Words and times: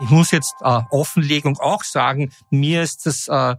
Ich 0.00 0.10
muss 0.10 0.30
jetzt 0.30 0.54
äh, 0.60 0.80
Offenlegung 0.90 1.58
auch 1.58 1.82
sagen, 1.82 2.32
mir 2.50 2.82
ist 2.82 3.06
das 3.06 3.28
äh, 3.28 3.56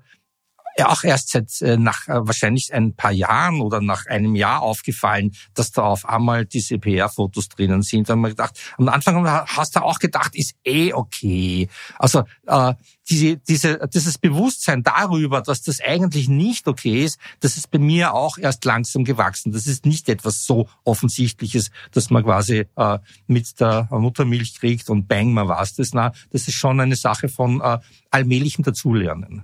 auch 0.88 1.04
erst 1.04 1.30
seit 1.30 1.62
äh, 1.62 1.78
nach 1.78 2.08
äh, 2.08 2.26
wahrscheinlich 2.28 2.74
ein 2.74 2.94
paar 2.94 3.12
Jahren 3.12 3.62
oder 3.62 3.82
nach 3.82 4.06
einem 4.06 4.36
Jahr 4.36 4.62
aufgefallen, 4.62 5.32
dass 5.54 5.72
da 5.72 5.84
auf 5.84 6.08
einmal 6.08 6.46
diese 6.46 6.80
PR-Fotos 6.80 7.50
drinnen 7.50 7.82
sind. 7.82 8.10
Da 8.10 8.14
haben 8.14 8.22
wir 8.22 8.30
gedacht, 8.30 8.60
am 8.78 8.88
Anfang 8.90 9.28
hast 9.28 9.76
du 9.76 9.84
auch 9.84 10.00
gedacht, 10.00 10.36
ist 10.36 10.56
eh 10.64 10.94
okay. 10.94 11.70
Also 11.98 12.24
äh, 12.48 12.74
diese, 13.10 13.38
diese, 13.38 13.90
dieses 13.94 14.18
Bewusstsein 14.18 14.84
darüber, 14.84 15.42
dass 15.42 15.62
das 15.62 15.82
eigentlich 15.82 16.30
nicht 16.30 16.68
okay 16.68 17.04
ist, 17.04 17.20
das 17.40 17.58
ist 17.58 17.72
bei 17.72 17.80
mir 17.80 18.14
auch 18.14 18.38
erst 18.38 18.66
langsam 18.66 19.04
gewachsen. 19.04 19.52
Das 19.52 19.68
ist 19.68 19.86
nicht 19.86 20.10
etwas 20.10 20.46
so 20.46 20.68
Offensichtliches, 20.84 21.72
dass 21.92 22.10
man 22.10 22.24
quasi 22.24 22.66
äh, 22.76 23.00
mit 23.28 23.60
der 23.60 23.88
Muttermilch 23.92 24.60
kriegt 24.60 24.90
und 24.90 25.08
bang, 25.08 25.34
man 25.34 25.48
war's 25.48 25.76
das. 25.76 25.94
Na, 25.94 26.12
das 26.32 26.48
ist 26.48 26.56
schon 26.56 26.80
eine 26.80 26.96
Sache 26.96 27.30
von 27.30 27.62
äh, 27.62 27.80
allmählichem 28.12 28.64
Dazulernen. 28.64 29.44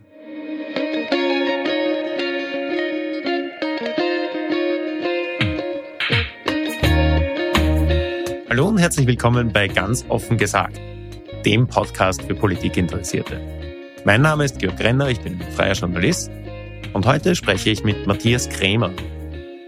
Hallo 8.55 8.69
und 8.69 8.77
herzlich 8.77 9.05
willkommen 9.05 9.51
bei 9.51 9.67
Ganz 9.67 10.05
offen 10.07 10.37
gesagt, 10.37 10.79
dem 11.45 11.67
Podcast 11.67 12.21
für 12.21 12.35
Politikinteressierte. 12.35 13.41
Mein 14.05 14.21
Name 14.21 14.45
ist 14.45 14.59
Georg 14.59 14.79
Renner, 14.79 15.09
ich 15.09 15.19
bin 15.19 15.41
freier 15.41 15.73
Journalist 15.73 16.31
und 16.93 17.05
heute 17.05 17.35
spreche 17.35 17.69
ich 17.69 17.83
mit 17.83 18.07
Matthias 18.07 18.47
Krämer, 18.47 18.91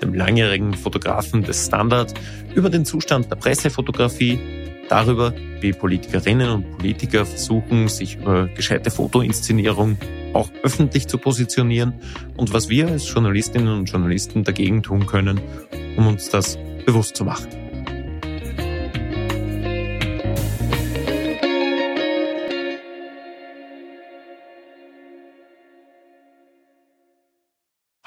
dem 0.02 0.14
langjährigen 0.14 0.74
Fotografen 0.74 1.44
des 1.44 1.66
Standard, 1.66 2.14
über 2.56 2.70
den 2.70 2.86
Zustand 2.86 3.30
der 3.30 3.36
Pressefotografie, 3.36 4.40
darüber, 4.88 5.34
wie 5.60 5.74
Politikerinnen 5.74 6.50
und 6.50 6.78
Politiker 6.78 7.26
versuchen, 7.26 7.90
sich 7.90 8.16
über 8.16 8.48
gescheite 8.48 8.90
Fotoinszenierung 8.90 9.98
auch 10.32 10.50
öffentlich 10.64 11.08
zu 11.08 11.18
positionieren 11.18 11.96
und 12.38 12.54
was 12.54 12.70
wir 12.70 12.88
als 12.88 13.12
Journalistinnen 13.12 13.80
und 13.80 13.90
Journalisten 13.90 14.46
dagegen 14.46 14.82
tun 14.82 15.06
können, 15.08 15.42
um 15.98 16.08
uns 16.08 16.30
das 16.30 16.58
bewusst 16.86 17.18
zu 17.18 17.26
machen. 17.26 17.67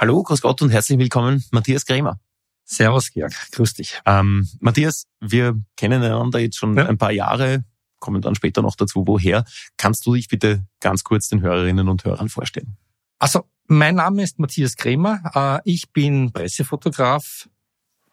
Hallo, 0.01 0.23
grüß 0.23 0.41
Gott 0.41 0.63
und 0.63 0.71
herzlich 0.71 0.99
willkommen, 0.99 1.45
Matthias 1.51 1.85
Krämer. 1.85 2.19
Servus, 2.65 3.11
Georg. 3.13 3.35
Grüß 3.53 3.75
dich. 3.75 4.01
Ähm, 4.07 4.49
Matthias, 4.59 5.05
wir 5.21 5.61
kennen 5.77 6.03
einander 6.03 6.39
jetzt 6.39 6.57
schon 6.57 6.75
ja. 6.75 6.87
ein 6.87 6.97
paar 6.97 7.13
Jahre, 7.13 7.67
kommen 7.99 8.23
dann 8.23 8.35
später 8.35 8.63
noch 8.63 8.77
dazu, 8.77 9.07
woher. 9.07 9.45
Kannst 9.77 10.07
du 10.07 10.15
dich 10.15 10.29
bitte 10.29 10.65
ganz 10.81 11.05
kurz 11.05 11.29
den 11.29 11.43
Hörerinnen 11.43 11.87
und 11.87 12.03
Hörern 12.07 12.31
vorstellen? 12.31 12.79
Also, 13.19 13.43
mein 13.67 13.97
Name 13.97 14.23
ist 14.23 14.39
Matthias 14.39 14.77
Krämer. 14.77 15.21
Äh, 15.35 15.71
ich 15.71 15.93
bin 15.93 16.33
Pressefotograf 16.33 17.51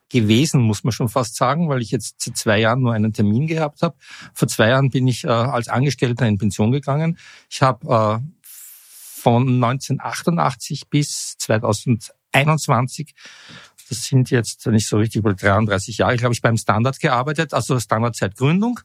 gewesen, 0.10 0.64
muss 0.64 0.84
man 0.84 0.92
schon 0.92 1.08
fast 1.08 1.38
sagen, 1.38 1.70
weil 1.70 1.82
ich 1.82 1.92
jetzt 1.92 2.22
seit 2.22 2.36
zwei 2.36 2.60
Jahren 2.60 2.82
nur 2.82 2.92
einen 2.92 3.14
Termin 3.14 3.48
gehabt 3.48 3.82
habe. 3.82 3.96
Vor 4.34 4.50
zwei 4.50 4.68
Jahren 4.70 4.90
bin 4.90 5.08
ich 5.08 5.24
äh, 5.24 5.30
als 5.30 5.70
Angestellter 5.70 6.28
in 6.28 6.38
Pension 6.38 6.74
gegangen. 6.74 7.18
Ich 7.50 7.62
habe 7.62 8.22
äh, 8.22 8.37
von 9.18 9.64
1988 9.64 10.90
bis 10.90 11.36
2021. 11.38 13.14
Das 13.90 14.04
sind 14.04 14.30
jetzt, 14.30 14.66
wenn 14.66 14.76
ich 14.76 14.88
so 14.88 14.98
richtig 14.98 15.24
will, 15.24 15.36
33 15.36 15.98
Jahre, 15.98 16.18
glaube 16.18 16.34
ich, 16.34 16.42
beim 16.42 16.58
Standard 16.58 17.00
gearbeitet, 17.00 17.54
also 17.54 17.80
Standard 17.80 18.16
seit 18.16 18.36
Gründung. 18.36 18.80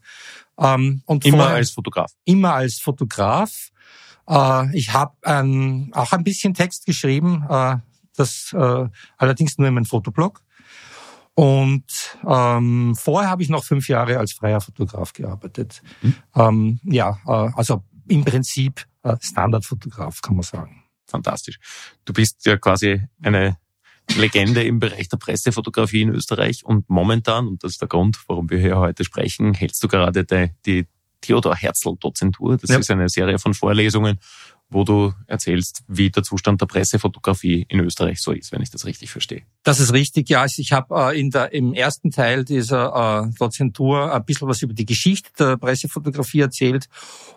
Ähm, 0.57 1.03
und 1.05 1.25
immer 1.25 1.49
als 1.49 1.71
Fotograf? 1.71 2.11
Immer 2.23 2.53
als 2.53 2.79
Fotograf. 2.79 3.71
Äh, 4.27 4.75
ich 4.77 4.93
habe 4.93 5.13
ähm, 5.23 5.91
auch 5.93 6.13
ein 6.13 6.23
bisschen 6.23 6.53
Text 6.53 6.85
geschrieben, 6.85 7.45
äh, 7.49 7.77
das 8.15 8.53
äh, 8.53 8.87
allerdings 9.17 9.57
nur 9.57 9.67
in 9.67 9.73
meinem 9.73 9.85
Fotoblog. 9.85 10.41
Und 11.35 11.85
ähm, 12.27 12.95
vorher 12.95 13.29
habe 13.29 13.41
ich 13.41 13.49
noch 13.49 13.63
fünf 13.63 13.89
Jahre 13.89 14.19
als 14.19 14.33
freier 14.33 14.61
Fotograf 14.61 15.13
gearbeitet. 15.13 15.81
Hm. 16.01 16.15
Ähm, 16.35 16.79
ja, 16.83 17.17
äh, 17.25 17.51
also 17.55 17.83
im 18.07 18.23
Prinzip 18.23 18.85
Standardfotograf, 19.21 20.21
kann 20.21 20.35
man 20.35 20.43
sagen. 20.43 20.83
Fantastisch. 21.07 21.59
Du 22.05 22.13
bist 22.13 22.45
ja 22.45 22.57
quasi 22.57 23.01
eine 23.21 23.57
Legende 24.15 24.63
im 24.63 24.79
Bereich 24.79 25.09
der 25.09 25.17
Pressefotografie 25.17 26.01
in 26.01 26.09
Österreich 26.09 26.65
und 26.65 26.89
momentan, 26.89 27.47
und 27.47 27.63
das 27.63 27.73
ist 27.73 27.81
der 27.81 27.87
Grund, 27.87 28.17
warum 28.27 28.49
wir 28.49 28.59
hier 28.59 28.77
heute 28.77 29.03
sprechen, 29.03 29.53
hältst 29.53 29.83
du 29.83 29.87
gerade 29.87 30.25
die, 30.25 30.49
die 30.65 30.87
Theodor 31.21 31.55
Herzl 31.55 31.95
Dozentur. 31.99 32.57
Das 32.57 32.69
ja. 32.69 32.77
ist 32.77 32.91
eine 32.91 33.09
Serie 33.09 33.39
von 33.39 33.53
Vorlesungen, 33.53 34.19
wo 34.73 34.83
du 34.83 35.13
erzählst, 35.27 35.83
wie 35.87 36.09
der 36.09 36.23
Zustand 36.23 36.61
der 36.61 36.65
Pressefotografie 36.65 37.65
in 37.69 37.79
Österreich 37.79 38.21
so 38.21 38.31
ist, 38.31 38.51
wenn 38.51 38.61
ich 38.61 38.71
das 38.71 38.85
richtig 38.85 39.11
verstehe. 39.11 39.43
Das 39.63 39.79
ist 39.79 39.93
richtig, 39.93 40.29
ja. 40.29 40.41
Also 40.41 40.61
ich 40.61 40.71
habe 40.71 41.13
äh, 41.13 41.19
in 41.19 41.29
der, 41.29 41.53
im 41.53 41.73
ersten 41.73 42.11
Teil 42.11 42.43
dieser 42.43 43.27
äh, 43.27 43.37
Dozentur 43.37 44.13
ein 44.13 44.25
bisschen 44.25 44.47
was 44.47 44.61
über 44.61 44.73
die 44.73 44.85
Geschichte 44.85 45.31
der 45.37 45.57
Pressefotografie 45.57 46.41
erzählt, 46.41 46.89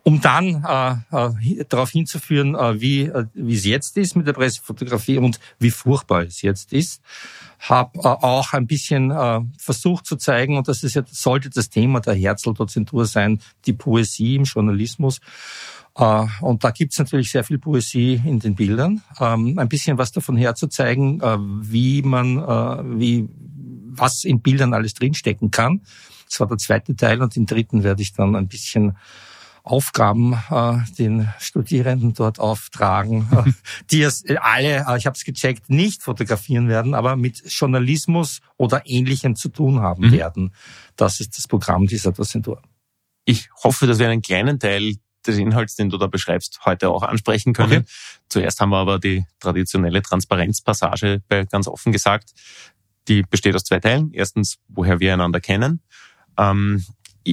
um 0.02 0.20
dann 0.20 0.64
äh, 0.64 1.30
äh, 1.30 1.64
darauf 1.68 1.90
hinzuführen, 1.90 2.54
wie, 2.80 3.10
wie 3.34 3.54
es 3.54 3.64
jetzt 3.64 3.96
ist 3.96 4.16
mit 4.16 4.26
der 4.26 4.32
Pressefotografie 4.32 5.18
und 5.18 5.38
wie 5.58 5.70
furchtbar 5.70 6.22
es 6.22 6.42
jetzt 6.42 6.72
ist. 6.72 7.02
Habe 7.58 7.98
äh, 7.98 8.02
auch 8.02 8.52
ein 8.52 8.66
bisschen 8.66 9.10
äh, 9.10 9.40
versucht 9.58 10.06
zu 10.06 10.16
zeigen, 10.16 10.56
und 10.56 10.68
das 10.68 10.82
ist 10.82 10.94
ja, 10.94 11.02
sollte 11.10 11.50
das 11.50 11.70
Thema 11.70 12.00
der 12.00 12.14
Herzl-Dozentur 12.14 13.06
sein, 13.06 13.40
die 13.66 13.72
Poesie 13.72 14.36
im 14.36 14.44
Journalismus. 14.44 15.20
Äh, 15.96 16.26
und 16.40 16.64
da 16.64 16.70
gibt's 16.70 16.98
natürlich 16.98 17.30
sehr 17.30 17.44
viel 17.44 17.58
Poesie 17.58 18.20
in 18.24 18.38
den 18.38 18.54
Bildern. 18.54 19.02
Ähm, 19.18 19.58
ein 19.58 19.68
bisschen 19.68 19.98
was 19.98 20.12
davon 20.12 20.36
herzuzeigen, 20.36 21.20
äh, 21.20 21.38
wie 21.38 22.02
man, 22.02 22.38
äh, 22.38 22.98
wie, 22.98 23.28
was 23.90 24.24
in 24.24 24.40
Bildern 24.40 24.74
alles 24.74 24.94
drinstecken 24.94 25.50
kann. 25.50 25.80
Das 26.28 26.40
war 26.40 26.46
der 26.46 26.58
zweite 26.58 26.94
Teil 26.96 27.22
und 27.22 27.36
im 27.36 27.46
dritten 27.46 27.82
werde 27.82 28.02
ich 28.02 28.12
dann 28.12 28.34
ein 28.34 28.48
bisschen 28.48 28.96
Aufgaben 29.66 30.34
äh, 30.50 30.78
den 30.96 31.28
Studierenden 31.38 32.14
dort 32.14 32.38
auftragen, 32.38 33.28
äh, 33.32 33.52
die 33.90 34.02
es 34.02 34.24
alle, 34.40 34.86
äh, 34.88 34.96
ich 34.96 35.06
habe 35.06 35.16
es 35.16 35.24
gecheckt, 35.24 35.68
nicht 35.68 36.02
fotografieren 36.02 36.68
werden, 36.68 36.94
aber 36.94 37.16
mit 37.16 37.42
Journalismus 37.46 38.40
oder 38.56 38.82
Ähnlichem 38.86 39.34
zu 39.34 39.48
tun 39.48 39.80
haben 39.80 40.08
mhm. 40.08 40.12
werden. 40.12 40.54
Das 40.94 41.20
ist 41.20 41.36
das 41.36 41.48
Programm 41.48 41.86
dieser 41.86 42.12
Dozentur. 42.12 42.62
Ich 43.24 43.48
hoffe, 43.64 43.88
dass 43.88 43.98
wir 43.98 44.08
einen 44.08 44.22
kleinen 44.22 44.60
Teil 44.60 44.94
des 45.26 45.38
Inhalts, 45.38 45.74
den 45.74 45.90
du 45.90 45.98
da 45.98 46.06
beschreibst, 46.06 46.60
heute 46.64 46.88
auch 46.90 47.02
ansprechen 47.02 47.52
können. 47.52 47.82
Okay. 47.82 47.90
Zuerst 48.28 48.60
haben 48.60 48.70
wir 48.70 48.78
aber 48.78 49.00
die 49.00 49.24
traditionelle 49.40 50.00
Transparenzpassage 50.00 51.22
bei 51.28 51.44
ganz 51.44 51.66
offen 51.66 51.90
gesagt. 51.90 52.30
Die 53.08 53.22
besteht 53.22 53.56
aus 53.56 53.64
zwei 53.64 53.80
Teilen. 53.80 54.12
Erstens, 54.12 54.58
woher 54.68 55.00
wir 55.00 55.12
einander 55.12 55.40
kennen. 55.40 55.80
Ähm, 56.38 56.84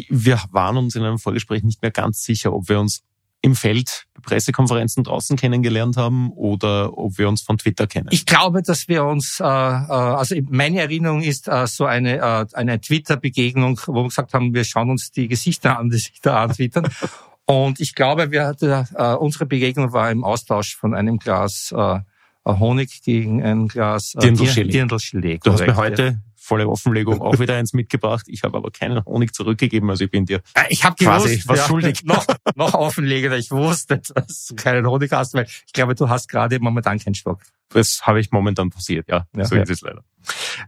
wir 0.10 0.42
waren 0.52 0.78
uns 0.78 0.96
in 0.96 1.04
einem 1.04 1.20
Vorgespräch 1.20 1.64
nicht 1.64 1.82
mehr 1.82 1.92
ganz 1.92 2.24
sicher, 2.24 2.54
ob 2.54 2.70
wir 2.70 2.80
uns 2.80 3.04
im 3.44 3.56
Feld 3.56 4.06
bei 4.14 4.22
Pressekonferenzen 4.22 5.04
draußen 5.04 5.36
kennengelernt 5.36 5.98
haben 5.98 6.32
oder 6.32 6.98
ob 6.98 7.18
wir 7.18 7.28
uns 7.28 7.42
von 7.42 7.58
Twitter 7.58 7.88
kennen? 7.88 8.08
Ich 8.12 8.26
glaube, 8.26 8.64
dass 8.64 8.88
wir 8.88 9.04
uns, 9.04 9.40
äh, 9.42 9.44
äh 9.44 9.48
also 9.48 10.36
meine 10.50 10.80
Erinnerung 10.80 11.22
ist 11.22 11.50
äh, 11.50 11.68
so 11.68 11.86
eine, 11.86 12.20
äh, 12.20 12.46
eine 12.54 12.80
Twitter-Begegnung, 12.80 13.80
wo 13.86 13.96
wir 13.96 14.04
gesagt 14.06 14.34
haben, 14.34 14.54
wir 14.54 14.64
schauen 14.64 14.90
uns 14.90 15.12
die 15.12 15.28
Gesichter 15.28 15.78
an, 15.78 15.90
die 15.90 15.98
sich 15.98 16.22
da 16.22 16.44
antwittern. 16.44 16.88
Und 17.46 17.82
ich 17.82 17.94
glaube, 17.94 18.32
wir 18.32 18.46
hatten, 18.46 18.88
äh, 18.96 19.16
unsere 19.16 19.46
Begegnung 19.46 19.92
war 19.92 20.10
im 20.10 20.24
Austausch 20.24 20.78
von 20.78 20.96
einem 20.96 21.20
Glas 21.20 21.74
äh, 21.76 22.00
Honig 22.46 23.02
gegen 23.04 23.44
ein 23.44 23.68
Glas 23.68 24.16
äh, 24.16 24.20
Dirndl-Gelee. 24.20 25.40
Du 25.44 25.52
hast 25.52 25.60
mir 25.60 25.76
heute 25.76 26.22
volle 26.44 26.68
Offenlegung 26.68 27.22
auch 27.22 27.40
wieder 27.40 27.56
eins 27.58 27.74
mitgebracht. 27.74 28.26
Ich 28.28 28.44
habe 28.44 28.58
aber 28.58 28.72
keinen 28.72 29.04
Honig 29.06 29.34
zurückgegeben, 29.34 29.90
also 29.90 30.04
ich 30.04 30.12
bin 30.12 30.26
dir 30.26 30.42
äh, 30.56 30.64
ich 30.70 30.84
hab 30.84 30.98
quasi 30.98 31.30
gewusst, 31.30 31.48
was 31.48 31.60
ja, 31.60 31.68
schuldig. 31.68 32.00
noch, 32.04 32.26
noch 32.56 32.74
offenlegender. 32.74 33.38
Ich 33.38 33.52
wusste, 33.52 34.00
dass 34.00 34.48
du 34.48 34.56
keinen 34.56 34.86
Honig 34.86 35.12
hast, 35.12 35.34
weil 35.34 35.46
ich 35.46 35.74
glaube, 35.74 35.96
du 35.96 36.10
hast 36.10 36.28
gerade 36.28 36.60
momentan 36.60 37.00
keinen 37.00 37.16
Stock. 37.16 37.40
Das 37.70 38.02
habe 38.04 38.20
ich 38.20 38.32
momentan 38.32 38.70
passiert, 38.70 39.08
ja. 39.08 39.26
ja 39.36 39.46
so 39.46 39.56
ja. 39.56 39.64
ist 39.64 39.70
es 39.70 39.82
leider. 39.82 40.04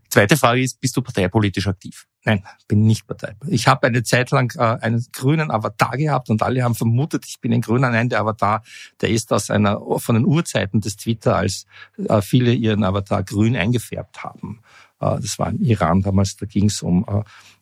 Zweite 0.10 0.38
Frage 0.38 0.62
ist, 0.62 0.82
bist 0.82 0.98
du 0.98 1.02
parteipolitisch 1.02 1.68
aktiv? 1.68 2.08
Nein, 2.24 2.44
bin 2.68 2.84
nicht 2.86 3.06
parteipolitisch. 3.06 3.62
Ich 3.62 3.68
habe 3.68 3.88
eine 3.88 4.04
Zeit 4.04 4.32
lang 4.32 4.52
äh, 4.58 4.84
einen 4.84 5.06
grünen 5.14 5.52
Avatar 5.52 5.98
gehabt 5.98 6.30
und 6.30 6.42
alle 6.42 6.64
haben 6.64 6.76
vermutet, 6.76 7.26
ich 7.28 7.40
bin 7.40 7.54
ein 7.54 7.62
grüner. 7.62 7.90
Nein, 7.90 8.10
der 8.10 8.22
Avatar, 8.22 8.64
der 9.02 9.10
ist 9.10 9.32
aus 9.32 9.50
einer 9.50 9.80
von 9.98 10.16
den 10.16 10.26
Urzeiten 10.26 10.82
des 10.82 10.98
Twitter, 10.98 11.36
als 11.36 11.66
äh, 11.98 12.22
viele 12.22 12.54
ihren 12.54 12.84
Avatar 12.84 13.24
grün 13.24 13.56
eingefärbt 13.56 14.24
haben. 14.24 14.62
Äh, 15.06 15.22
das 15.22 15.38
war 15.38 15.50
im 15.50 15.62
Iran 15.62 16.02
damals, 16.02 16.36
da 16.36 16.46
ging 16.46 16.66
es 16.66 16.82
um, 16.82 17.06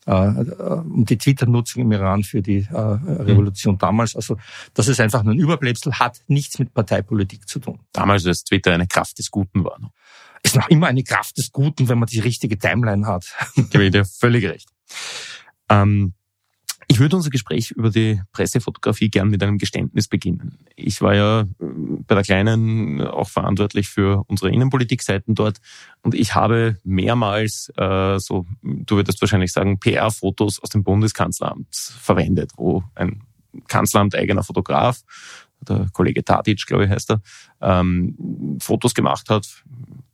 äh, 0.05 0.11
äh, 0.11 0.81
um 0.83 1.05
die 1.05 1.17
Twitter-Nutzung 1.17 1.83
im 1.83 1.91
Iran 1.91 2.23
für 2.23 2.41
die 2.41 2.67
Revolution 2.71 3.77
damals. 3.77 4.15
Also 4.15 4.37
das 4.73 4.87
ist 4.87 4.99
einfach 4.99 5.23
nur 5.23 5.33
ein 5.33 5.39
Überbleibsel, 5.39 5.93
hat 5.93 6.21
nichts 6.27 6.59
mit 6.59 6.73
Parteipolitik 6.73 7.47
zu 7.47 7.59
tun. 7.59 7.79
Damals, 7.91 8.25
als 8.25 8.43
Twitter 8.43 8.73
eine 8.73 8.87
Kraft 8.87 9.19
des 9.19 9.31
Guten 9.31 9.63
war. 9.63 9.79
Ist 10.43 10.55
noch 10.55 10.69
immer 10.69 10.87
eine 10.87 11.03
Kraft 11.03 11.37
des 11.37 11.51
Guten, 11.51 11.87
wenn 11.87 11.99
man 11.99 12.07
die 12.07 12.19
richtige 12.19 12.57
Timeline 12.57 13.07
hat. 13.07 13.33
Gebe 13.55 13.85
ich 13.85 13.91
dir 13.91 14.05
völlig 14.05 14.45
recht. 14.45 14.69
Ähm 15.69 16.13
Ich 16.87 16.99
würde 16.99 17.15
unser 17.15 17.29
Gespräch 17.29 17.71
über 17.71 17.89
die 17.89 18.21
Pressefotografie 18.31 19.09
gern 19.09 19.29
mit 19.29 19.41
einem 19.43 19.57
Geständnis 19.57 20.07
beginnen. 20.07 20.57
Ich 20.75 21.01
war 21.01 21.15
ja 21.15 21.41
äh, 21.41 21.45
bei 21.59 22.15
der 22.15 22.23
Kleinen 22.23 23.01
auch 23.01 23.29
verantwortlich 23.29 23.89
für 23.89 24.23
unsere 24.27 24.51
Innenpolitikseiten 24.51 25.35
dort 25.35 25.59
und 26.01 26.15
ich 26.15 26.35
habe 26.35 26.77
mehrmals, 26.83 27.71
äh, 27.77 28.19
so 28.19 28.45
du 28.61 28.95
würdest 28.95 29.21
wahrscheinlich 29.21 29.51
sagen, 29.51 29.79
PR-Fotos 29.79 30.61
aus 30.61 30.69
dem 30.69 30.83
Bundeskanzleramt 30.83 31.67
verwendet, 31.73 32.51
wo 32.57 32.83
ein 32.95 33.23
Kanzleramt 33.67 34.15
eigener 34.15 34.43
Fotograf, 34.43 35.01
der 35.61 35.87
Kollege 35.93 36.23
Tadic, 36.23 36.65
glaube 36.65 36.85
ich, 36.85 36.89
heißt 36.89 37.11
er, 37.11 37.21
ähm, 37.61 38.57
Fotos 38.61 38.93
gemacht 38.93 39.29
hat 39.29 39.63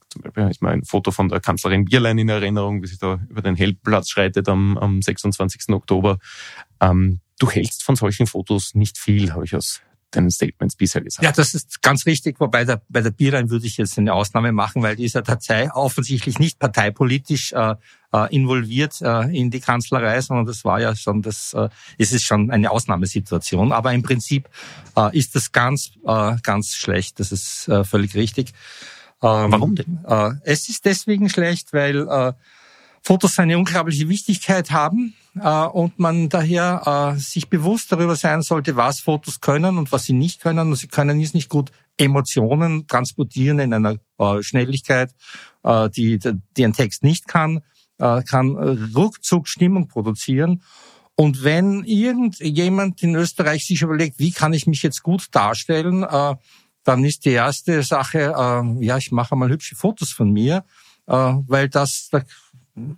zum 0.10 0.22
Beispiel 0.24 0.50
ist 0.50 0.62
mir 0.62 0.70
ein 0.70 0.84
Foto 0.84 1.12
von 1.12 1.30
der 1.30 1.40
Kanzlerin 1.40 1.86
Bierlein 1.86 2.18
in 2.18 2.30
Erinnerung, 2.30 2.82
wie 2.82 2.88
sie 2.88 2.98
da 2.98 3.20
über 3.30 3.42
den 3.42 3.56
Heldplatz 3.56 4.10
schreitet 4.10 4.50
am, 4.50 4.78
am 4.78 5.02
26. 5.02 5.70
Oktober. 5.70 6.18
Ähm, 6.82 7.20
du 7.40 7.50
hältst 7.50 7.84
von 7.84 7.96
solchen 7.96 8.28
Fotos 8.28 8.76
nicht 8.76 8.98
viel, 8.98 9.34
habe 9.34 9.46
ich 9.46 9.56
aus 9.56 9.82
deinen 10.12 10.32
Statements 10.32 10.76
bisher 10.76 11.02
gesagt. 11.02 11.24
Ja, 11.24 11.32
das 11.32 11.54
ist 11.54 11.82
ganz 11.82 12.06
richtig. 12.06 12.40
Wobei 12.40 12.66
der, 12.66 12.82
bei 12.90 13.02
der 13.02 13.12
Bierlein 13.12 13.50
würde 13.50 13.68
ich 13.68 13.78
jetzt 13.78 13.98
eine 13.98 14.14
Ausnahme 14.14 14.52
machen, 14.52 14.82
weil 14.82 14.96
dieser 14.96 15.22
Datei 15.22 15.72
offensichtlich 15.72 16.40
nicht 16.40 16.60
parteipolitisch 16.60 17.54
äh, 17.54 17.76
äh, 18.12 18.36
involviert 18.36 19.02
äh, 19.02 19.38
in 19.38 19.52
die 19.52 19.60
Kanzlerei, 19.60 20.20
sondern 20.22 20.46
das 20.46 20.66
war 20.66 20.82
ja 20.82 20.96
schon 20.96 21.22
das, 21.22 21.54
äh, 21.54 21.70
ist 21.98 22.14
es 22.14 22.24
schon 22.24 22.50
eine 22.50 22.72
Ausnahmesituation. 22.72 23.72
Aber 23.72 23.94
im 23.94 24.02
Prinzip 24.02 24.50
äh, 24.98 25.16
ist 25.16 25.36
das 25.36 25.52
ganz, 25.52 25.92
ganz 26.44 26.76
schlecht. 26.76 27.20
Das 27.20 27.32
ist 27.32 27.70
völlig 27.84 28.16
richtig. 28.16 28.54
Ähm, 29.22 29.52
Warum 29.52 29.76
denn? 29.76 30.00
Äh, 30.08 30.32
es 30.44 30.70
ist 30.70 30.86
deswegen 30.86 31.30
schlecht, 31.30 31.74
weil 31.74 32.08
äh, 32.08 32.34
Fotos 33.02 33.40
eine 33.40 33.58
unglaubliche 33.58 34.08
Wichtigkeit 34.10 34.72
haben 34.72 35.14
äh, 35.40 35.66
und 35.66 36.00
man 36.00 36.30
daher 36.30 37.16
sich 37.18 37.50
bewusst 37.50 37.92
darüber 37.92 38.16
sein 38.16 38.42
sollte, 38.42 38.76
was 38.76 39.00
Fotos 39.00 39.40
können 39.42 39.78
und 39.78 39.92
was 39.92 40.06
sie 40.06 40.14
nicht 40.14 40.42
können. 40.42 40.70
Und 40.70 40.76
sie 40.76 40.88
können 40.88 41.20
jetzt 41.20 41.34
nicht 41.36 41.50
gut 41.50 41.72
Emotionen 41.98 42.88
transportieren 42.88 43.60
in 43.60 43.74
einer 43.74 43.98
Schnelligkeit, 44.42 45.14
die, 45.96 46.20
die 46.56 46.66
ein 46.66 46.74
Text 46.74 47.04
nicht 47.04 47.28
kann, 47.28 47.62
kann 47.98 48.56
ruckzuck 48.96 49.50
Stimmung 49.50 49.90
produzieren. 49.90 50.64
Und 51.16 51.44
wenn 51.44 51.84
irgendjemand 51.84 53.04
in 53.04 53.16
Österreich 53.16 53.66
sich 53.66 53.82
überlegt, 53.82 54.20
wie 54.20 54.32
kann 54.32 54.54
ich 54.54 54.68
mich 54.68 54.82
jetzt 54.82 55.04
gut 55.04 55.28
darstellen, 55.32 56.06
dann 56.84 57.04
ist 57.04 57.26
die 57.26 57.32
erste 57.32 57.84
Sache, 57.84 58.34
äh, 58.36 58.86
ja, 58.86 58.98
ich 58.98 59.12
mache 59.12 59.36
mal 59.36 59.50
hübsche 59.50 59.76
Fotos 59.76 60.12
von 60.12 60.32
mir, 60.32 60.64
äh, 61.08 61.14
weil 61.14 61.70
das, 61.70 62.10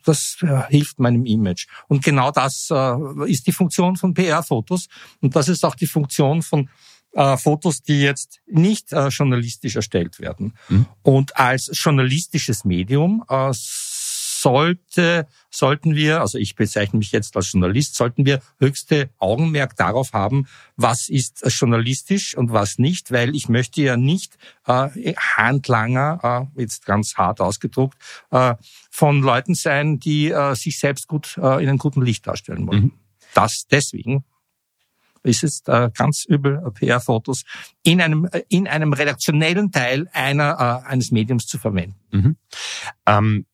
das 0.06 0.38
äh, 0.42 0.62
hilft 0.70 1.00
meinem 1.00 1.26
Image. 1.26 1.68
Und 1.88 2.04
genau 2.04 2.32
das 2.32 2.70
äh, 2.72 3.30
ist 3.30 3.48
die 3.48 3.52
Funktion 3.52 3.96
von 3.96 4.14
PR-Fotos 4.14 4.88
und 5.22 5.36
das 5.36 5.50
ist 5.50 5.66
auch 5.66 5.76
die 5.76 5.88
Funktion 5.88 6.42
von 6.42 6.70
äh, 7.14 7.38
Fotos, 7.38 7.82
die 7.82 8.02
jetzt 8.02 8.40
nicht 8.48 8.94
äh, 8.94 9.08
journalistisch 9.10 9.76
erstellt 9.76 10.20
werden. 10.20 10.54
Mhm. 10.70 10.86
Und 11.02 11.36
als 11.38 11.70
journalistisches 11.74 12.64
Medium 12.64 13.24
äh, 13.28 13.52
sollte, 14.42 15.28
sollten 15.50 15.96
wir, 15.96 16.22
also 16.22 16.38
ich 16.38 16.56
bezeichne 16.56 16.98
mich 16.98 17.12
jetzt 17.12 17.36
als 17.36 17.52
Journalist, 17.52 17.96
sollten 17.96 18.26
wir 18.26 18.42
höchste 18.60 19.10
Augenmerk 19.20 19.76
darauf 19.76 20.14
haben, 20.14 20.48
was 20.76 21.10
ist 21.10 21.44
journalistisch 21.46 22.36
und 22.36 22.52
was 22.52 22.78
nicht, 22.78 23.12
weil 23.12 23.36
ich 23.36 23.50
möchte 23.50 23.82
ja 23.82 23.98
nicht 23.98 24.38
äh, 24.66 25.14
Handlanger, 25.16 26.50
äh, 26.56 26.62
jetzt 26.62 26.86
ganz 26.86 27.16
hart 27.16 27.40
ausgedruckt, 27.40 27.98
äh, 28.32 28.56
von 28.90 29.22
Leuten 29.22 29.54
sein, 29.54 30.00
die 30.00 30.32
äh, 30.32 30.56
sich 30.56 30.80
selbst 30.80 31.08
gut 31.08 31.38
äh, 31.38 31.62
in 31.62 31.70
einem 31.70 31.78
guten 31.78 32.02
Licht 32.02 32.26
darstellen 32.26 32.66
wollen. 32.68 32.82
Mhm. 32.82 32.94
Das 33.34 33.68
deswegen 33.70 34.26
ist 35.24 35.44
es 35.44 35.62
äh, 35.68 35.92
ganz 35.96 36.26
übel, 36.26 36.64
äh, 36.66 36.72
PR-Fotos 36.72 37.44
in 37.84 38.02
einem, 38.02 38.26
äh, 38.32 38.42
in 38.50 38.68
einem 38.68 38.94
redaktionellen 38.94 39.72
Teil 39.72 40.10
einer, 40.14 40.84
äh, 40.84 40.90
eines 40.90 41.12
Mediums 41.12 41.46
zu 41.46 41.60
verwenden. 41.60 41.96
Mhm. 42.12 42.38
Ähm, 43.06 43.46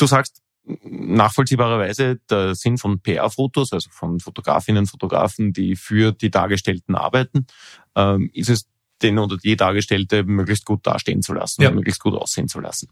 Du 0.00 0.06
sagst 0.06 0.40
nachvollziehbarerweise 0.64 2.20
der 2.30 2.54
Sinn 2.54 2.78
von 2.78 3.00
PR-Fotos, 3.00 3.72
also 3.74 3.90
von 3.90 4.18
Fotografinnen, 4.18 4.86
Fotografen, 4.86 5.52
die 5.52 5.76
für 5.76 6.12
die 6.12 6.30
Dargestellten 6.30 6.94
arbeiten, 6.94 7.46
ähm, 7.94 8.30
ist 8.32 8.48
es 8.48 8.66
den 9.02 9.18
oder 9.18 9.36
die 9.36 9.56
Dargestellte 9.56 10.24
möglichst 10.24 10.64
gut 10.64 10.86
dastehen 10.86 11.20
zu 11.20 11.34
lassen, 11.34 11.62
ja. 11.62 11.70
möglichst 11.70 12.00
gut 12.00 12.14
aussehen 12.14 12.48
zu 12.48 12.60
lassen. 12.60 12.88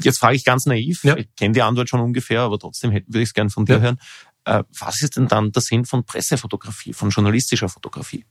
Jetzt 0.00 0.18
frage 0.18 0.36
ich 0.36 0.44
ganz 0.44 0.66
naiv, 0.66 1.02
ja. 1.02 1.16
ich 1.16 1.34
kenne 1.34 1.54
die 1.54 1.62
Antwort 1.62 1.88
schon 1.88 2.00
ungefähr, 2.00 2.42
aber 2.42 2.58
trotzdem 2.58 2.92
würde 2.92 3.18
ich 3.20 3.30
es 3.30 3.34
gerne 3.34 3.50
von 3.50 3.64
dir 3.64 3.76
ja. 3.76 3.80
hören. 3.80 3.98
Äh, 4.44 4.62
was 4.78 5.02
ist 5.02 5.16
denn 5.16 5.26
dann 5.26 5.50
der 5.50 5.62
Sinn 5.62 5.84
von 5.84 6.04
Pressefotografie, 6.04 6.92
von 6.92 7.10
journalistischer 7.10 7.68
Fotografie? 7.68 8.24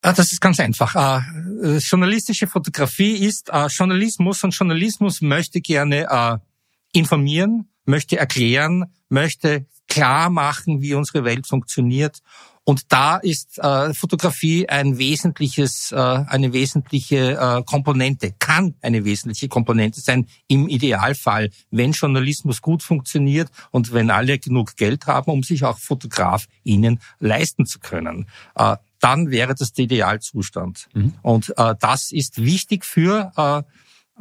Ah, 0.00 0.12
das 0.12 0.32
ist 0.32 0.40
ganz 0.40 0.58
einfach. 0.60 0.94
Äh, 0.94 1.78
journalistische 1.78 2.46
Fotografie 2.46 3.16
ist 3.16 3.50
äh, 3.50 3.66
Journalismus 3.66 4.44
und 4.44 4.52
Journalismus 4.52 5.20
möchte 5.20 5.60
gerne 5.60 6.40
informieren, 6.92 7.68
möchte 7.84 8.18
erklären, 8.18 8.86
möchte 9.08 9.66
klar 9.88 10.30
machen, 10.30 10.82
wie 10.82 10.94
unsere 10.94 11.24
Welt 11.24 11.46
funktioniert. 11.46 12.20
Und 12.64 12.92
da 12.92 13.16
ist 13.16 13.58
äh, 13.60 13.94
Fotografie 13.94 14.68
ein 14.68 14.98
wesentliches, 14.98 15.90
äh, 15.90 15.96
eine 15.96 16.52
wesentliche 16.52 17.38
äh, 17.40 17.62
Komponente, 17.64 18.34
kann 18.38 18.74
eine 18.82 19.06
wesentliche 19.06 19.48
Komponente 19.48 20.02
sein 20.02 20.26
im 20.48 20.68
Idealfall, 20.68 21.48
wenn 21.70 21.92
Journalismus 21.92 22.60
gut 22.60 22.82
funktioniert 22.82 23.48
und 23.70 23.94
wenn 23.94 24.10
alle 24.10 24.38
genug 24.38 24.76
Geld 24.76 25.06
haben, 25.06 25.30
um 25.30 25.42
sich 25.42 25.64
auch 25.64 25.78
FotografInnen 25.78 27.00
leisten 27.20 27.64
zu 27.64 27.78
können. 27.78 28.26
Äh, 28.54 28.76
dann 29.00 29.30
wäre 29.30 29.54
das 29.54 29.72
der 29.72 29.86
Idealzustand. 29.86 30.88
Mhm. 30.92 31.14
Und 31.22 31.54
äh, 31.56 31.74
das 31.80 32.12
ist 32.12 32.44
wichtig 32.44 32.84
für 32.84 33.32
äh, 33.38 33.62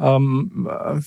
ähm, 0.02 0.70
äh, 0.72 1.02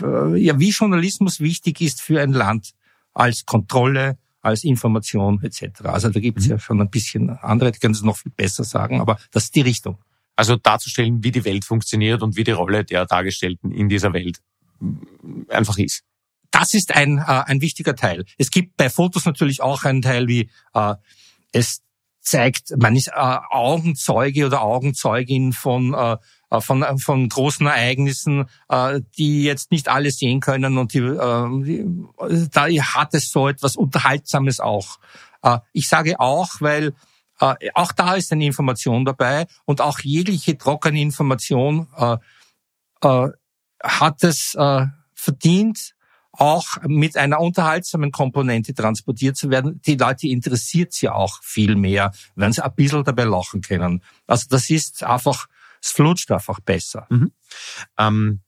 ja, 0.00 0.58
wie 0.58 0.70
Journalismus 0.70 1.40
wichtig 1.40 1.80
ist 1.80 2.00
für 2.00 2.20
ein 2.20 2.32
Land 2.32 2.72
als 3.12 3.46
Kontrolle, 3.46 4.18
als 4.42 4.64
Information 4.64 5.42
etc. 5.42 5.82
Also 5.84 6.10
da 6.10 6.20
gibt 6.20 6.38
es 6.38 6.46
mhm. 6.46 6.50
ja 6.52 6.58
schon 6.58 6.80
ein 6.80 6.90
bisschen 6.90 7.30
andere, 7.30 7.72
die 7.72 7.78
können 7.78 7.94
es 7.94 8.02
noch 8.02 8.16
viel 8.16 8.32
besser 8.32 8.64
sagen, 8.64 9.00
aber 9.00 9.18
das 9.30 9.44
ist 9.44 9.54
die 9.54 9.62
Richtung. 9.62 9.98
Also 10.36 10.56
darzustellen, 10.56 11.24
wie 11.24 11.32
die 11.32 11.44
Welt 11.44 11.64
funktioniert 11.64 12.22
und 12.22 12.36
wie 12.36 12.44
die 12.44 12.50
Rolle 12.50 12.84
der 12.84 13.06
Dargestellten 13.06 13.72
in 13.72 13.88
dieser 13.88 14.12
Welt 14.12 14.40
einfach 15.48 15.78
ist. 15.78 16.02
Das 16.50 16.74
ist 16.74 16.94
ein, 16.94 17.18
äh, 17.18 17.22
ein 17.22 17.60
wichtiger 17.60 17.96
Teil. 17.96 18.24
Es 18.38 18.50
gibt 18.50 18.76
bei 18.76 18.90
Fotos 18.90 19.24
natürlich 19.24 19.62
auch 19.62 19.84
einen 19.84 20.02
Teil 20.02 20.28
wie 20.28 20.50
äh, 20.74 20.94
es 21.52 21.82
zeigt, 22.20 22.74
man 22.76 22.96
ist 22.96 23.08
äh, 23.08 23.12
Augenzeuge 23.14 24.46
oder 24.46 24.62
Augenzeugin 24.62 25.52
von 25.52 25.94
äh, 25.94 26.12
äh, 26.12 26.16
von, 26.60 26.82
äh, 26.82 26.98
von 26.98 27.28
großen 27.28 27.66
Ereignissen, 27.66 28.46
äh, 28.68 29.00
die 29.18 29.42
jetzt 29.42 29.70
nicht 29.70 29.88
alle 29.88 30.10
sehen 30.10 30.40
können 30.40 30.78
und 30.78 30.94
die, 30.94 31.00
da 32.52 32.68
hat 32.68 33.14
es 33.14 33.30
so 33.30 33.48
etwas 33.48 33.76
Unterhaltsames 33.76 34.60
auch. 34.60 34.98
Ich 35.72 35.88
sage 35.88 36.18
auch, 36.18 36.48
weil 36.60 36.92
auch 37.74 37.92
da 37.92 38.14
ist 38.14 38.32
eine 38.32 38.46
Information 38.46 39.04
dabei 39.04 39.46
und 39.64 39.80
auch 39.80 40.00
jegliche 40.00 40.58
trockene 40.58 41.00
Information 41.00 41.86
hat 43.00 44.24
es 44.24 44.56
verdient, 45.14 45.94
auch 46.32 46.66
mit 46.82 47.16
einer 47.16 47.40
unterhaltsamen 47.40 48.10
Komponente 48.10 48.74
transportiert 48.74 49.36
zu 49.36 49.50
werden. 49.50 49.80
Die 49.86 49.96
Leute 49.96 50.28
interessiert 50.28 51.00
ja 51.00 51.14
auch 51.14 51.42
viel 51.42 51.76
mehr, 51.76 52.12
wenn 52.34 52.52
sie 52.52 52.64
ein 52.64 52.74
bisschen 52.74 53.04
dabei 53.04 53.24
lachen 53.24 53.60
können. 53.60 54.02
Also 54.26 54.46
das 54.50 54.68
ist 54.68 55.04
einfach 55.04 55.46
es 55.86 55.92
flutscht 55.92 56.30
einfach 56.30 56.60
besser. 56.60 57.06
Mhm. 57.10 57.32
Ähm, 57.98 58.40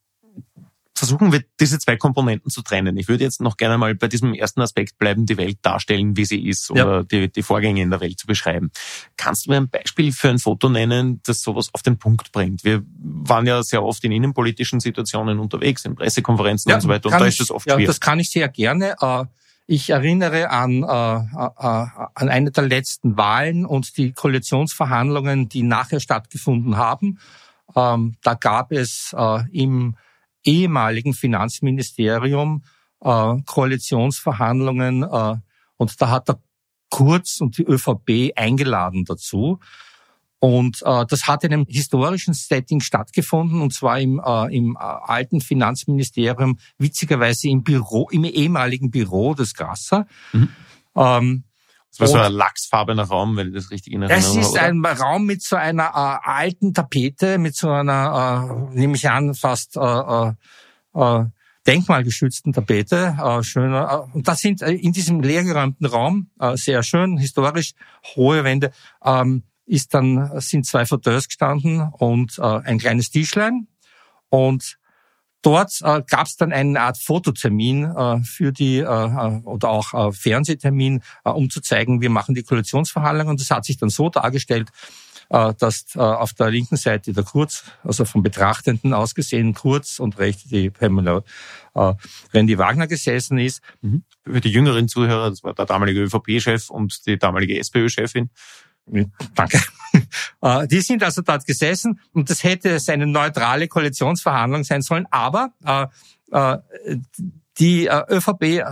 versuchen 0.95 1.31
wir 1.31 1.45
diese 1.61 1.79
zwei 1.79 1.97
Komponenten 1.97 2.51
zu 2.51 2.63
trennen. 2.63 2.97
Ich 2.97 3.07
würde 3.07 3.23
jetzt 3.23 3.41
noch 3.41 3.57
gerne 3.57 3.79
mal 3.79 3.95
bei 3.95 4.09
diesem 4.09 4.35
ersten 4.35 4.61
Aspekt 4.61 4.99
bleiben, 4.99 5.27
die 5.27 5.37
Welt 5.37 5.59
darstellen, 5.63 6.17
wie 6.17 6.25
sie 6.25 6.49
ist 6.49 6.71
oder 6.73 6.97
ja. 6.97 7.03
die, 7.05 7.31
die 7.31 7.43
Vorgänge 7.43 7.81
in 7.81 7.91
der 7.91 8.01
Welt 8.01 8.19
zu 8.19 8.27
beschreiben. 8.27 8.73
Kannst 9.17 9.47
du 9.47 9.51
mir 9.51 9.59
ein 9.59 9.69
Beispiel 9.69 10.13
für 10.13 10.29
ein 10.29 10.41
Foto 10.41 10.69
nennen, 10.69 11.21
das 11.25 11.43
sowas 11.43 11.69
auf 11.73 11.83
den 11.83 11.99
Punkt 11.99 12.33
bringt? 12.33 12.65
Wir 12.65 12.83
waren 12.99 13.47
ja 13.47 13.63
sehr 13.63 13.85
oft 13.85 14.03
in 14.03 14.11
innenpolitischen 14.11 14.81
Situationen 14.81 15.39
unterwegs, 15.39 15.85
in 15.85 15.95
Pressekonferenzen 15.95 16.71
ja, 16.71 16.77
und 16.77 16.81
so 16.81 16.89
weiter 16.89 17.07
und 17.07 17.13
da 17.13 17.25
ist 17.25 17.39
das 17.39 17.53
oft 17.53 17.69
ja, 17.69 17.75
schwierig. 17.75 17.87
Das 17.87 18.01
kann 18.01 18.19
ich 18.19 18.31
sehr 18.31 18.49
gerne. 18.49 18.97
Äh, 19.69 19.75
ich 19.75 19.91
erinnere 19.91 20.51
an, 20.51 20.83
äh, 20.83 20.87
äh, 20.87 21.87
an 22.15 22.29
eine 22.29 22.51
der 22.51 22.65
letzten 22.65 23.17
Wahlen 23.17 23.67
und 23.67 23.97
die 23.97 24.13
Koalitionsverhandlungen, 24.13 25.49
die 25.49 25.63
nachher 25.63 26.01
stattgefunden 26.01 26.77
haben. 26.77 27.19
Ähm, 27.77 28.17
da 28.23 28.35
gab 28.35 28.73
es 28.73 29.15
äh, 29.17 29.43
im 29.53 29.97
ehemaligen 30.45 31.13
Finanzministerium 31.15 32.65
äh, 33.01 33.37
Koalitionsverhandlungen 33.45 35.03
äh, 35.03 35.37
und 35.77 36.01
da 36.01 36.11
hat 36.11 36.29
der 36.29 36.41
Kurz 36.91 37.43
und 37.43 37.59
die 37.59 37.65
ÖVP 37.65 38.33
eingeladen 38.35 39.05
dazu. 39.05 39.61
Und 40.41 40.83
äh, 40.85 41.05
das 41.07 41.27
hat 41.27 41.43
in 41.45 41.53
einem 41.53 41.67
historischen 41.69 42.33
Setting 42.33 42.81
stattgefunden, 42.81 43.61
und 43.61 43.75
zwar 43.75 43.99
im, 43.99 44.21
äh, 44.25 44.57
im 44.57 44.77
äh, 44.77 44.79
alten 44.79 45.41
Finanzministerium, 45.41 46.59
witzigerweise 46.79 47.49
im 47.49 47.65
Büro, 47.65 48.09
im 48.11 48.25
ehemaligen 48.25 48.91
Büro 48.91 49.35
des 49.35 49.55
Grasser. 49.55 50.07
Mhm. 50.33 50.49
Ähm, 50.95 51.45
Das 51.91 52.01
war 52.01 52.07
so 52.07 52.19
ein 52.19 52.33
lachsfarbener 52.33 53.05
Raum, 53.05 53.37
wenn 53.37 53.49
ich 53.49 53.55
das 53.55 53.71
richtig 53.73 53.93
in 53.93 54.03
Erinnerung 54.03 54.25
habe. 54.25 54.41
Es 54.41 54.47
ist 54.47 54.53
oder? 54.53 54.63
ein 54.63 54.85
Raum 54.85 55.27
mit 55.27 55.43
so 55.43 55.57
einer 55.57 55.87
äh, 55.87 56.29
alten 56.29 56.73
Tapete, 56.73 57.39
mit 57.39 57.57
so 57.57 57.71
einer, 57.71 58.71
äh, 58.73 58.79
nehme 58.79 58.95
ich 58.95 59.11
an, 59.11 59.35
fast 59.35 59.77
äh, 59.77 59.81
äh, 59.81 60.33
äh 60.95 61.25
denkmalgeschützten 61.67 62.53
Tapete. 62.53 63.17
Äh, 63.21 63.43
schöner. 63.43 64.09
Äh, 64.13 64.17
und 64.17 64.29
das 64.29 64.39
sind 64.39 64.63
äh, 64.63 64.73
in 64.73 64.93
diesem 64.93 65.21
leergeräumten 65.21 65.87
Raum, 65.87 66.31
äh, 66.39 66.57
sehr 66.57 66.83
schön, 66.83 67.19
historisch, 67.19 67.75
hohe 68.17 68.45
Wände, 68.45 68.71
ähm, 69.05 69.43
ist 69.69 69.95
dann, 69.95 70.41
sind 70.41 70.67
zwei 70.67 70.87
Fauteuils 70.87 71.29
gestanden 71.29 71.81
und 71.99 72.39
äh, 72.39 72.43
ein 72.43 72.79
kleines 72.79 73.11
Tischlein. 73.11 73.69
Und 74.31 74.79
dort 75.43 75.81
äh, 75.83 76.03
gab 76.07 76.27
es 76.27 76.37
dann 76.37 76.53
eine 76.53 76.81
Art 76.81 76.99
Fototermin 76.99 77.85
äh, 77.85 78.21
für 78.25 78.53
die 78.53 78.79
äh, 78.79 78.83
äh, 78.83 79.41
oder 79.45 79.69
auch 79.71 79.95
äh, 79.95 80.13
Fernsehtermin, 80.13 81.03
äh, 81.25 81.31
um 81.31 81.51
zu 81.51 81.61
zeigen, 81.61 82.01
wir 82.01 82.11
machen 82.11 82.35
die 82.35 82.43
Koalitionsverhandlungen. 82.43 83.33
Und 83.33 83.41
das 83.41 83.51
hat 83.51 83.65
sich 83.65 83.77
dann 83.77 83.91
so 83.91 84.09
dargestellt, 84.09 84.71
äh, 85.31 85.53
dass 85.59 85.85
äh, 85.95 85.99
auf 85.99 86.33
der 86.33 86.51
linken 86.51 86.77
Seite 86.77 87.13
der 87.13 87.25
Kurz, 87.25 87.65
also 87.85 88.05
vom 88.05 88.23
Betrachtenden 88.23 88.95
aus 88.95 89.15
gesehen, 89.15 89.55
Kurz 89.55 89.99
und 89.99 90.19
rechts 90.19 90.45
die 90.45 90.71
Pamela 90.71 91.23
äh, 91.75 91.95
Randy 92.33 92.59
Wagner 92.59 92.87
gesessen 92.87 93.39
ist. 93.39 93.61
Mhm. 93.83 94.05
Für 94.25 94.41
die 94.41 94.51
jüngeren 94.51 94.89
Zuhörer, 94.89 95.31
das 95.31 95.43
war 95.43 95.55
der 95.55 95.67
damalige 95.67 96.03
ÖVP-Chef 96.03 96.71
und 96.71 97.07
die 97.07 97.19
damalige 97.19 97.59
SPÖ-Chefin. 97.59 98.31
Danke. 99.35 99.61
Äh, 100.41 100.69
die 100.69 100.81
sind 100.81 101.03
also 101.03 101.23
dort 101.23 101.45
gesessen 101.45 101.99
und 102.13 102.31
das 102.31 102.45
hätte 102.45 102.79
eine 102.89 103.07
neutrale 103.07 103.67
Koalitionsverhandlung 103.67 104.63
sein 104.63 104.83
sollen, 104.83 105.07
aber 105.11 105.53
äh, 105.65 105.87
äh, 106.31 106.59
die 107.59 107.87
äh, 107.87 108.05
ÖVP, 108.09 108.65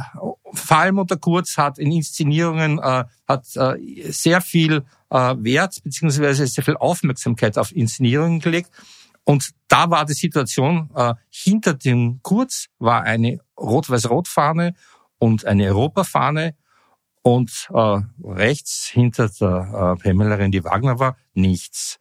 vor 0.52 0.76
allem 0.76 0.99
unter 0.99 1.16
Kurz, 1.16 1.56
hat 1.56 1.78
in 1.78 1.90
Inszenierungen 1.90 2.78
äh, 2.78 3.04
hat 3.26 3.44
äh, 3.56 4.12
sehr 4.12 4.40
viel 4.40 4.85
äh, 5.11 5.35
Wert 5.38 5.82
beziehungsweise 5.82 6.46
sehr 6.46 6.64
viel 6.64 6.76
Aufmerksamkeit 6.76 7.58
auf 7.58 7.75
Inszenierungen 7.75 8.40
gelegt. 8.40 8.70
Und 9.25 9.50
da 9.66 9.90
war 9.90 10.04
die 10.04 10.14
Situation, 10.14 10.90
äh, 10.94 11.14
hinter 11.30 11.75
dem 11.75 12.20
Kurz 12.23 12.66
war 12.78 13.02
eine 13.02 13.40
Rot-Weiß-Rot-Fahne 13.58 14.75
und 15.18 15.44
eine 15.44 15.66
Europafahne 15.66 16.54
und 17.26 17.68
äh, 17.75 17.99
rechts 18.23 18.87
hinter 18.87 19.28
der 19.28 19.97
äh, 19.99 20.00
Pamela 20.00 20.37
Rendi 20.37 20.62
Wagner 20.62 21.00
war 21.00 21.16
nichts. 21.35 21.99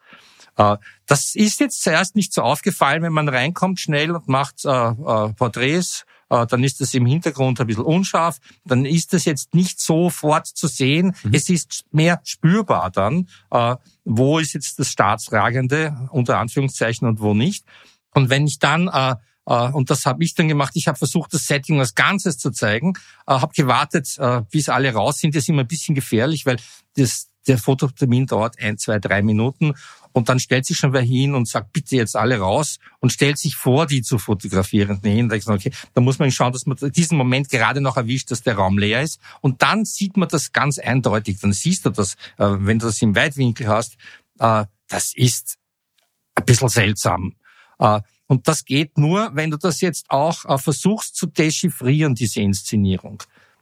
Äh, 0.55 0.77
das 1.08 1.34
ist 1.34 1.60
jetzt 1.60 1.82
zuerst 1.82 2.15
nicht 2.15 2.32
so 2.32 2.44
aufgefallen, 2.44 3.01
wenn 3.01 3.12
man 3.12 3.27
reinkommt 3.27 3.79
schnell 3.79 4.12
und 4.12 4.27
macht 4.27 4.65
äh, 4.65 4.70
äh, 4.70 5.34
Porträts 5.34 6.05
äh, 6.29 6.46
dann 6.46 6.63
ist 6.63 6.79
das 6.79 6.94
im 6.94 7.08
Hintergrund 7.08 7.60
ein 7.60 7.65
bisschen 7.65 7.86
unscharf, 7.86 8.38
dann 8.65 8.86
ist 8.86 9.13
das 9.13 9.25
jetzt 9.25 9.55
nicht 9.55 9.79
sofort 9.79 10.46
zu 10.46 10.67
sehen. 10.67 11.15
Mhm. 11.24 11.34
Es 11.34 11.50
ist 11.50 11.86
mehr 11.91 12.22
spürbar 12.24 12.91
dann, 12.91 13.27
äh, 13.50 13.77
wo 14.03 14.38
ist 14.38 14.53
jetzt 14.53 14.77
das 14.77 14.89
Staatsragende 14.89 16.08
unter 16.12 16.38
Anführungszeichen 16.38 17.08
und 17.08 17.20
wo 17.20 17.34
nicht. 17.34 17.65
Und 18.13 18.29
wenn 18.29 18.46
ich 18.46 18.60
dann 18.60 18.89
äh, 18.89 19.15
und 19.46 19.90
das 19.90 20.06
habe 20.06 20.24
ich 20.24 20.34
dann 20.34 20.48
gemacht. 20.48 20.72
Ich 20.75 20.88
habe 20.88 20.98
versucht, 20.98 21.34
das 21.34 21.46
Setting 21.46 21.80
als 21.80 21.94
Ganzes 21.96 22.38
zu 22.38 22.52
zeigen, 22.52 22.94
habe 23.28 23.54
gewartet, 23.54 24.18
bis 24.52 24.70
alle 24.70 24.94
raus 24.94 25.20
sind. 25.20 25.36
Das 25.36 25.44
ist 25.44 25.50
immer 25.50 25.64
ein 25.64 25.68
bisschen 25.68 25.94
gefährlich, 25.94 26.46
weil 26.46 26.58
das, 26.96 27.30
der 27.48 27.58
Fototermin 27.58 28.25
dauert 28.25 28.60
ein, 28.60 28.78
zwei, 28.78 28.98
drei 28.98 29.22
Minuten 29.22 29.75
und 30.16 30.30
dann 30.30 30.40
stellt 30.40 30.66
sich 30.66 30.78
schon 30.78 30.94
wer 30.94 31.02
hin 31.02 31.36
und 31.36 31.46
sagt, 31.46 31.74
bitte 31.74 31.98
jetzt 31.98 32.16
alle 32.16 32.40
raus 32.40 32.80
und 33.02 33.12
stellt 33.12 33.38
sich 33.38 33.58
vor, 33.58 33.86
die 33.86 34.02
zu 34.02 34.18
fotografieren. 34.18 35.02
hin. 35.04 35.28
Da, 35.28 35.36
okay, 35.36 35.72
da 35.94 36.00
muss 36.00 36.20
man 36.20 36.32
schauen, 36.32 36.54
dass 36.54 36.66
man 36.66 36.78
diesen 36.78 37.18
Moment 37.18 37.50
gerade 37.50 37.82
noch 37.82 37.98
erwischt, 37.98 38.32
dass 38.32 38.42
der 38.42 38.56
Raum 38.56 38.78
leer 38.78 39.02
ist. 39.02 39.20
Und 39.42 39.62
dann 39.62 39.84
sieht 39.84 40.16
man 40.16 40.30
das 40.30 40.54
ganz 40.54 40.80
eindeutig. 40.80 41.42
Dann 41.42 41.52
siehst 41.52 41.86
du 41.86 41.90
das, 41.90 42.14
äh, 42.38 42.48
wenn 42.48 42.80
du 42.80 42.86
das 42.86 43.02
im 43.02 43.14
Weitwinkel 43.14 43.68
hast. 43.68 43.98
Äh, 44.40 44.68
das 44.88 45.12
ist 45.14 45.58
ein 46.36 46.46
bisschen 46.46 46.70
seltsam. 46.70 47.36
Äh, 48.27 48.34
und 48.34 48.48
das 48.48 48.65
geht 48.65 48.98
nur, 48.98 49.32
wenn 49.34 49.51
du 49.51 49.58
das 49.58 49.82
jetzt 49.82 50.05
auch 50.10 50.60
versuchst 50.60 51.15
zu 51.15 51.27
dechiffrieren, 51.27 52.15
diese 52.15 52.41
Inszenierung. 52.41 53.22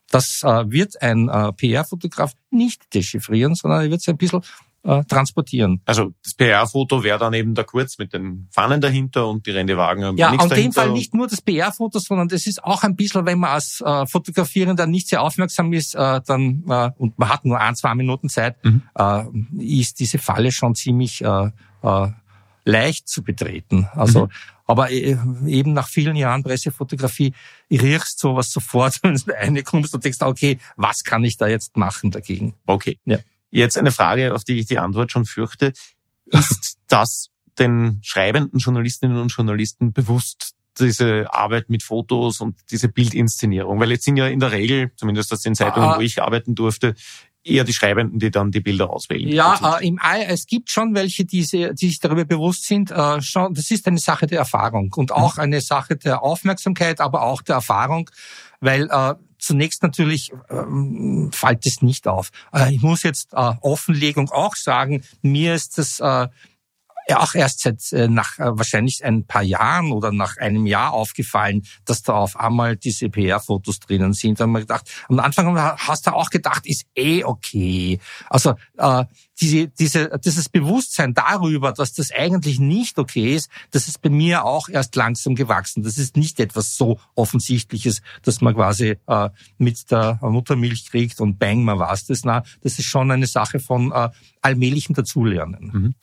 Das 0.10 0.42
wird 0.44 1.02
ein 1.02 1.28
PR-Fotograf 1.58 2.34
nicht 2.52 2.94
dechiffrieren, 2.94 3.56
sondern 3.56 3.82
er 3.82 3.90
wird 3.90 4.02
es 4.02 4.08
ein 4.08 4.18
bisschen 4.18 4.42
äh, 4.84 5.04
transportieren. 5.06 5.82
Also 5.86 6.14
das 6.24 6.34
PR-Foto 6.34 7.04
wäre 7.04 7.18
dann 7.18 7.34
eben 7.34 7.56
der 7.56 7.64
Kurz 7.64 7.98
mit 7.98 8.14
den 8.14 8.48
Fahnen 8.52 8.82
dahinter 8.82 9.28
und 9.28 9.46
die 9.46 9.52
Rendewagen 9.52 10.18
Ja, 10.18 10.34
in 10.34 10.50
dem 10.50 10.74
Fall 10.74 10.92
nicht 10.92 11.14
nur 11.14 11.28
das 11.28 11.42
PR-Foto, 11.42 12.00
sondern 12.00 12.28
das 12.28 12.46
ist 12.48 12.64
auch 12.64 12.84
ein 12.84 12.96
bisschen, 12.96 13.26
wenn 13.26 13.40
man 13.40 13.52
als 13.52 13.82
äh, 13.82 14.06
Fotografierender 14.06 14.86
nicht 14.86 15.08
sehr 15.08 15.22
aufmerksam 15.22 15.72
ist, 15.74 15.96
äh, 15.96 16.20
dann 16.26 16.64
äh, 16.68 16.92
und 16.98 17.18
man 17.18 17.30
hat 17.30 17.46
nur 17.46 17.60
ein, 17.60 17.76
zwei 17.76 17.96
Minuten 17.96 18.28
Zeit, 18.30 18.64
mhm. 18.66 18.82
äh, 18.98 19.24
ist 19.60 20.00
diese 20.00 20.20
Falle 20.20 20.52
schon 20.52 20.76
ziemlich 20.76 21.24
äh, 21.24 21.52
äh, 21.82 22.08
leicht 22.66 23.08
zu 23.08 23.24
betreten. 23.24 23.88
Also, 23.94 24.26
mhm. 24.26 24.32
aber 24.66 24.92
äh, 24.92 25.18
eben 25.46 25.74
nach 25.74 25.88
vielen 25.88 26.16
Jahren 26.16 26.44
Pressefotografie 26.44 27.34
riechst 27.72 28.20
sowas 28.20 28.52
sofort, 28.52 29.00
wenn 29.04 29.16
du 29.16 29.32
reinkommst 29.32 29.94
und 29.94 30.04
denkst, 30.04 30.22
okay, 30.22 30.60
was 30.76 31.04
kann 31.04 31.24
ich 31.24 31.38
da 31.38 31.48
jetzt 31.48 31.78
machen 31.78 32.12
dagegen? 32.12 32.54
Okay. 32.66 33.00
Ja. 33.06 33.20
Jetzt 33.52 33.78
eine 33.78 33.92
Frage, 33.92 34.34
auf 34.34 34.44
die 34.44 34.60
ich 34.60 34.66
die 34.66 34.80
Antwort 34.80 35.12
schon 35.12 35.26
fürchte. 35.26 35.74
Ist 36.26 36.78
das 36.88 37.30
den 37.60 38.00
schreibenden 38.02 38.60
Journalistinnen 38.60 39.18
und 39.18 39.32
Journalisten 39.32 39.94
bewusst, 39.94 40.56
diese 40.80 41.32
Arbeit 41.32 41.70
mit 41.70 41.84
Fotos 41.84 42.42
und 42.42 42.58
diese 42.72 42.90
Bildinszenierung? 42.90 43.80
Weil 43.80 43.92
jetzt 43.92 44.06
sind 44.06 44.18
ja 44.18 44.26
in 44.28 44.40
der 44.40 44.52
Regel, 44.52 44.92
zumindest 44.96 45.32
aus 45.32 45.42
den 45.42 45.54
Zeitungen, 45.54 45.90
ah. 45.90 45.98
wo 45.98 46.02
ich 46.02 46.20
arbeiten 46.22 46.56
durfte, 46.56 46.96
eher 47.44 47.64
die 47.64 47.74
Schreibenden, 47.74 48.20
die 48.20 48.32
dann 48.32 48.52
die 48.52 48.62
Bilder 48.62 48.90
auswählen. 48.90 49.28
Ja, 49.30 49.78
äh, 49.80 49.88
im, 49.88 50.00
es 50.28 50.46
gibt 50.48 50.70
schon 50.70 50.96
welche, 50.96 51.26
die, 51.26 51.42
die 51.42 51.88
sich 51.88 52.00
darüber 52.00 52.26
bewusst 52.26 52.66
sind. 52.66 52.92
Äh, 52.92 53.22
schon, 53.22 53.54
das 53.54 53.70
ist 53.72 53.88
eine 53.88 54.00
Sache 54.00 54.28
der 54.28 54.40
Erfahrung 54.40 54.94
und 54.96 55.12
auch 55.12 55.36
mhm. 55.36 55.44
eine 55.44 55.62
Sache 55.62 55.96
der 55.96 56.24
Aufmerksamkeit, 56.24 57.02
aber 57.02 57.24
auch 57.24 57.42
der 57.42 57.56
Erfahrung, 57.56 58.10
weil 58.60 58.90
äh, 58.90 59.16
Zunächst 59.44 59.84
natürlich 59.84 60.32
ähm, 60.50 61.30
fällt 61.34 61.66
es 61.66 61.82
nicht 61.82 62.08
auf. 62.08 62.30
Äh, 62.54 62.76
ich 62.76 62.82
muss 62.82 63.04
jetzt 63.04 63.34
äh, 63.34 63.52
Offenlegung 63.60 64.30
auch 64.32 64.56
sagen, 64.56 65.04
mir 65.22 65.54
ist 65.54 65.78
das 65.78 66.00
äh, 66.00 66.30
auch 67.12 67.36
erst 67.36 67.62
seit 67.62 67.92
äh, 67.92 68.08
nach 68.08 68.40
äh, 68.40 68.58
wahrscheinlich 68.58 69.04
ein 69.04 69.26
paar 69.26 69.44
Jahren 69.44 69.92
oder 69.92 70.12
nach 70.12 70.38
einem 70.38 70.66
Jahr 70.66 70.94
aufgefallen, 70.94 71.64
dass 71.86 72.04
da 72.04 72.14
auf 72.14 72.40
einmal 72.40 72.76
diese 72.76 73.10
PR-Fotos 73.10 73.80
drinnen 73.80 74.14
sind. 74.14 74.40
Da 74.40 74.44
haben 74.44 74.52
wir 74.52 74.62
gedacht, 74.62 74.90
am 75.10 75.20
Anfang 75.20 75.58
hast 75.58 76.08
du 76.08 76.12
auch 76.14 76.30
gedacht, 76.30 76.66
ist 76.66 76.86
eh 76.96 77.24
okay. 77.24 78.00
Also 78.30 78.56
äh, 78.78 79.06
diese, 79.44 79.68
diese, 79.68 80.20
dieses 80.24 80.48
Bewusstsein 80.48 81.14
darüber, 81.14 81.74
dass 81.74 81.94
das 81.94 82.12
eigentlich 82.12 82.60
nicht 82.60 82.98
okay 82.98 83.36
ist, 83.36 83.50
das 83.72 83.90
ist 83.90 84.02
bei 84.02 84.10
mir 84.10 84.46
auch 84.46 84.70
erst 84.70 84.96
langsam 84.96 85.36
gewachsen. 85.36 85.84
Das 85.84 85.98
ist 85.98 86.16
nicht 86.16 86.40
etwas 86.40 86.78
so 86.78 87.00
Offensichtliches, 87.16 88.02
dass 88.22 88.40
man 88.40 88.56
quasi 88.56 88.98
äh, 89.06 89.30
mit 89.58 89.92
der 89.92 90.18
Muttermilch 90.22 90.90
kriegt 90.90 91.20
und 91.20 91.40
bang, 91.40 91.64
man 91.64 91.78
war's 91.78 92.06
das. 92.06 92.24
Na, 92.24 92.44
das 92.62 92.80
ist 92.80 92.86
schon 92.86 93.12
eine 93.12 93.28
Sache 93.28 93.60
von 93.60 93.92
äh, 93.92 94.10
allmählichem 94.42 94.96
Dazulernen. 94.96 95.72
Mhm. 95.74 95.96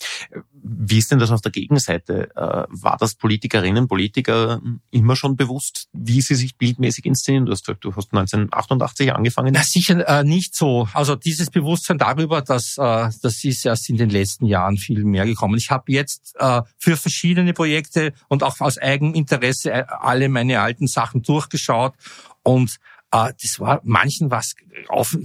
Wie 0.52 0.98
ist 0.98 1.10
denn 1.10 1.18
das 1.18 1.30
auf 1.30 1.40
der 1.40 1.52
Gegenseite? 1.52 2.30
Äh, 2.36 2.66
war 2.68 2.96
das 2.98 3.14
Politikerinnen, 3.14 3.88
Politiker 3.88 4.60
immer 4.90 5.16
schon 5.16 5.36
bewusst, 5.36 5.88
wie 5.92 6.20
sie 6.20 6.34
sich 6.34 6.56
bildmäßig 6.56 7.06
inszenieren? 7.06 7.46
Du 7.46 7.52
hast 7.52 7.64
gesagt, 7.64 7.84
du 7.84 7.94
hast 7.96 8.12
1988 8.12 9.14
angefangen. 9.14 9.52
Na, 9.54 9.62
sicher 9.62 10.06
äh, 10.06 10.24
nicht 10.24 10.54
so. 10.54 10.88
Also 10.92 11.16
dieses 11.16 11.50
Bewusstsein 11.50 11.98
darüber, 11.98 12.42
dass 12.42 12.76
äh, 12.76 13.10
das 13.30 13.44
ist 13.44 13.64
erst 13.64 13.88
in 13.88 13.96
den 13.96 14.10
letzten 14.10 14.46
Jahren 14.46 14.76
viel 14.76 15.04
mehr 15.04 15.24
gekommen. 15.24 15.56
Ich 15.56 15.70
habe 15.70 15.92
jetzt 15.92 16.34
äh, 16.38 16.62
für 16.78 16.96
verschiedene 16.96 17.52
Projekte 17.52 18.12
und 18.26 18.42
auch 18.42 18.60
aus 18.60 18.76
Eigeninteresse 18.76 19.70
äh, 19.70 19.84
alle 19.88 20.28
meine 20.28 20.60
alten 20.60 20.88
Sachen 20.88 21.22
durchgeschaut 21.22 21.94
und 22.42 22.76
äh, 23.12 23.32
das 23.40 23.60
war 23.60 23.80
manchen 23.84 24.32
was, 24.32 24.56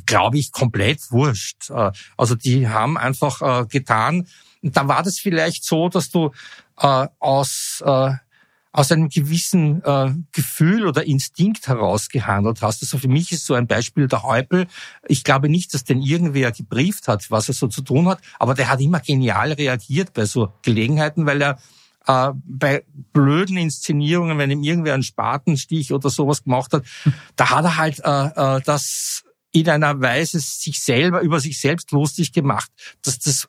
glaube 0.06 0.38
ich, 0.38 0.52
komplett 0.52 1.00
wurscht. 1.10 1.72
Äh, 1.72 1.92
also 2.16 2.36
die 2.36 2.68
haben 2.68 2.96
einfach 2.96 3.42
äh, 3.42 3.66
getan. 3.66 4.28
Da 4.62 4.88
war 4.88 5.02
das 5.02 5.18
vielleicht 5.18 5.64
so, 5.64 5.90
dass 5.90 6.12
du 6.12 6.32
äh, 6.78 7.08
aus 7.20 7.84
äh, 7.84 8.12
aus 8.76 8.92
einem 8.92 9.08
gewissen 9.08 9.82
äh, 9.86 10.12
Gefühl 10.34 10.86
oder 10.86 11.06
Instinkt 11.06 11.68
heraus 11.68 12.10
gehandelt 12.10 12.62
hast. 12.62 12.84
Also 12.84 12.98
für 12.98 13.08
mich 13.08 13.32
ist 13.32 13.46
so 13.46 13.54
ein 13.54 13.68
Beispiel 13.68 14.10
der 14.10 14.24
Häupl. 14.24 14.68
Ich 15.08 15.24
glaube 15.24 15.48
nicht, 15.48 15.74
dass 15.74 15.86
den 15.86 16.02
irgendwer 16.02 16.52
gebrieft 16.52 17.08
hat, 17.08 17.32
was 17.32 17.48
er 17.48 17.54
so 17.54 17.68
zu 17.68 17.82
tun 17.82 18.10
hat, 18.10 18.20
aber 18.38 18.54
der 18.54 18.70
hat 18.70 18.82
immer 18.82 19.00
genial 19.00 19.54
reagiert 19.54 20.14
bei 20.14 20.26
so 20.26 20.52
Gelegenheiten, 20.62 21.26
weil 21.26 21.42
er 21.42 21.58
äh, 22.06 22.32
bei 22.46 22.84
blöden 23.14 23.56
Inszenierungen, 23.56 24.38
wenn 24.38 24.52
ihm 24.52 24.62
irgendwer 24.62 24.94
einen 24.94 25.04
Spatenstich 25.04 25.94
oder 25.94 26.10
sowas 26.10 26.44
gemacht 26.44 26.74
hat, 26.74 26.84
da 27.38 27.52
hat 27.52 27.64
er 27.64 27.78
halt 27.78 28.02
äh, 28.04 28.58
äh, 28.58 28.62
das 28.66 29.24
in 29.56 29.70
einer 29.70 30.02
Weise 30.02 30.40
sich 30.40 30.80
selber 30.80 31.22
über 31.22 31.40
sich 31.40 31.60
selbst 31.60 31.92
lustig 31.92 32.34
gemacht, 32.34 32.70
dass 33.04 33.20
das 33.20 33.48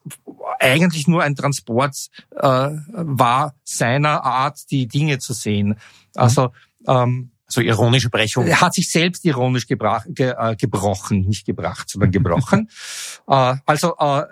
eigentlich 0.61 1.07
nur 1.09 1.23
ein 1.23 1.35
Transport 1.35 2.09
äh, 2.31 2.39
war 2.41 3.55
seiner 3.65 4.25
Art, 4.25 4.71
die 4.71 4.87
Dinge 4.87 5.19
zu 5.19 5.33
sehen. 5.33 5.77
Also 6.15 6.53
ähm, 6.87 7.31
So 7.49 7.61
ironische 7.61 8.11
Brechung. 8.11 8.47
Er 8.47 8.61
hat 8.61 8.75
sich 8.75 8.91
selbst 8.91 9.25
ironisch 9.25 9.67
gebrach, 9.67 10.05
ge, 10.09 10.35
äh, 10.37 10.57
gebrochen, 10.57 11.21
nicht 11.23 11.47
gebracht, 11.47 11.89
sondern 11.89 12.11
gebrochen. 12.11 12.69
äh, 13.29 13.57
also 13.65 13.95
äh, 13.99 14.25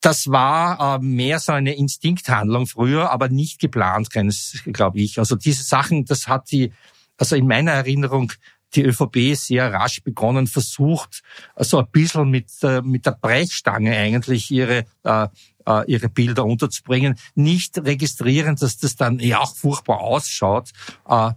das 0.00 0.28
war 0.28 0.96
äh, 0.96 1.04
mehr 1.04 1.40
so 1.40 1.52
eine 1.52 1.74
Instinkthandlung 1.74 2.66
früher, 2.66 3.10
aber 3.10 3.28
nicht 3.28 3.60
geplant, 3.60 4.10
glaube 4.10 5.00
ich. 5.00 5.18
Also 5.18 5.34
diese 5.34 5.64
Sachen, 5.64 6.04
das 6.04 6.28
hat 6.28 6.52
die, 6.52 6.72
also 7.16 7.34
in 7.34 7.48
meiner 7.48 7.72
Erinnerung, 7.72 8.32
die 8.74 8.84
ÖVP 8.84 9.34
sehr 9.34 9.72
rasch 9.72 10.02
begonnen, 10.02 10.46
versucht, 10.46 11.22
so 11.56 11.78
ein 11.78 11.86
bisschen 11.90 12.30
mit, 12.30 12.50
äh, 12.62 12.82
mit 12.82 13.06
der 13.06 13.12
Brechstange 13.20 13.96
eigentlich 13.96 14.50
ihre, 14.50 14.84
äh, 15.04 15.28
äh, 15.66 15.90
ihre 15.90 16.08
Bilder 16.08 16.44
unterzubringen. 16.44 17.18
Nicht 17.34 17.78
registrieren, 17.78 18.56
dass 18.56 18.78
das 18.78 18.96
dann 18.96 19.18
ja 19.18 19.40
auch 19.40 19.54
furchtbar 19.54 20.00
ausschaut. 20.00 20.70
Äh, 21.08 21.32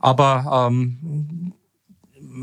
aber 0.00 0.68
ähm, 0.70 1.52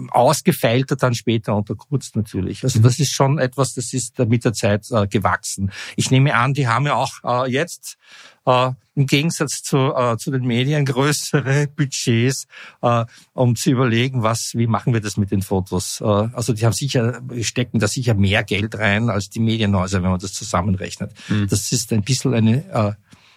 ausgefeilter 0.09 0.95
dann 0.95 1.13
später 1.13 1.55
unter 1.55 1.75
Kurz 1.75 2.15
natürlich. 2.15 2.63
Also 2.63 2.79
das 2.79 2.99
ist 2.99 3.13
schon 3.13 3.39
etwas, 3.39 3.73
das 3.73 3.93
ist 3.93 4.19
mit 4.19 4.45
der 4.45 4.53
Zeit 4.53 4.87
äh, 4.91 5.07
gewachsen. 5.07 5.71
Ich 5.95 6.11
nehme 6.11 6.35
an, 6.35 6.53
die 6.53 6.67
haben 6.67 6.85
ja 6.85 6.95
auch 6.95 7.13
äh, 7.23 7.51
jetzt 7.51 7.97
äh, 8.45 8.71
im 8.95 9.07
Gegensatz 9.07 9.61
zu, 9.61 9.93
äh, 9.95 10.17
zu 10.17 10.31
den 10.31 10.45
Medien 10.45 10.85
größere 10.85 11.67
Budgets, 11.67 12.47
äh, 12.81 13.05
um 13.33 13.55
zu 13.55 13.71
überlegen, 13.71 14.23
was, 14.23 14.51
wie 14.53 14.67
machen 14.67 14.93
wir 14.93 15.01
das 15.01 15.17
mit 15.17 15.31
den 15.31 15.41
Fotos. 15.41 16.01
Äh, 16.01 16.05
also 16.05 16.53
die 16.53 16.65
haben 16.65 16.73
sicher, 16.73 17.21
stecken 17.41 17.79
da 17.79 17.87
sicher 17.87 18.13
mehr 18.13 18.43
Geld 18.43 18.77
rein 18.77 19.09
als 19.09 19.29
die 19.29 19.39
Medienhäuser, 19.39 20.01
wenn 20.01 20.11
man 20.11 20.19
das 20.19 20.33
zusammenrechnet. 20.33 21.11
Mhm. 21.27 21.47
Das 21.49 21.71
ist 21.71 21.91
ein 21.91 22.03
bisschen 22.03 22.33
eine, 22.33 22.65
äh, 22.71 22.93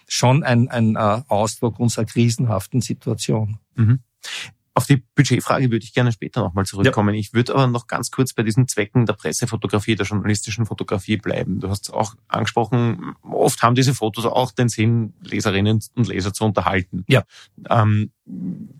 schon 0.07 0.43
ein, 0.43 0.69
ein 0.69 0.95
äh, 0.95 1.21
Ausdruck 1.27 1.79
unserer 1.79 2.05
krisenhaften 2.05 2.81
Situation. 2.81 3.59
Mhm. 3.75 3.99
Auf 4.79 4.85
die 4.85 5.03
Budgetfrage 5.13 5.71
würde 5.71 5.83
ich 5.83 5.93
gerne 5.93 6.13
später 6.13 6.39
nochmal 6.39 6.65
zurückkommen. 6.65 7.13
Ja. 7.13 7.19
Ich 7.19 7.33
würde 7.33 7.53
aber 7.53 7.67
noch 7.67 7.87
ganz 7.87 8.11
kurz 8.11 8.31
bei 8.31 8.43
diesen 8.43 8.65
Zwecken 8.69 9.05
der 9.05 9.11
Pressefotografie, 9.11 9.97
der 9.97 10.05
journalistischen 10.05 10.65
Fotografie 10.65 11.17
bleiben. 11.17 11.59
Du 11.59 11.67
hast 11.69 11.93
auch 11.93 12.15
angesprochen, 12.29 13.13
oft 13.21 13.61
haben 13.61 13.75
diese 13.75 13.93
Fotos 13.93 14.25
auch 14.25 14.53
den 14.53 14.69
Sinn, 14.69 15.15
Leserinnen 15.21 15.83
und 15.95 16.07
Leser 16.07 16.31
zu 16.31 16.45
unterhalten. 16.45 17.03
Ja. 17.09 17.23
Ähm, 17.69 18.11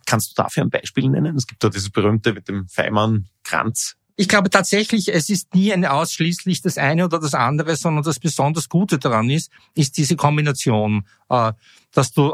kannst 0.06 0.32
du 0.32 0.42
dafür 0.42 0.64
ein 0.64 0.70
Beispiel 0.70 1.10
nennen? 1.10 1.36
Es 1.36 1.48
gibt 1.48 1.62
da 1.66 1.68
dieses 1.68 1.90
berühmte 1.90 2.32
mit 2.32 2.48
dem 2.48 2.70
Feimann-Kranz 2.70 3.98
ich 4.22 4.28
glaube 4.28 4.50
tatsächlich, 4.50 5.14
es 5.14 5.30
ist 5.30 5.56
nie 5.56 5.72
eine 5.72 5.94
ausschließlich 5.94 6.62
das 6.62 6.78
eine 6.78 7.06
oder 7.06 7.22
das 7.22 7.34
andere, 7.34 7.78
sondern 7.78 8.04
das 8.04 8.20
besonders 8.20 8.68
Gute 8.68 9.00
daran 9.00 9.30
ist, 9.30 9.50
ist 9.76 9.96
diese 9.96 10.18
Kombination, 10.18 11.06
äh, 11.30 11.54
dass 11.94 12.12
du 12.12 12.34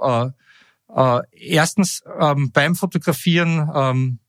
äh, 0.96 1.22
erstens 1.32 2.04
ähm, 2.20 2.52
beim 2.52 2.76
Fotografieren 2.76 3.70
ähm, 3.76 4.20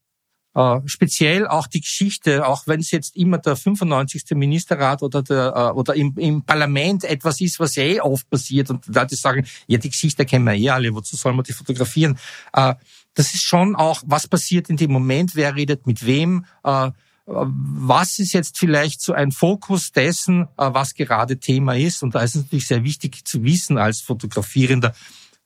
äh, 0.56 0.80
speziell 0.86 1.46
auch 1.46 1.66
die 1.66 1.82
Geschichte, 1.82 2.46
auch 2.46 2.66
wenn 2.66 2.80
es 2.80 2.90
jetzt 2.90 3.14
immer 3.14 3.38
der 3.38 3.56
95. 3.56 4.24
Ministerrat 4.30 5.02
oder 5.02 5.22
der 5.22 5.52
äh, 5.54 5.78
oder 5.78 5.94
im, 5.94 6.16
im 6.16 6.42
Parlament 6.42 7.04
etwas 7.04 7.40
ist, 7.42 7.60
was 7.60 7.76
eh 7.76 8.00
oft 8.00 8.28
passiert 8.30 8.70
und 8.70 8.86
Leute 8.86 9.16
sagen, 9.16 9.46
ja, 9.66 9.78
die 9.78 9.90
Geschichte 9.90 10.24
kennen 10.24 10.46
wir 10.46 10.54
eh 10.54 10.70
alle, 10.70 10.94
wozu 10.94 11.14
soll 11.14 11.34
man 11.34 11.44
die 11.44 11.52
fotografieren? 11.52 12.18
Äh, 12.54 12.74
das 13.12 13.34
ist 13.34 13.44
schon 13.44 13.76
auch, 13.76 14.02
was 14.06 14.26
passiert 14.28 14.70
in 14.70 14.76
dem 14.76 14.92
Moment, 14.92 15.36
wer 15.36 15.54
redet 15.54 15.86
mit 15.86 16.06
wem, 16.06 16.46
äh, 16.64 16.90
was 17.26 18.18
ist 18.18 18.32
jetzt 18.32 18.56
vielleicht 18.56 19.02
so 19.02 19.12
ein 19.12 19.32
Fokus 19.32 19.92
dessen, 19.92 20.44
äh, 20.56 20.70
was 20.72 20.94
gerade 20.94 21.38
Thema 21.38 21.76
ist? 21.76 22.02
Und 22.02 22.14
da 22.14 22.22
ist 22.22 22.34
es 22.34 22.44
natürlich 22.44 22.66
sehr 22.66 22.82
wichtig 22.82 23.26
zu 23.26 23.42
wissen 23.42 23.78
als 23.78 24.00
Fotografierender, 24.00 24.94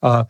äh, 0.02 0.24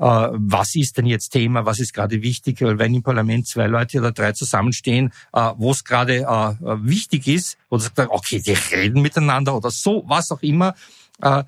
was 0.00 0.76
ist 0.76 0.96
denn 0.96 1.04
jetzt 1.04 1.28
Thema, 1.28 1.66
was 1.66 1.78
ist 1.78 1.92
gerade 1.92 2.22
wichtig, 2.22 2.62
weil 2.62 2.78
wenn 2.78 2.94
im 2.94 3.02
Parlament 3.02 3.46
zwei 3.46 3.66
Leute 3.66 3.98
oder 3.98 4.12
drei 4.12 4.32
zusammenstehen, 4.32 5.12
äh, 5.34 5.50
wo 5.58 5.72
es 5.72 5.84
gerade 5.84 6.20
äh, 6.20 6.54
wichtig 6.82 7.26
ist, 7.26 7.58
oder 7.68 7.82
sagt, 7.82 8.10
okay, 8.10 8.40
die 8.40 8.52
reden 8.74 9.02
miteinander 9.02 9.54
oder 9.54 9.70
so, 9.70 10.02
was 10.06 10.30
auch 10.30 10.42
immer, 10.42 10.74
da 11.18 11.44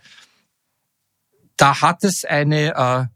hat 1.59 2.05
es 2.05 2.27
eine 2.27 3.09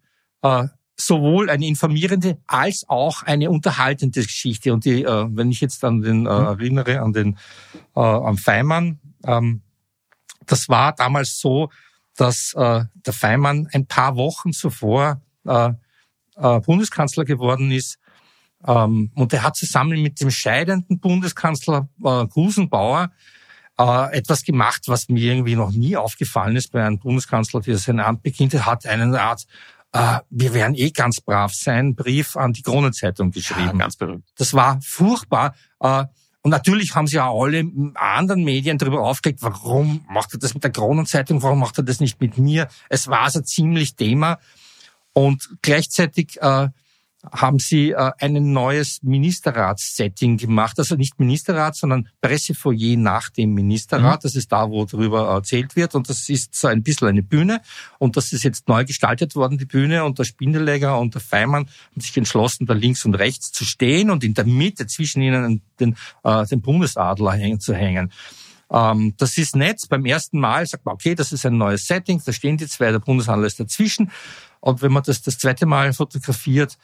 sowohl 0.98 1.50
eine 1.50 1.66
informierende 1.66 2.38
als 2.46 2.86
auch 2.88 3.22
eine 3.22 3.50
unterhaltende 3.50 4.22
Geschichte. 4.22 4.72
Und 4.72 4.86
die, 4.86 5.04
wenn 5.04 5.50
ich 5.50 5.60
jetzt 5.60 5.84
an 5.84 6.00
den 6.00 6.20
mhm. 6.20 6.26
erinnere, 6.28 7.02
an 7.02 7.12
den 7.12 7.36
am 7.92 8.38
Feimann, 8.38 9.00
ähm, 9.26 9.60
das 10.46 10.70
war 10.70 10.94
damals 10.94 11.38
so, 11.38 11.68
dass 12.16 12.52
der 12.54 13.12
Feimann 13.12 13.68
ein 13.72 13.86
paar 13.86 14.16
Wochen 14.16 14.54
zuvor 14.54 15.20
äh, 15.46 15.72
äh, 16.36 16.60
Bundeskanzler 16.60 17.24
geworden 17.24 17.70
ist. 17.70 17.98
Ähm, 18.66 19.10
und 19.14 19.32
er 19.32 19.42
hat 19.42 19.56
zusammen 19.56 20.02
mit 20.02 20.20
dem 20.20 20.30
scheidenden 20.30 20.98
Bundeskanzler 20.98 21.88
äh, 22.04 22.26
Gusenbauer 22.26 23.12
äh, 23.78 24.16
etwas 24.16 24.42
gemacht, 24.42 24.82
was 24.86 25.08
mir 25.08 25.32
irgendwie 25.32 25.56
noch 25.56 25.72
nie 25.72 25.96
aufgefallen 25.96 26.56
ist 26.56 26.72
bei 26.72 26.84
einem 26.84 26.98
Bundeskanzler, 26.98 27.60
der 27.60 27.78
sein 27.78 28.00
Amt 28.00 28.22
beginnt. 28.22 28.54
Er 28.54 28.66
hat 28.66 28.86
einen 28.86 29.14
Art 29.14 29.46
äh, 29.92 30.18
wir 30.30 30.52
werden 30.52 30.74
eh 30.74 30.90
ganz 30.90 31.20
brav 31.20 31.54
sein, 31.54 31.94
Brief 31.94 32.36
an 32.36 32.52
die 32.52 32.62
Kronenzeitung 32.62 33.30
geschrieben. 33.30 33.66
Ja, 33.66 33.72
ganz 33.72 33.96
berühmt. 33.96 34.24
Das 34.36 34.52
war 34.52 34.78
furchtbar. 34.82 35.54
Äh, 35.80 36.04
und 36.42 36.50
natürlich 36.50 36.94
haben 36.94 37.06
sie 37.06 37.18
auch 37.18 37.44
alle 37.44 37.64
anderen 37.94 38.44
Medien 38.44 38.78
darüber 38.78 39.00
aufgelegt, 39.00 39.42
warum 39.42 40.04
macht 40.08 40.34
er 40.34 40.38
das 40.38 40.54
mit 40.54 40.62
der 40.62 40.70
Kronenzeitung, 40.70 41.42
warum 41.42 41.58
macht 41.58 41.78
er 41.78 41.84
das 41.84 41.98
nicht 41.98 42.20
mit 42.20 42.38
mir? 42.38 42.68
Es 42.88 43.08
war 43.08 43.30
so 43.30 43.40
ziemlich 43.40 43.96
Thema. 43.96 44.38
Und 45.16 45.48
gleichzeitig 45.62 46.36
äh, 46.42 46.68
haben 47.32 47.58
sie 47.58 47.92
äh, 47.92 48.12
ein 48.18 48.52
neues 48.52 49.02
Ministerratssetting 49.02 50.36
gemacht. 50.36 50.78
Also 50.78 50.94
nicht 50.94 51.18
Ministerrat, 51.18 51.74
sondern 51.74 52.10
Pressefoyer 52.20 52.98
nach 52.98 53.30
dem 53.30 53.54
Ministerrat. 53.54 54.20
Mhm. 54.20 54.22
Das 54.24 54.36
ist 54.36 54.52
da, 54.52 54.68
wo 54.68 54.84
darüber 54.84 55.28
erzählt 55.28 55.74
wird. 55.74 55.94
Und 55.94 56.10
das 56.10 56.28
ist 56.28 56.54
so 56.54 56.68
ein 56.68 56.82
bisschen 56.82 57.08
eine 57.08 57.22
Bühne. 57.22 57.62
Und 57.98 58.18
das 58.18 58.34
ist 58.34 58.44
jetzt 58.44 58.68
neu 58.68 58.84
gestaltet 58.84 59.34
worden, 59.36 59.56
die 59.56 59.64
Bühne. 59.64 60.04
Und 60.04 60.18
der 60.18 60.24
Spindelegger 60.24 60.98
und 60.98 61.14
der 61.14 61.22
Feimann 61.22 61.64
haben 61.64 62.00
sich 62.02 62.14
entschlossen, 62.14 62.66
da 62.66 62.74
links 62.74 63.06
und 63.06 63.14
rechts 63.14 63.52
zu 63.52 63.64
stehen 63.64 64.10
und 64.10 64.22
in 64.22 64.34
der 64.34 64.44
Mitte 64.44 64.86
zwischen 64.86 65.22
ihnen 65.22 65.62
den, 65.80 65.96
äh, 66.24 66.44
den 66.44 66.60
Bundesadler 66.60 67.32
hängen, 67.32 67.58
zu 67.58 67.74
hängen. 67.74 68.12
Ähm, 68.70 69.14
das 69.16 69.38
ist 69.38 69.56
nett. 69.56 69.80
Beim 69.88 70.04
ersten 70.04 70.38
Mal 70.38 70.66
sagt 70.66 70.84
man, 70.84 70.94
okay, 70.94 71.14
das 71.14 71.32
ist 71.32 71.46
ein 71.46 71.56
neues 71.56 71.86
Setting, 71.86 72.20
da 72.24 72.32
stehen 72.32 72.56
die 72.56 72.66
zwei, 72.66 72.90
der 72.90 72.98
Bundesadler 72.98 73.46
ist 73.46 73.60
dazwischen. 73.60 74.10
Und 74.60 74.82
wenn 74.82 74.92
man 74.92 75.02
das 75.02 75.22
das 75.22 75.38
zweite 75.38 75.66
Mal 75.66 75.92
fotografiert, 75.92 76.76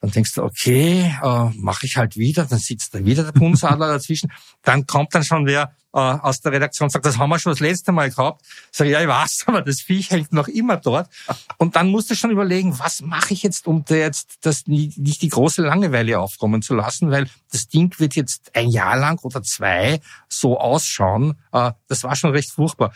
dann 0.00 0.10
denkst 0.10 0.34
du, 0.34 0.42
okay, 0.42 1.14
äh, 1.22 1.50
mache 1.56 1.84
ich 1.86 1.96
halt 1.96 2.16
wieder, 2.16 2.46
dann 2.46 2.58
sitzt 2.58 2.94
da 2.94 3.04
wieder 3.04 3.24
der 3.24 3.32
Bundesadler 3.32 3.88
dazwischen. 3.92 4.32
Dann 4.62 4.86
kommt 4.86 5.14
dann 5.14 5.24
schon 5.24 5.46
wer 5.46 5.74
äh, 5.92 5.98
aus 5.98 6.40
der 6.40 6.52
Redaktion 6.52 6.86
und 6.86 6.90
sagt, 6.90 7.04
das 7.04 7.18
haben 7.18 7.28
wir 7.28 7.38
schon 7.38 7.52
das 7.52 7.60
letzte 7.60 7.92
Mal 7.92 8.10
gehabt. 8.10 8.42
Sag 8.70 8.86
ich, 8.86 8.92
ja, 8.92 9.02
ich 9.02 9.08
weiß, 9.08 9.44
aber 9.46 9.60
das 9.60 9.82
Viech 9.82 10.10
hängt 10.10 10.32
noch 10.32 10.48
immer 10.48 10.78
dort. 10.78 11.10
Und 11.58 11.76
dann 11.76 11.90
musst 11.90 12.10
du 12.10 12.14
schon 12.14 12.30
überlegen, 12.30 12.78
was 12.78 13.02
mache 13.02 13.34
ich 13.34 13.42
jetzt, 13.42 13.66
um 13.66 13.84
da 13.84 13.94
jetzt 13.94 14.38
das 14.40 14.66
nicht, 14.66 14.98
nicht 14.98 15.20
die 15.20 15.28
große 15.28 15.62
Langeweile 15.62 16.18
aufkommen 16.18 16.62
zu 16.62 16.74
lassen, 16.74 17.10
weil 17.10 17.28
das 17.52 17.68
Ding 17.68 17.98
wird 17.98 18.16
jetzt 18.16 18.52
ein 18.54 18.70
Jahr 18.70 18.96
lang 18.96 19.18
oder 19.22 19.42
zwei 19.42 20.00
so 20.28 20.58
ausschauen. 20.58 21.34
Äh, 21.52 21.72
das 21.88 22.04
war 22.04 22.16
schon 22.16 22.30
recht 22.30 22.50
furchtbar. 22.52 22.92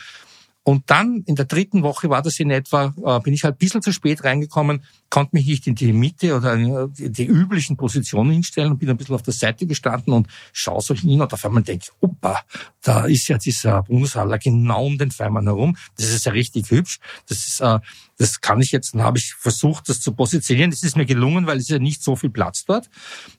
Und 0.64 0.90
dann 0.90 1.22
in 1.26 1.36
der 1.36 1.44
dritten 1.44 1.82
Woche 1.82 2.08
war 2.08 2.22
das 2.22 2.40
in 2.40 2.50
etwa, 2.50 2.94
äh, 3.04 3.20
bin 3.20 3.34
ich 3.34 3.44
halt 3.44 3.56
ein 3.56 3.58
bisschen 3.58 3.82
zu 3.82 3.92
spät 3.92 4.24
reingekommen, 4.24 4.82
konnte 5.14 5.36
mich 5.36 5.46
nicht 5.46 5.64
in 5.68 5.76
die 5.76 5.92
Mitte 5.92 6.34
oder 6.34 6.88
die, 6.88 7.08
die 7.08 7.24
üblichen 7.24 7.76
Positionen 7.76 8.32
hinstellen 8.32 8.72
und 8.72 8.78
bin 8.78 8.90
ein 8.90 8.96
bisschen 8.96 9.14
auf 9.14 9.22
der 9.22 9.32
Seite 9.32 9.64
gestanden 9.64 10.12
und 10.12 10.26
schaue 10.52 10.82
so 10.82 10.92
hin 10.92 11.22
und 11.22 11.32
auf 11.32 11.44
einmal 11.44 11.62
denke, 11.62 11.86
opa, 12.00 12.40
da 12.82 13.04
ist 13.04 13.28
ja 13.28 13.38
dieser 13.38 13.84
Bundesadler 13.84 14.38
genau 14.38 14.86
um 14.86 14.98
den 14.98 15.12
Feimann 15.12 15.44
herum. 15.44 15.76
Das 15.96 16.10
ist 16.10 16.26
ja 16.26 16.32
richtig 16.32 16.68
hübsch. 16.68 16.98
Das 17.28 17.46
ist, 17.46 17.60
äh, 17.60 17.78
das 18.16 18.40
kann 18.40 18.60
ich 18.60 18.72
jetzt, 18.72 18.94
dann 18.94 19.04
habe 19.04 19.18
ich 19.18 19.34
versucht, 19.34 19.88
das 19.88 20.00
zu 20.00 20.10
positionieren. 20.10 20.72
Das 20.72 20.82
ist 20.82 20.96
mir 20.96 21.06
gelungen, 21.06 21.46
weil 21.46 21.58
es 21.58 21.68
ja 21.68 21.78
nicht 21.78 22.02
so 22.02 22.16
viel 22.16 22.30
Platz 22.30 22.64
dort. 22.64 22.90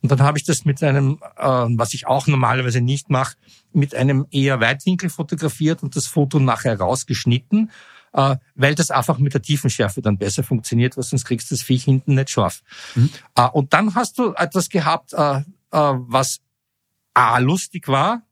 Und 0.01 0.09
dann 0.09 0.21
habe 0.21 0.37
ich 0.37 0.45
das 0.45 0.63
mit 0.63 0.81
einem, 0.81 1.19
äh, 1.35 1.43
was 1.43 1.93
ich 1.93 2.07
auch 2.07 2.25
normalerweise 2.27 2.79
nicht 2.79 3.09
mache, 3.09 3.35
mit 3.73 3.93
einem 3.95 4.27
eher 4.31 4.61
Weitwinkel 4.61 5.09
fotografiert 5.09 5.83
und 5.83 5.97
das 5.97 6.07
Foto 6.07 6.39
nachher 6.39 6.79
rausgeschnitten, 6.79 7.67
äh, 7.67 7.71
weil 8.55 8.75
das 8.75 8.91
einfach 8.91 9.17
mit 9.17 9.33
der 9.33 9.41
Tiefenschärfe 9.41 10.01
dann 10.01 10.17
besser 10.17 10.43
funktioniert, 10.43 10.95
weil 10.95 11.03
sonst 11.03 11.25
kriegst 11.25 11.51
du 11.51 11.55
das 11.55 11.63
Viech 11.63 11.83
hinten 11.83 12.15
nicht 12.15 12.29
scharf. 12.29 12.61
Mhm. 12.95 13.09
Äh, 13.35 13.49
und 13.49 13.73
dann 13.73 13.95
hast 13.95 14.17
du 14.17 14.33
etwas 14.33 14.69
gehabt, 14.69 15.13
äh, 15.13 15.39
äh, 15.39 15.43
was 15.71 16.39
A, 17.13 17.37
lustig 17.39 17.87
war, 17.87 18.23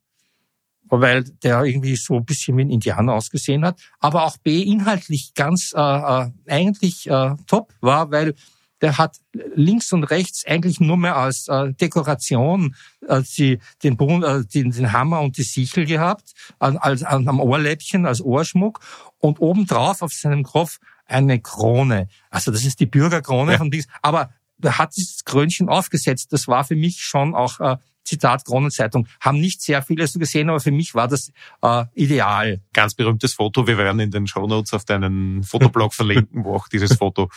weil 0.85 1.23
der 1.23 1.63
irgendwie 1.63 1.95
so 1.95 2.17
ein 2.17 2.25
bisschen 2.25 2.57
wie 2.57 2.63
ein 2.63 2.69
Indianer 2.69 3.13
ausgesehen 3.13 3.65
hat, 3.65 3.79
aber 3.99 4.23
auch 4.23 4.37
B 4.37 4.61
inhaltlich 4.61 5.33
ganz 5.33 5.73
äh, 5.75 5.79
äh, 5.79 6.31
eigentlich 6.47 7.09
äh, 7.09 7.35
top 7.47 7.73
war, 7.81 8.11
weil 8.11 8.35
der 8.83 8.97
hat 8.97 9.15
links 9.55 9.93
und 9.93 10.03
rechts 10.03 10.45
eigentlich 10.45 10.81
nur 10.81 10.97
mehr 10.97 11.15
als 11.15 11.47
äh, 11.47 11.73
Dekoration 11.73 12.75
äh, 13.07 13.21
die, 13.37 13.59
den, 13.81 13.97
äh, 13.97 14.43
den, 14.43 14.71
den 14.71 14.91
Hammer 14.91 15.21
und 15.21 15.37
die 15.37 15.43
Sichel 15.43 15.85
gehabt, 15.85 16.33
an, 16.59 16.75
als, 16.75 17.01
an, 17.01 17.25
am 17.29 17.39
Ohrläppchen 17.39 18.05
als 18.05 18.21
Ohrschmuck 18.21 18.81
und 19.23 19.39
obendrauf 19.39 20.01
auf 20.01 20.11
seinem 20.11 20.43
Kopf 20.43 20.79
eine 21.05 21.39
Krone. 21.39 22.09
Also 22.29 22.51
das 22.51 22.65
ist 22.65 22.81
die 22.81 22.85
Bürgerkrone 22.85 23.53
ja. 23.53 23.57
von 23.57 23.71
dies. 23.71 23.87
Aber 24.01 24.31
hat 24.65 24.95
dieses 24.97 25.23
Krönchen 25.23 25.69
aufgesetzt. 25.69 26.33
Das 26.33 26.47
war 26.49 26.65
für 26.65 26.75
mich 26.75 27.01
schon 27.01 27.33
auch 27.33 27.59
äh, 27.61 27.77
Zitat 28.03 28.43
Kronenzeitung, 28.43 29.07
haben 29.21 29.39
nicht 29.39 29.61
sehr 29.61 29.81
viele 29.81 30.05
so 30.07 30.19
gesehen, 30.19 30.49
aber 30.49 30.59
für 30.59 30.71
mich 30.71 30.93
war 30.93 31.07
das 31.07 31.31
äh, 31.61 31.85
ideal. 31.93 32.61
Ganz 32.73 32.95
berühmtes 32.95 33.33
Foto, 33.33 33.65
wir 33.65 33.77
werden 33.77 34.01
in 34.01 34.11
den 34.11 34.27
Show 34.27 34.45
Notes 34.45 34.73
auf 34.73 34.83
deinen 34.83 35.43
Fotoblog 35.43 35.93
verlinken, 35.93 36.43
wo 36.43 36.55
auch 36.55 36.67
dieses 36.67 36.97
Foto 36.97 37.29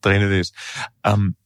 drinnen 0.00 0.32
ist. 0.32 0.54
Ähm, 1.04 1.36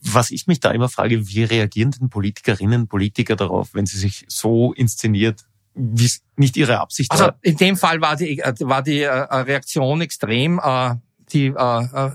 was 0.00 0.30
ich 0.30 0.46
mich 0.46 0.60
da 0.60 0.70
immer 0.70 0.88
frage, 0.88 1.28
wie 1.28 1.44
reagieren 1.44 1.90
denn 1.90 2.08
Politikerinnen 2.08 2.82
und 2.82 2.88
Politiker 2.88 3.36
darauf, 3.36 3.74
wenn 3.74 3.84
sie 3.84 3.98
sich 3.98 4.24
so 4.28 4.72
inszeniert, 4.72 5.44
wie 5.76 6.06
es 6.06 6.22
nicht 6.36 6.56
ihre 6.56 6.80
Absicht 6.80 7.12
also, 7.12 7.24
war? 7.24 7.30
Also 7.30 7.38
in 7.42 7.56
dem 7.56 7.76
Fall 7.76 8.00
war 8.00 8.16
die, 8.16 8.38
war 8.60 8.82
die 8.82 9.02
äh, 9.02 9.10
Reaktion 9.10 10.00
extrem. 10.00 10.58
Äh, 10.62 10.94
die, 11.32 11.46
äh, 11.46 12.10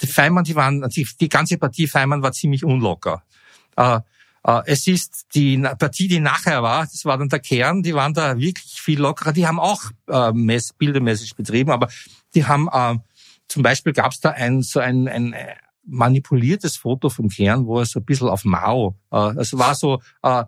die 0.00 0.06
Feimann, 0.06 0.44
die 0.44 0.54
waren, 0.54 0.88
die, 0.88 1.06
die 1.20 1.28
ganze 1.28 1.58
Partie 1.58 1.88
Feimann 1.88 2.22
war 2.22 2.32
ziemlich 2.32 2.64
unlocker. 2.64 3.22
Äh, 3.76 4.00
äh, 4.44 4.62
es 4.66 4.86
ist 4.86 5.26
die 5.34 5.58
Partie, 5.58 6.08
die 6.08 6.20
nachher 6.20 6.62
war, 6.62 6.82
das 6.82 7.04
war 7.04 7.18
dann 7.18 7.28
der 7.28 7.40
Kern, 7.40 7.82
die 7.82 7.94
waren 7.94 8.14
da 8.14 8.38
wirklich 8.38 8.80
viel 8.80 9.00
lockerer. 9.00 9.32
Die 9.32 9.46
haben 9.46 9.58
auch 9.58 9.82
äh, 10.08 10.32
Mess, 10.32 10.72
Bildermessage 10.72 11.34
betrieben, 11.34 11.70
aber 11.70 11.88
die 12.34 12.44
haben 12.44 12.68
äh, 12.72 12.96
zum 13.48 13.62
Beispiel 13.62 13.92
gab 13.92 14.12
es 14.12 14.20
da 14.20 14.30
ein 14.30 14.62
so 14.62 14.80
ein, 14.80 15.08
ein 15.08 15.32
äh, 15.32 15.54
manipuliertes 15.84 16.76
Foto 16.76 17.10
vom 17.10 17.28
Kern, 17.28 17.66
wo 17.66 17.80
er 17.80 17.86
so 17.86 17.98
ein 17.98 18.04
bisschen 18.04 18.28
auf 18.28 18.44
Mao, 18.44 18.96
äh, 19.10 19.34
es 19.38 19.56
war 19.56 19.74
so, 19.74 20.00
äh, 20.22 20.44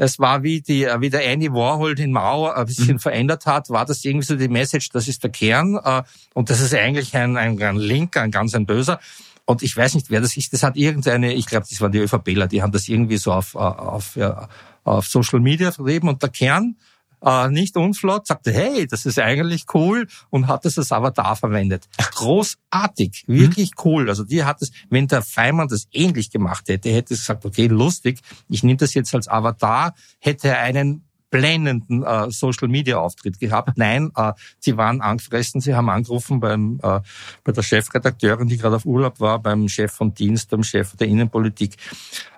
es 0.00 0.18
war 0.18 0.42
wie 0.42 0.62
die, 0.62 0.84
äh, 0.84 1.00
wie 1.00 1.10
der 1.10 1.26
Andy 1.26 1.52
Warhol 1.52 1.94
den 1.94 2.10
Mao 2.10 2.50
ein 2.50 2.64
bisschen 2.64 2.94
mhm. 2.94 3.00
verändert 3.00 3.44
hat, 3.44 3.68
war 3.68 3.84
das 3.84 4.02
irgendwie 4.02 4.24
so 4.24 4.34
die 4.34 4.48
Message, 4.48 4.88
das 4.88 5.06
ist 5.08 5.22
der 5.22 5.30
Kern 5.30 5.78
äh, 5.84 6.02
und 6.32 6.48
das 6.48 6.60
ist 6.60 6.74
eigentlich 6.74 7.14
ein, 7.14 7.36
ein, 7.36 7.62
ein 7.62 7.76
Linker, 7.76 8.22
ein 8.22 8.30
ganz 8.30 8.54
ein 8.54 8.64
Böser. 8.64 8.98
Und 9.44 9.62
ich 9.62 9.76
weiß 9.76 9.94
nicht, 9.94 10.10
wer 10.10 10.22
das 10.22 10.36
ist. 10.36 10.52
Das 10.52 10.62
hat 10.62 10.76
irgendeine, 10.76 11.34
ich 11.34 11.44
glaube, 11.44 11.66
das 11.68 11.80
waren 11.80 11.92
die 11.92 11.98
ÖVPler, 11.98 12.46
die 12.46 12.62
haben 12.62 12.72
das 12.72 12.88
irgendwie 12.88 13.18
so 13.18 13.32
auf, 13.32 13.54
auf, 13.54 14.16
ja, 14.16 14.48
auf 14.84 15.06
Social 15.06 15.40
Media 15.40 15.70
vertrieben. 15.70 16.08
Und 16.08 16.22
der 16.22 16.30
Kern, 16.30 16.76
äh, 17.24 17.48
nicht 17.48 17.76
unflott, 17.76 18.26
sagte, 18.26 18.52
hey, 18.52 18.86
das 18.86 19.06
ist 19.06 19.18
eigentlich 19.18 19.66
cool 19.74 20.06
und 20.30 20.48
hat 20.48 20.64
das 20.64 20.78
als 20.78 20.92
Avatar 20.92 21.36
verwendet. 21.36 21.88
Großartig, 22.14 23.24
mhm. 23.26 23.40
wirklich 23.40 23.72
cool. 23.84 24.08
Also 24.08 24.24
die 24.24 24.44
hat 24.44 24.62
es, 24.62 24.70
wenn 24.88 25.06
der 25.06 25.22
Feimann 25.22 25.68
das 25.68 25.86
ähnlich 25.92 26.30
gemacht 26.30 26.68
hätte, 26.68 26.90
hätte 26.90 27.14
es 27.14 27.20
gesagt, 27.20 27.44
okay, 27.44 27.66
lustig, 27.66 28.20
ich 28.48 28.62
nehme 28.62 28.78
das 28.78 28.94
jetzt 28.94 29.14
als 29.14 29.28
Avatar, 29.28 29.94
hätte 30.18 30.48
er 30.48 30.60
einen 30.60 31.04
blendenden 31.30 32.02
äh, 32.02 32.30
Social-Media-Auftritt 32.30 33.38
gehabt. 33.38 33.76
Nein, 33.76 34.10
äh, 34.16 34.32
sie 34.58 34.76
waren 34.76 35.00
angefressen. 35.00 35.60
Sie 35.60 35.74
haben 35.74 35.88
angerufen 35.88 36.40
beim, 36.40 36.80
äh, 36.82 37.00
bei 37.44 37.52
der 37.52 37.62
Chefredakteurin, 37.62 38.48
die 38.48 38.56
gerade 38.56 38.76
auf 38.76 38.84
Urlaub 38.84 39.20
war, 39.20 39.38
beim 39.38 39.68
Chef 39.68 39.92
von 39.92 40.12
Dienst, 40.12 40.50
beim 40.50 40.62
Chef 40.62 40.96
der 40.96 41.06
Innenpolitik 41.06 41.76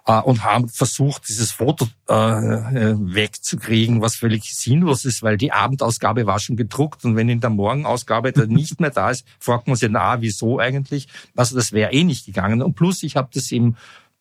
äh, 0.06 0.20
und 0.20 0.44
haben 0.44 0.68
versucht, 0.68 1.28
dieses 1.28 1.52
Foto 1.52 1.88
äh, 2.08 2.14
äh 2.14 2.96
wegzukriegen, 2.98 4.00
was 4.00 4.16
völlig 4.16 4.54
sinnlos 4.54 5.04
ist, 5.04 5.22
weil 5.22 5.36
die 5.36 5.52
Abendausgabe 5.52 6.26
war 6.26 6.38
schon 6.38 6.56
gedruckt 6.56 7.04
und 7.04 7.16
wenn 7.16 7.28
in 7.28 7.40
der 7.40 7.50
Morgenausgabe 7.50 8.32
dann 8.32 8.50
nicht 8.50 8.80
mehr 8.80 8.90
da 8.90 9.10
ist, 9.10 9.26
fragt 9.38 9.66
man 9.66 9.76
sich, 9.76 9.90
na, 9.90 10.20
wieso 10.20 10.58
eigentlich? 10.58 11.08
Also 11.34 11.56
das 11.56 11.72
wäre 11.72 11.92
eh 11.92 12.04
nicht 12.04 12.26
gegangen. 12.26 12.62
Und 12.62 12.74
plus, 12.74 13.02
ich 13.02 13.16
habe 13.16 13.30
das 13.32 13.50
im, 13.52 13.76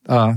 äh, 0.08 0.34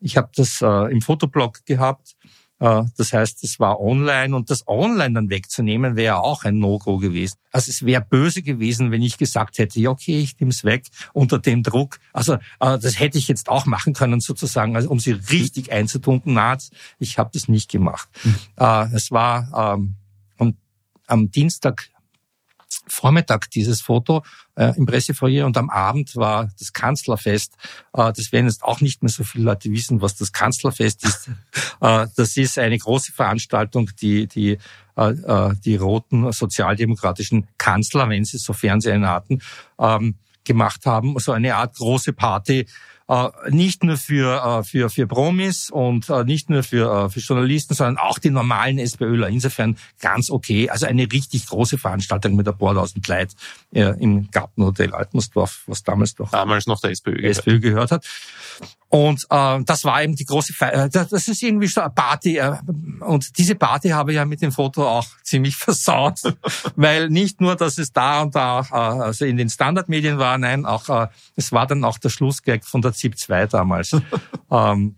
ich 0.00 0.16
habe 0.16 0.30
das 0.34 0.60
äh, 0.62 0.92
im 0.92 1.00
Fotoblog 1.00 1.64
gehabt 1.64 2.16
das 2.60 3.12
heißt, 3.12 3.44
es 3.44 3.60
war 3.60 3.80
online 3.80 4.34
und 4.34 4.50
das 4.50 4.66
online 4.66 5.14
dann 5.14 5.30
wegzunehmen, 5.30 5.94
wäre 5.94 6.18
auch 6.18 6.42
ein 6.44 6.58
No-Go 6.58 6.98
gewesen. 6.98 7.36
Also 7.52 7.70
es 7.70 7.84
wäre 7.84 8.04
böse 8.04 8.42
gewesen, 8.42 8.90
wenn 8.90 9.02
ich 9.02 9.16
gesagt 9.16 9.58
hätte, 9.58 9.78
ja 9.78 9.90
okay, 9.90 10.18
ich 10.18 10.38
nehme 10.40 10.50
es 10.50 10.64
weg 10.64 10.86
unter 11.12 11.38
dem 11.38 11.62
Druck. 11.62 12.00
Also 12.12 12.34
äh, 12.34 12.78
das 12.78 12.98
hätte 12.98 13.16
ich 13.16 13.28
jetzt 13.28 13.48
auch 13.48 13.66
machen 13.66 13.92
können 13.92 14.20
sozusagen, 14.20 14.74
also 14.74 14.90
um 14.90 14.98
sie 14.98 15.12
richtig 15.12 15.70
einzutunken. 15.70 16.34
Na, 16.34 16.58
ich 16.98 17.18
habe 17.18 17.30
das 17.32 17.46
nicht 17.46 17.70
gemacht. 17.70 18.08
Mhm. 18.24 18.36
Äh, 18.56 18.94
es 18.94 19.12
war 19.12 19.74
ähm, 19.76 19.94
und 20.36 20.56
am 21.06 21.30
Dienstag 21.30 21.88
Vormittag 22.86 23.50
dieses 23.50 23.80
Foto 23.80 24.22
äh, 24.56 24.76
im 24.76 24.86
Pressefoyer 24.86 25.46
und 25.46 25.56
am 25.56 25.70
Abend 25.70 26.16
war 26.16 26.50
das 26.58 26.72
Kanzlerfest. 26.72 27.54
Äh, 27.92 28.12
das 28.12 28.32
werden 28.32 28.46
jetzt 28.46 28.62
auch 28.62 28.80
nicht 28.80 29.02
mehr 29.02 29.10
so 29.10 29.24
viele 29.24 29.44
Leute 29.44 29.70
wissen, 29.70 30.00
was 30.00 30.16
das 30.16 30.32
Kanzlerfest 30.32 31.04
ist. 31.04 31.28
äh, 31.80 32.06
das 32.16 32.36
ist 32.36 32.58
eine 32.58 32.78
große 32.78 33.12
Veranstaltung, 33.12 33.90
die 34.00 34.26
die 34.26 34.58
äh, 34.96 35.10
äh, 35.10 35.54
die 35.64 35.76
roten 35.76 36.32
sozialdemokratischen 36.32 37.46
Kanzler, 37.56 38.08
wenn 38.08 38.24
sie 38.24 38.38
so 38.38 38.52
Fernsehen 38.52 39.06
hatten, 39.06 39.40
ähm, 39.78 40.16
gemacht 40.44 40.86
haben. 40.86 41.16
So 41.20 41.30
eine 41.30 41.54
Art 41.54 41.76
große 41.76 42.12
Party, 42.12 42.66
nicht 43.48 43.84
nur 43.84 43.96
für, 43.96 44.60
äh, 44.60 44.64
für, 44.64 44.90
für 44.90 45.06
Promis 45.06 45.70
und 45.70 46.10
äh, 46.10 46.24
nicht 46.24 46.50
nur 46.50 46.62
für, 46.62 47.06
äh, 47.06 47.08
für 47.08 47.20
Journalisten, 47.20 47.74
sondern 47.74 47.96
auch 47.96 48.18
die 48.18 48.30
normalen 48.30 48.78
SPÖler. 48.78 49.28
Insofern 49.28 49.78
ganz 50.00 50.30
okay. 50.30 50.68
Also 50.68 50.86
eine 50.86 51.10
richtig 51.10 51.46
große 51.46 51.78
Veranstaltung 51.78 52.36
mit 52.36 52.46
ein 52.46 52.58
paar 52.58 52.74
tausend 52.74 53.08
äh, 53.08 53.24
im 53.98 54.30
Gartenhotel 54.30 54.94
Altmersdorf, 54.94 55.62
was 55.66 55.82
damals 55.82 56.14
doch 56.14 56.30
damals 56.30 56.66
noch 56.66 56.80
der 56.80 56.90
SPÖ 56.90 57.14
gehört, 57.14 57.38
SPÖ 57.38 57.60
gehört 57.60 57.90
hat. 57.92 58.06
Und 58.90 59.26
äh, 59.28 59.62
das 59.64 59.84
war 59.84 60.02
eben 60.02 60.16
die 60.16 60.24
große 60.24 60.54
Feier. 60.54 60.84
Äh, 60.84 60.88
das 60.88 61.28
ist 61.28 61.42
irgendwie 61.42 61.66
so 61.66 61.82
eine 61.82 61.90
Party. 61.90 62.38
Äh, 62.38 62.56
und 63.00 63.36
diese 63.38 63.54
Party 63.54 63.90
habe 63.90 64.12
ich 64.12 64.16
ja 64.16 64.24
mit 64.24 64.40
dem 64.40 64.50
Foto 64.50 64.88
auch 64.88 65.06
ziemlich 65.22 65.56
versaut. 65.56 66.20
weil 66.76 67.10
nicht 67.10 67.40
nur, 67.40 67.54
dass 67.54 67.76
es 67.76 67.92
da 67.92 68.22
und 68.22 68.34
da 68.34 68.60
äh, 68.70 68.74
also 68.74 69.26
in 69.26 69.36
den 69.36 69.50
Standardmedien 69.50 70.18
war, 70.18 70.38
nein, 70.38 70.64
auch 70.64 70.88
äh, 70.88 71.08
es 71.36 71.52
war 71.52 71.66
dann 71.66 71.84
auch 71.84 71.98
der 71.98 72.08
Schlussgag 72.08 72.64
von 72.64 72.80
der 72.80 72.94
ZIP 72.98 73.18
2 73.18 73.46
damals. 73.46 73.96
ähm, 74.50 74.96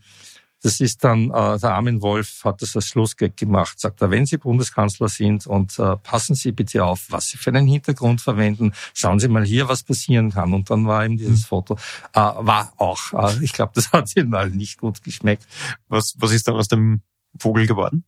das 0.63 0.81
ist 0.81 1.03
dann, 1.05 1.31
äh, 1.31 1.59
der 1.59 1.75
Armin 1.75 2.03
Wolf 2.03 2.45
hat 2.45 2.61
das 2.61 2.77
als 2.77 2.89
Schlussgag 2.89 3.37
gemacht, 3.37 3.81
sagt 3.81 4.03
er, 4.03 4.11
wenn 4.11 4.27
Sie 4.27 4.37
Bundeskanzler 4.37 5.09
sind 5.09 5.47
und 5.47 5.79
äh, 5.79 5.97
passen 5.97 6.35
Sie 6.35 6.53
bitte 6.53 6.85
auf, 6.85 7.07
was 7.09 7.29
Sie 7.29 7.39
für 7.39 7.51
einen 7.51 7.67
Hintergrund 7.67 8.21
verwenden, 8.21 8.73
schauen 8.93 9.21
Sie 9.21 9.29
mal 9.29 9.45
hier, 9.45 9.69
was 9.69 9.83
passieren 9.83 10.31
kann. 10.31 10.53
Und 10.53 10.69
dann 10.69 10.87
war 10.87 11.05
eben 11.05 11.17
dieses 11.17 11.45
mhm. 11.45 11.47
Foto, 11.47 11.75
äh, 12.13 12.21
war 12.21 12.73
auch, 12.77 13.13
äh, 13.15 13.43
ich 13.43 13.53
glaube, 13.53 13.73
das 13.75 13.91
hat 13.93 14.15
Ihnen 14.17 14.31
mal 14.31 14.51
nicht 14.51 14.79
gut 14.79 15.03
geschmeckt. 15.03 15.47
Was, 15.89 16.15
was 16.19 16.33
ist 16.33 16.47
dann 16.47 16.57
aus 16.57 16.69
dem 16.69 17.01
Vogel 17.39 17.67
geworden? 17.67 18.05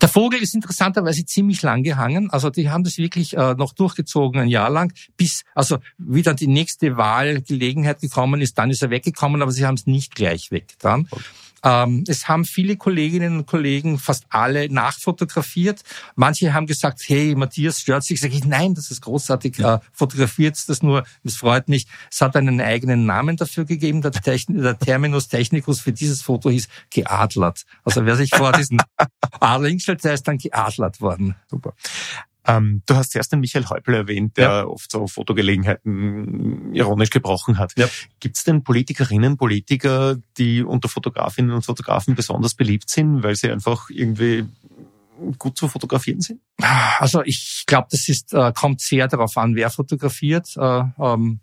Der 0.00 0.08
Vogel 0.08 0.42
ist 0.42 0.54
interessanterweise 0.54 1.24
ziemlich 1.24 1.62
lang 1.62 1.82
gehangen. 1.82 2.30
Also 2.30 2.50
die 2.50 2.70
haben 2.70 2.84
das 2.84 2.98
wirklich 2.98 3.36
äh, 3.36 3.54
noch 3.54 3.72
durchgezogen, 3.72 4.40
ein 4.40 4.48
Jahr 4.48 4.70
lang, 4.70 4.92
bis 5.16 5.44
also 5.54 5.78
wie 5.98 6.22
dann 6.22 6.36
die 6.36 6.46
nächste 6.46 6.96
Wahlgelegenheit 6.96 8.00
gekommen 8.00 8.40
ist, 8.40 8.58
dann 8.58 8.70
ist 8.70 8.82
er 8.82 8.90
weggekommen, 8.90 9.42
aber 9.42 9.52
sie 9.52 9.66
haben 9.66 9.74
es 9.74 9.86
nicht 9.86 10.14
gleich 10.14 10.50
weggetan. 10.50 11.08
Ähm, 11.64 12.04
es 12.06 12.28
haben 12.28 12.44
viele 12.44 12.76
Kolleginnen 12.76 13.38
und 13.38 13.46
Kollegen, 13.46 13.98
fast 13.98 14.26
alle, 14.28 14.68
nachfotografiert. 14.72 15.82
Manche 16.14 16.52
haben 16.52 16.66
gesagt, 16.66 17.02
hey, 17.06 17.34
Matthias 17.34 17.80
stört 17.80 18.04
sich. 18.04 18.20
Sag 18.20 18.32
ich, 18.32 18.44
nein, 18.44 18.74
das 18.74 18.90
ist 18.90 19.00
großartig. 19.00 19.56
Ja. 19.56 19.76
Äh, 19.76 19.80
fotografiert 19.92 20.56
das 20.68 20.82
nur. 20.82 21.04
Es 21.24 21.36
freut 21.36 21.68
mich. 21.68 21.86
Es 22.10 22.20
hat 22.20 22.36
einen 22.36 22.60
eigenen 22.60 23.06
Namen 23.06 23.36
dafür 23.36 23.64
gegeben. 23.64 24.02
Der, 24.02 24.12
Techn 24.12 24.62
der 24.62 24.78
Terminus 24.78 25.28
technicus 25.28 25.80
für 25.80 25.92
dieses 25.92 26.20
Foto 26.22 26.50
hieß 26.50 26.68
geadlert. 26.90 27.64
Also 27.82 28.04
wer 28.04 28.16
sich 28.16 28.30
vor 28.30 28.52
diesen 28.52 28.80
Adler 29.40 29.68
hingestellt, 29.68 30.04
der 30.04 30.14
ist 30.14 30.28
dann 30.28 30.38
geadlert 30.38 31.00
worden. 31.00 31.34
Super. 31.50 31.74
Ähm, 32.46 32.82
du 32.86 32.94
hast 32.94 33.12
zuerst 33.12 33.32
den 33.32 33.40
Michael 33.40 33.66
Häupl 33.66 33.94
erwähnt, 33.94 34.36
der 34.36 34.48
ja. 34.48 34.66
oft 34.66 34.90
so 34.90 35.06
Fotogelegenheiten 35.06 36.74
ironisch 36.74 37.10
gebrochen 37.10 37.58
hat. 37.58 37.72
Ja. 37.76 37.88
Gibt 38.20 38.36
es 38.36 38.44
denn 38.44 38.64
Politikerinnen, 38.64 39.36
Politiker, 39.36 40.16
die 40.36 40.62
unter 40.62 40.88
Fotografinnen 40.88 41.52
und 41.52 41.64
Fotografen 41.64 42.14
besonders 42.14 42.54
beliebt 42.54 42.90
sind, 42.90 43.22
weil 43.22 43.34
sie 43.36 43.50
einfach 43.50 43.88
irgendwie 43.88 44.46
gut 45.38 45.56
zu 45.56 45.68
fotografieren 45.68 46.20
sind? 46.20 46.40
Also 46.98 47.22
ich 47.22 47.64
glaube, 47.66 47.88
das 47.90 48.08
ist 48.08 48.34
äh, 48.34 48.52
kommt 48.52 48.80
sehr 48.80 49.08
darauf 49.08 49.36
an, 49.36 49.54
wer 49.54 49.70
fotografiert. 49.70 50.56
Äh, 50.56 50.82
ähm, 50.98 51.40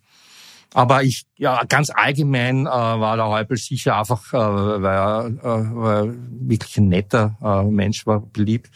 aber 0.74 1.04
ich, 1.04 1.26
ja, 1.38 1.64
ganz 1.66 1.90
allgemein 1.90 2.66
äh, 2.66 2.70
war 2.70 3.18
der 3.18 3.28
Häupl 3.28 3.58
sicher 3.58 3.98
einfach, 3.98 4.34
äh, 4.34 4.38
weil 4.38 4.86
er 4.86 5.26
äh, 5.26 5.76
weil 5.76 6.16
wirklich 6.30 6.78
ein 6.78 6.88
netter 6.88 7.38
äh, 7.44 7.64
Mensch 7.64 8.06
war, 8.06 8.22
beliebt. 8.22 8.70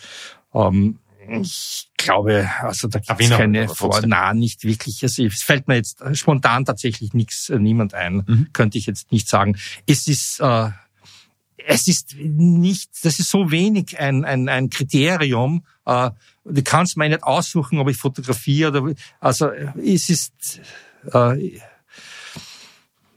Ähm, 0.54 1.00
ich 1.30 1.90
glaube, 1.98 2.50
also 2.62 2.88
da 2.88 3.00
gibt 3.00 3.22
es 3.22 3.30
keine 3.30 3.68
Vor 3.68 4.02
na, 4.06 4.34
nicht 4.34 4.64
wirklich. 4.64 5.02
Also 5.04 5.24
es 5.24 5.44
fällt 5.44 5.68
mir 5.68 5.76
jetzt 5.76 6.04
spontan 6.14 6.66
tatsächlich 6.66 7.14
nichts, 7.14 7.50
äh, 7.50 7.60
niemand 7.60 7.94
ein, 7.94 8.24
mhm. 8.26 8.48
könnte 8.54 8.78
ich 8.78 8.86
jetzt 8.86 9.12
nicht 9.12 9.28
sagen. 9.28 9.58
Es 9.88 10.08
ist 10.08 10.40
äh, 10.40 10.70
es 11.68 11.88
ist 11.88 12.16
nicht, 12.18 12.92
das 13.04 13.20
ist 13.20 13.30
so 13.30 13.52
wenig 13.52 14.00
ein, 14.00 14.24
ein, 14.24 14.50
ein 14.50 14.70
Kriterium. 14.70 15.66
Äh, 15.86 16.12
du 16.44 16.64
kannst 16.64 16.98
mir 16.98 17.10
nicht 17.10 17.24
aussuchen, 17.24 17.80
ob 17.80 17.90
ich 17.90 17.98
fotografiere 17.98 18.70
oder 18.70 18.94
also 19.20 19.50
es 19.50 20.10
ist 20.10 20.62
äh, 21.12 21.60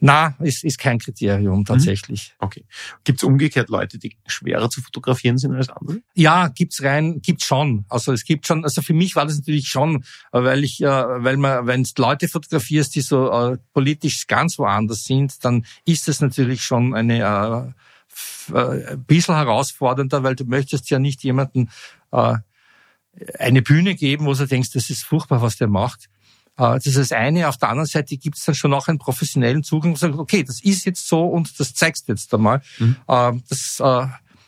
Na, 0.00 0.36
ist, 0.40 0.62
ist 0.64 0.78
kein 0.78 0.98
Kriterium 0.98 1.64
tatsächlich. 1.64 2.34
Mhm. 2.40 2.46
Okay. 2.46 2.64
Gibt 3.04 3.18
es 3.18 3.24
umgekehrt 3.24 3.68
Leute, 3.68 3.98
die 3.98 4.16
schwerer 4.26 4.70
zu 4.70 4.80
fotografieren 4.80 5.38
sind 5.38 5.54
als 5.54 5.68
andere? 5.70 6.00
Ja, 6.14 6.48
gibt's 6.48 6.82
rein, 6.82 7.20
gibt's 7.20 7.46
schon. 7.46 7.84
Also 7.88 8.12
es 8.12 8.24
gibt 8.24 8.46
schon. 8.46 8.64
Also 8.64 8.80
für 8.80 8.94
mich 8.94 9.16
war 9.16 9.26
das 9.26 9.38
natürlich 9.38 9.68
schon, 9.68 10.04
weil 10.30 10.62
ich, 10.62 10.80
äh, 10.82 10.86
weil 10.86 11.36
man, 11.36 11.66
wenn 11.66 11.82
du 11.82 11.90
Leute 11.96 12.28
fotografierst, 12.28 12.94
die 12.94 13.00
so 13.00 13.30
äh, 13.30 13.58
politisch 13.72 14.26
ganz 14.28 14.58
woanders 14.58 15.04
sind, 15.04 15.44
dann 15.44 15.64
ist 15.84 16.06
das 16.06 16.20
natürlich 16.20 16.62
schon 16.62 16.94
eine 16.94 17.18
äh, 17.18 17.72
äh, 18.52 18.92
ein 18.92 19.04
bisschen 19.04 19.34
herausfordernder, 19.34 20.22
weil 20.22 20.34
du 20.34 20.44
möchtest 20.44 20.90
ja 20.90 20.98
nicht 20.98 21.22
jemanden 21.24 21.70
äh, 22.12 22.36
eine 23.38 23.62
Bühne 23.62 23.94
geben, 23.94 24.26
wo 24.26 24.34
du 24.34 24.46
denkst, 24.46 24.70
das 24.72 24.90
ist 24.90 25.04
furchtbar, 25.04 25.42
was 25.42 25.56
der 25.56 25.68
macht. 25.68 26.08
Äh, 26.58 26.74
das 26.74 26.86
ist 26.86 26.98
das 26.98 27.12
eine. 27.12 27.48
Auf 27.48 27.56
der 27.56 27.70
anderen 27.70 27.86
Seite 27.86 28.16
gibt 28.16 28.36
es 28.36 28.44
dann 28.44 28.54
schon 28.54 28.74
auch 28.74 28.88
einen 28.88 28.98
professionellen 28.98 29.62
Zugang, 29.62 29.92
wo 29.92 29.94
du 29.94 30.00
sagst, 30.00 30.18
okay, 30.18 30.42
das 30.42 30.62
ist 30.62 30.84
jetzt 30.84 31.08
so 31.08 31.24
und 31.24 31.58
das 31.58 31.72
zeigst 31.72 32.08
du 32.08 32.12
jetzt 32.12 32.32
einmal. 32.34 32.60
Mhm. 32.78 32.96
Ähm, 33.08 33.42
das 33.48 33.80
äh, 33.80 34.06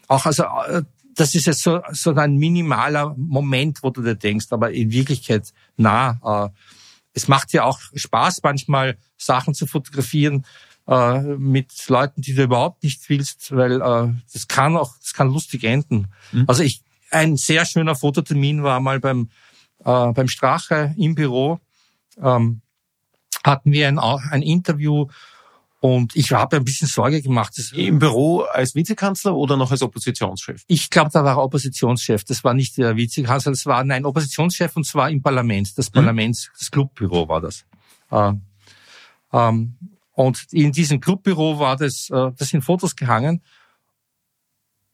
auch 0.09 0.27
also 0.27 0.43
äh, 0.43 0.83
das 1.15 1.35
ist 1.35 1.47
jetzt 1.47 1.63
so, 1.63 1.81
so 1.93 2.15
ein 2.15 2.37
minimaler 2.37 3.15
Moment, 3.17 3.83
wo 3.83 3.91
du 3.91 4.03
dir 4.03 4.15
denkst, 4.15 4.47
aber 4.51 4.73
in 4.73 4.91
Wirklichkeit, 4.91 5.53
na, 5.77 6.51
es 7.13 7.29
macht 7.29 7.53
ja 7.53 7.65
auch 7.65 7.79
Spaß, 7.95 8.41
manchmal 8.43 8.97
Sachen 9.19 9.53
zu 9.53 9.67
fotografieren 9.67 10.47
mit 11.37 11.89
Leuten, 11.89 12.23
die 12.23 12.33
du 12.33 12.45
überhaupt 12.45 12.85
nicht 12.85 13.07
willst, 13.11 13.55
weil 13.55 13.81
das 14.33 14.49
kann 14.49 14.77
auch, 14.77 14.97
das 14.99 15.13
kann 15.13 15.31
lustig 15.31 15.65
enden. 15.65 16.07
Mhm. 16.33 16.45
Also 16.47 16.63
ich, 16.63 16.81
ein 17.11 17.37
sehr 17.37 17.67
schöner 17.67 17.97
Fototermin 17.97 18.63
war 18.63 18.81
mal 18.81 19.01
beim, 19.01 19.29
beim 19.83 20.29
Strache 20.29 20.95
im 20.97 21.17
Büro 21.17 21.61
ähm, 22.23 22.63
hatten 23.45 23.73
wir 23.73 23.89
ein, 23.89 23.99
ein 23.99 24.43
Interview 24.43 25.07
und 25.81 26.15
ich 26.15 26.31
habe 26.33 26.57
ein 26.57 26.65
bisschen 26.65 26.89
Sorge 26.89 27.23
gemacht. 27.23 27.55
Im 27.73 27.99
Büro 27.99 28.41
als 28.41 28.75
Vizekanzler 28.75 29.35
oder 29.35 29.57
noch 29.57 29.71
als 29.71 29.81
Oppositionschef? 29.81 30.63
Ich 30.67 30.91
glaube, 30.91 31.11
da 31.11 31.25
war 31.25 31.37
er 31.37 31.43
Oppositionschef. 31.43 32.23
Das 32.25 32.45
war 32.45 32.53
nicht 32.53 32.77
der 32.77 32.97
Vizekanzler, 32.97 33.53
das 33.53 33.65
war 33.65 33.79
ein 33.79 34.05
Oppositionschef 34.05 34.77
und 34.77 34.87
zwar 34.87 35.11
im 35.11 35.23
Parlament. 35.23 35.77
Das. 35.79 35.91
Parlaments, 35.91 36.51
das 36.59 36.71
Clubbüro 36.71 37.29
war 37.29 37.41
das. 37.41 37.65
Ähm, 38.13 38.43
ähm, 39.33 39.77
und 40.13 40.47
in 40.53 40.71
diesem 40.73 41.01
Clubbüro 41.01 41.59
war 41.59 41.77
das, 41.77 42.11
äh, 42.11 42.31
das 42.37 42.49
sind 42.49 42.63
Fotos 42.63 42.95
gehangen 42.95 43.43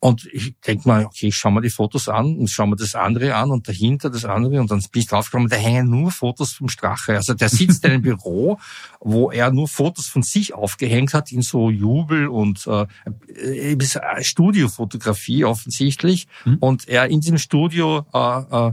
und 0.07 0.25
ich 0.33 0.55
denke 0.61 0.87
mal, 0.87 1.05
okay, 1.05 1.27
ich 1.27 1.35
schaue 1.35 1.51
mir 1.51 1.63
die 1.63 1.69
Fotos 1.69 2.09
an 2.09 2.37
und 2.37 2.49
schaue 2.49 2.69
mir 2.69 2.77
das 2.77 2.95
andere 2.95 3.35
an 3.35 3.51
und 3.51 3.67
dahinter 3.67 4.09
das 4.09 4.25
andere 4.25 4.61
und 4.61 4.71
dann 4.71 4.79
bin 4.79 5.01
ich 5.01 5.09
draufgekommen, 5.09 5.49
da 5.49 5.57
hängen 5.57 5.91
nur 5.91 6.13
Fotos 6.13 6.53
vom 6.53 6.69
Strache. 6.69 7.17
Also 7.17 7.35
der 7.35 7.49
sitzt 7.49 7.85
in 7.85 7.91
einem 7.91 8.03
Büro, 8.03 8.61
wo 9.01 9.33
er 9.33 9.51
nur 9.51 9.67
Fotos 9.67 10.07
von 10.07 10.23
sich 10.23 10.55
aufgehängt 10.55 11.13
hat 11.13 11.33
in 11.33 11.43
so 11.43 11.71
Jubel 11.71 12.29
und 12.29 12.69
äh, 12.69 12.87
äh 13.35 14.23
Studiofotografie 14.23 15.45
offensichtlich. 15.45 16.29
Mhm. 16.45 16.59
Und 16.61 16.87
er 16.87 17.09
in 17.09 17.21
diesem 17.21 17.39
Studio 17.39 18.07
äh, 18.15 18.69
äh, 18.69 18.73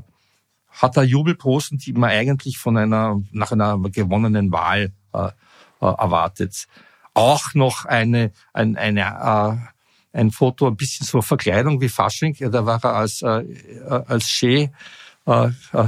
hat 0.70 0.98
er 0.98 1.04
Jubelposten, 1.04 1.80
die 1.80 1.94
man 1.94 2.12
eigentlich 2.12 2.60
von 2.60 2.78
einer 2.78 3.20
nach 3.32 3.52
einer 3.52 3.80
gewonnenen 3.80 4.52
Wahl 4.52 4.92
äh, 5.16 5.18
äh, 5.28 5.32
erwartet. 5.80 6.68
Auch 7.16 7.56
noch 7.56 7.86
eine, 7.86 8.32
ein, 8.54 8.78
eine 8.78 9.02
äh, 9.02 9.73
ein 10.14 10.32
Foto, 10.32 10.68
ein 10.68 10.78
bisschen 10.78 11.06
so 11.06 11.22
Verkleidung 11.22 11.82
wie 11.82 11.90
Fasching. 11.90 12.36
Ja, 12.38 12.50
da 12.50 12.66
war 12.66 12.84
er 12.84 12.96
als, 12.96 13.22
äh, 13.22 13.42
äh 13.42 14.04
als 14.08 14.28
Che, 14.28 14.72
äh, 15.26 15.48
äh, 15.74 15.88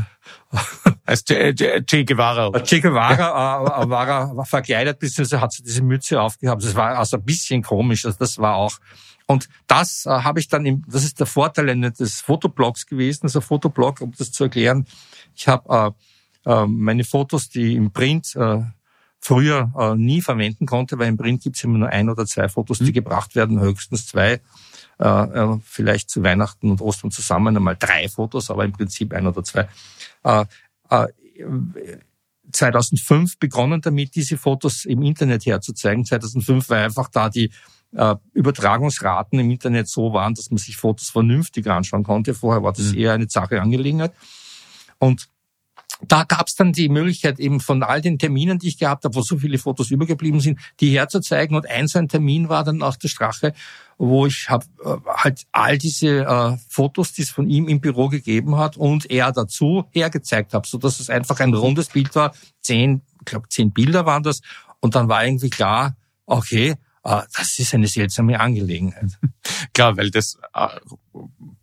als 1.06 1.24
Che, 1.24 1.54
che 1.54 2.04
Guevara. 2.04 2.48
Oder? 2.48 2.64
Che 2.64 2.82
Guevara 2.82 3.84
äh, 3.84 3.90
war 3.90 4.08
er 4.08 4.46
verkleidet, 4.46 5.00
beziehungsweise 5.00 5.42
hat 5.42 5.54
so 5.54 5.64
diese 5.64 5.84
Mütze 5.84 6.20
aufgehabt. 6.20 6.64
Das 6.64 6.76
war 6.76 6.98
also 6.98 7.18
ein 7.18 7.24
bisschen 7.24 7.62
komisch. 7.62 8.06
Also 8.06 8.18
das 8.18 8.38
war 8.40 8.56
auch. 8.56 8.80
Und 9.28 9.48
das 9.68 10.06
äh, 10.06 10.10
habe 10.10 10.40
ich 10.40 10.48
dann, 10.48 10.66
im, 10.66 10.84
das 10.88 11.04
ist 11.04 11.20
der 11.20 11.28
Vorteil 11.28 11.92
des 11.92 12.22
Fotoblogs 12.22 12.88
gewesen, 12.88 13.24
also 13.24 13.42
Fotoblog, 13.42 14.02
um 14.02 14.12
das 14.18 14.32
zu 14.32 14.46
erklären. 14.46 14.86
Ich 15.36 15.48
habe 15.48 15.96
äh, 16.46 16.52
äh, 16.52 16.66
meine 16.68 17.04
Fotos, 17.04 17.50
die 17.50 17.76
im 17.76 17.92
Print 17.92 18.36
äh, 18.36 18.62
früher 19.20 19.72
äh, 19.78 19.96
nie 19.96 20.22
verwenden 20.22 20.66
konnte, 20.66 21.00
weil 21.00 21.10
im 21.10 21.18
Print 21.18 21.44
gibt 21.44 21.56
es 21.56 21.64
immer 21.64 21.78
nur 21.78 21.90
ein 21.90 22.10
oder 22.10 22.26
zwei 22.26 22.48
Fotos, 22.48 22.80
die 22.80 22.86
mhm. 22.86 22.94
gebracht 22.94 23.36
werden, 23.36 23.60
höchstens 23.60 24.08
zwei. 24.08 24.42
Äh, 24.98 25.08
äh, 25.08 25.60
vielleicht 25.64 26.10
zu 26.10 26.24
Weihnachten 26.24 26.72
und 26.72 26.82
Ostern 26.82 27.12
zusammen 27.12 27.56
einmal 27.58 27.76
drei 27.76 28.08
Fotos, 28.08 28.50
aber 28.50 28.66
im 28.66 28.72
Prinzip 28.72 29.14
ein 29.14 29.28
oder 29.28 29.44
zwei. 29.44 29.68
Äh, 30.24 30.46
äh, 30.90 31.08
2005 32.52 33.40
begonnen 33.40 33.82
damit, 33.82 34.16
diese 34.16 34.38
Fotos 34.38 34.86
im 34.86 35.02
Internet 35.02 35.46
herzuzeigen. 35.46 36.06
2005 36.06 36.70
war 36.70 36.78
einfach 36.78 37.10
da 37.10 37.30
die 37.30 37.52
äh, 37.94 38.16
Übertragungsraten 38.34 39.40
im 39.40 39.52
Internet 39.52 39.88
so 39.88 40.14
waren, 40.14 40.34
dass 40.34 40.52
man 40.52 40.58
sich 40.58 40.78
Fotos 40.78 41.10
vernünftig 41.10 41.68
anschauen 41.68 42.04
konnte. 42.04 42.34
Vorher 42.34 42.64
war 42.64 42.74
das 42.74 42.92
mhm. 42.92 42.98
eher 42.98 43.14
eine 43.14 43.28
Sache 43.28 43.62
Angelegenheit. 43.62 44.14
Und 45.00 45.28
da 46.02 46.24
gab 46.24 46.48
es 46.48 46.56
dann 46.56 46.74
die 46.74 46.90
Möglichkeit 46.90 47.40
eben 47.40 47.60
von 47.60 47.82
all 47.82 48.02
den 48.02 48.20
Terminen, 48.20 48.60
die 48.60 48.68
ich 48.68 48.78
gehabt 48.78 49.06
habe, 49.06 49.16
wo 49.16 49.22
so 49.22 49.38
viele 49.38 49.58
Fotos 49.58 49.92
übergeblieben 49.92 50.40
sind, 50.40 50.60
die 50.80 50.90
herzuzeigen. 50.90 51.56
Und 51.56 51.70
ein 51.70 51.88
so 51.88 52.00
ein 52.00 52.10
Termin 52.10 52.50
war 52.50 52.64
dann 52.64 52.82
auch 52.82 52.98
der 52.98 53.08
Strache, 53.08 53.54
wo 53.98 54.26
ich 54.26 54.50
hab, 54.50 54.64
äh, 54.84 54.98
halt 55.08 55.46
all 55.52 55.78
diese 55.78 56.26
äh, 56.26 56.58
Fotos, 56.70 57.14
die 57.14 57.22
es 57.22 57.30
von 57.30 57.50
ihm 57.50 57.68
im 57.68 57.80
Büro 57.80 58.10
gegeben 58.10 58.58
hat 58.58 58.78
und 58.78 59.10
er 59.10 59.32
dazu 59.32 59.86
hergezeigt 59.92 60.54
habe, 60.54 60.68
so 60.68 60.78
dass 60.78 61.00
es 61.00 61.10
einfach 61.10 61.40
ein 61.40 61.54
rundes 61.54 61.88
Bild 61.88 62.14
war. 62.16 62.34
Zehn, 62.62 63.02
ich 63.20 63.26
glaube 63.26 63.48
zehn 63.50 63.72
Bilder 63.72 64.06
waren 64.06 64.24
das. 64.24 64.42
Und 64.82 64.96
dann 64.96 65.08
war 65.08 65.26
irgendwie 65.26 65.50
klar, 65.50 65.96
okay, 66.26 66.76
das 67.06 67.60
ist 67.60 67.74
eine 67.74 67.88
seltsame 67.88 68.40
Angelegenheit. 68.40 69.20
Klar, 69.74 69.96
weil 69.96 70.10
das 70.10 70.40
äh, 70.54 70.68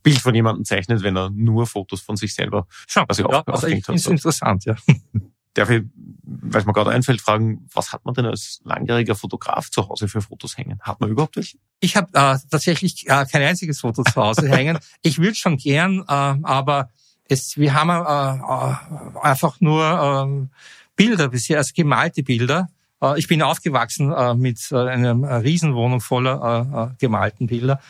Bild 0.02 0.18
von 0.18 0.34
jemandem 0.34 0.64
zeichnet, 0.64 1.02
wenn 1.02 1.16
er 1.16 1.30
nur 1.30 1.66
Fotos 1.66 2.00
von 2.00 2.16
sich 2.16 2.32
selber 2.34 2.66
Schon, 2.86 3.06
quasi 3.06 3.22
ja, 3.22 3.42
also 3.46 3.66
ich 3.66 3.86
hat. 3.86 3.96
Ist 3.96 4.06
interessant, 4.06 4.64
ja. 4.64 4.76
Darf 5.54 5.68
ich, 5.68 5.82
weil 6.22 6.60
es 6.60 6.66
mir 6.66 6.72
gerade 6.72 6.90
einfällt, 6.90 7.20
fragen, 7.20 7.68
was 7.74 7.92
hat 7.92 8.04
man 8.04 8.14
denn 8.14 8.24
als 8.24 8.60
langjähriger 8.64 9.14
Fotograf 9.14 9.70
zu 9.70 9.86
Hause 9.86 10.08
für 10.08 10.22
Fotos 10.22 10.56
hängen? 10.56 10.80
Hat 10.80 11.00
man 11.00 11.10
überhaupt 11.10 11.36
welche? 11.36 11.58
Ich 11.80 11.96
habe 11.96 12.08
äh, 12.14 12.38
tatsächlich 12.48 13.06
äh, 13.06 13.26
kein 13.26 13.42
einziges 13.42 13.80
Foto 13.80 14.02
zu 14.02 14.14
Hause 14.14 14.48
hängen. 14.48 14.78
Ich 15.02 15.18
würde 15.18 15.34
schon 15.34 15.56
gern, 15.56 15.98
äh, 16.00 16.04
aber 16.06 16.88
es, 17.28 17.56
wir 17.56 17.74
haben 17.74 17.90
äh, 17.90 19.20
äh, 19.20 19.26
einfach 19.26 19.60
nur 19.60 19.84
äh, 19.84 20.56
Bilder 20.96 21.28
bisher, 21.28 21.58
also 21.58 21.72
gemalte 21.74 22.22
Bilder. 22.22 22.68
Äh, 23.02 23.18
ich 23.18 23.28
bin 23.28 23.42
aufgewachsen 23.42 24.12
äh, 24.12 24.34
mit 24.34 24.60
äh, 24.70 24.76
einer 24.76 25.42
Riesenwohnung 25.42 26.00
voller 26.00 26.94
gemalten 26.98 27.46
Bilder. 27.46 27.80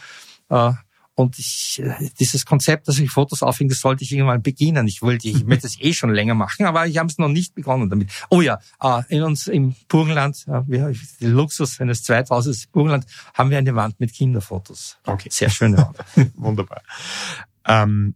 Und 1.15 1.39
ich, 1.39 1.83
dieses 2.19 2.47
Konzept, 2.47 2.89
dass 2.89 2.99
ich 2.99 3.11
Fotos 3.11 3.43
aufhänge, 3.43 3.71
das 3.71 3.81
sollte 3.81 4.03
ich 4.05 4.13
irgendwann 4.13 4.43
beginnen. 4.43 4.87
Ich 4.87 5.03
wollte, 5.03 5.29
ich 5.29 5.45
möchte 5.45 5.67
es 5.67 5.77
eh 5.81 5.93
schon 5.93 6.11
länger 6.11 6.35
machen, 6.35 6.67
aber 6.67 6.87
ich 6.87 6.99
habe 6.99 7.09
es 7.09 7.19
noch 7.19 7.29
nicht 7.29 7.55
begonnen 7.55 7.91
damit. 7.91 8.11
Oh 8.31 8.41
ja, 8.41 8.59
in 9.09 9.23
uns 9.23 9.47
im 9.47 9.75
Burgenland, 9.89 10.45
wir, 10.67 10.93
die 11.21 11.27
Luxus 11.27 11.81
eines 11.81 12.03
Zweithauses 12.03 12.67
Burgenland, 12.67 13.07
haben 13.35 13.51
wir 13.51 13.59
eine 13.59 13.75
Wand 13.75 14.01
mit 14.01 14.13
Kinderfotos. 14.13 14.99
Okay. 15.07 15.29
Sehr 15.31 15.51
schöne 15.51 15.79
Wand. 15.79 15.99
Wunderbar. 16.35 16.83
Ähm, 17.67 18.15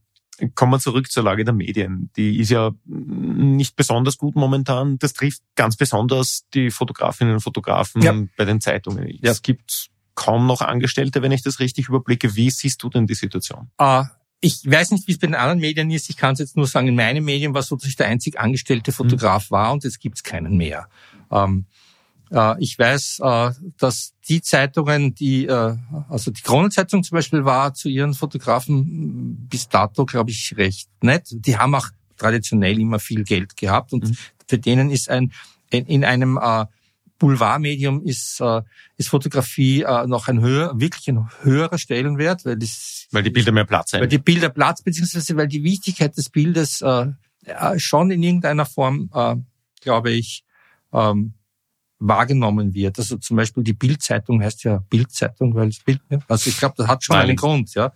Kommen 0.55 0.73
wir 0.73 0.79
zurück 0.79 1.11
zur 1.11 1.23
Lage 1.23 1.45
der 1.45 1.55
Medien. 1.55 2.11
Die 2.17 2.39
ist 2.39 2.51
ja 2.51 2.73
nicht 2.85 3.77
besonders 3.77 4.19
gut 4.19 4.37
momentan. 4.37 4.99
Das 4.99 5.15
trifft 5.15 5.43
ganz 5.55 5.77
besonders 5.77 6.45
die 6.53 6.71
Fotografinnen 6.71 7.35
und 7.35 7.41
Fotografen 7.41 8.03
ja. 8.03 8.15
bei 8.37 8.45
den 8.45 8.61
Zeitungen. 8.61 9.09
Ja. 9.23 9.31
Es 9.31 9.43
gibt 9.43 9.89
kaum 10.15 10.47
noch 10.47 10.61
Angestellte, 10.61 11.23
wenn 11.23 11.33
ich 11.33 11.43
das 11.43 11.61
richtig 11.61 11.89
überblicke. 11.89 12.37
Wie 12.37 12.51
siehst 12.51 12.83
du 12.83 12.89
denn 12.89 13.07
die 13.07 13.15
Situation? 13.15 13.71
Uh, 13.81 14.05
ich 14.41 14.61
weiß 14.65 14.91
nicht, 14.91 15.07
wie 15.09 15.13
es 15.13 15.19
bei 15.19 15.27
den 15.27 15.35
anderen 15.35 15.61
Medien 15.61 15.91
ist. 15.91 16.11
Ich 16.11 16.17
kann 16.17 16.35
es 16.35 16.41
jetzt 16.41 16.57
nur 16.57 16.67
sagen, 16.67 16.89
in 16.89 16.97
meinen 16.97 17.25
Medien 17.25 17.55
war 17.55 17.61
es 17.61 17.69
so, 17.69 17.77
dass 17.77 17.89
ich 17.89 17.97
der 17.97 18.09
einzig 18.09 18.39
angestellte 18.39 18.93
Fotograf 18.93 19.51
mhm. 19.51 19.55
war 19.55 19.73
und 19.73 19.85
jetzt 19.85 20.01
gibt 20.01 20.17
es 20.17 20.23
keinen 20.23 20.57
mehr. 20.57 20.89
Um, 21.29 21.61
äh, 21.61 21.77
ich 22.59 22.79
weiß, 22.79 23.21
äh, 23.23 23.51
dass 23.79 24.15
die 24.29 24.43
Zeitungen, 24.43 25.15
die, 25.15 25.47
äh, 25.47 25.77
also 26.09 26.31
die 26.33 26.43
Kronenzeitung 26.43 27.05
zum 27.05 27.17
Beispiel 27.17 27.45
war 27.45 27.75
zu 27.75 27.89
ihren 27.89 28.15
Fotografen 28.15 29.47
bis 29.49 29.69
dato, 29.69 30.05
glaube 30.05 30.31
ich, 30.31 30.55
recht 30.57 30.89
nett. 31.03 31.29
Die 31.31 31.57
haben 31.57 31.75
auch 31.75 31.89
traditionell 32.17 32.81
immer 32.81 32.99
viel 32.99 33.23
Geld 33.23 33.57
gehabt 33.57 33.93
und 33.93 34.09
mhm. 34.09 34.17
für 34.49 34.59
denen 34.59 34.91
ist 34.91 35.09
ein, 35.09 35.33
in 35.71 36.05
einem 36.05 36.39
Boulevardmedium 37.19 38.03
ist, 38.05 38.43
ist 38.97 39.09
Fotografie 39.09 39.85
noch 40.07 40.29
ein 40.29 40.41
höher, 40.41 40.79
wirklich 40.79 41.09
ein 41.09 41.29
höherer 41.43 41.77
Stellenwert, 41.77 42.45
weil 42.45 42.57
das, 42.57 43.09
weil 43.11 43.25
die 43.25 43.31
Bilder 43.31 43.53
mehr 43.53 43.65
Platz 43.65 43.93
haben. 43.93 44.03
Weil 44.03 44.09
die 44.09 44.19
Bilder 44.19 44.49
Platz, 44.49 44.83
beziehungsweise 44.83 45.37
weil 45.37 45.49
die 45.49 45.65
Wichtigkeit 45.65 46.17
des 46.17 46.31
Bildes 46.31 46.85
schon 47.79 48.11
in 48.11 48.23
irgendeiner 48.23 48.65
Form, 48.65 49.11
glaube 49.81 50.13
ich, 50.13 50.45
ähm, 50.93 51.35
wahrgenommen 51.99 52.75
wird. 52.75 52.99
Also 52.99 53.17
zum 53.17 53.37
Beispiel 53.37 53.63
die 53.63 53.73
Bildzeitung 53.73 54.43
heißt 54.43 54.65
ja 54.65 54.79
Bildzeitung, 54.91 55.55
weil 55.55 55.69
es 55.69 55.81
Bild, 55.81 56.01
also 56.29 56.51
ich 56.51 56.59
glaube, 56.59 56.75
das 56.77 56.89
hat 56.89 57.05
schon 57.05 57.17
Nein. 57.17 57.29
einen 57.29 57.37
Grund, 57.37 57.75
ja. 57.75 57.93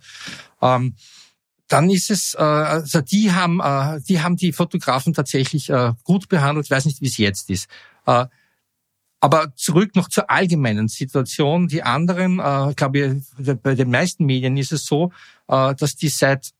Ähm, 0.61 0.95
dann 1.67 1.89
ist 1.89 2.11
es, 2.11 2.33
äh, 2.33 2.41
also 2.41 3.01
die 3.01 3.31
haben, 3.31 3.61
äh, 3.61 4.01
die 4.01 4.21
haben 4.21 4.35
die 4.35 4.51
Fotografen 4.51 5.13
tatsächlich 5.13 5.69
äh, 5.69 5.93
gut 6.03 6.27
behandelt. 6.27 6.65
Ich 6.65 6.71
weiß 6.71 6.85
nicht, 6.85 7.01
wie 7.01 7.07
es 7.07 7.17
jetzt 7.17 7.49
ist. 7.49 7.69
Äh, 8.05 8.25
Aber 9.21 9.53
zurück 9.55 9.95
noch 9.95 10.09
zur 10.09 10.29
allgemeinen 10.31 10.87
Situation. 10.87 11.67
Die 11.67 11.83
anderen, 11.83 12.39
äh, 12.39 12.73
glaube 12.75 13.23
ich, 13.37 13.55
bei 13.61 13.75
den 13.75 13.91
meisten 13.91 14.25
Medien 14.25 14.57
ist 14.57 14.71
es 14.71 14.85
so, 14.85 15.11
äh, 15.47 15.75
dass 15.75 15.95
die 15.95 16.09
seit 16.09 16.51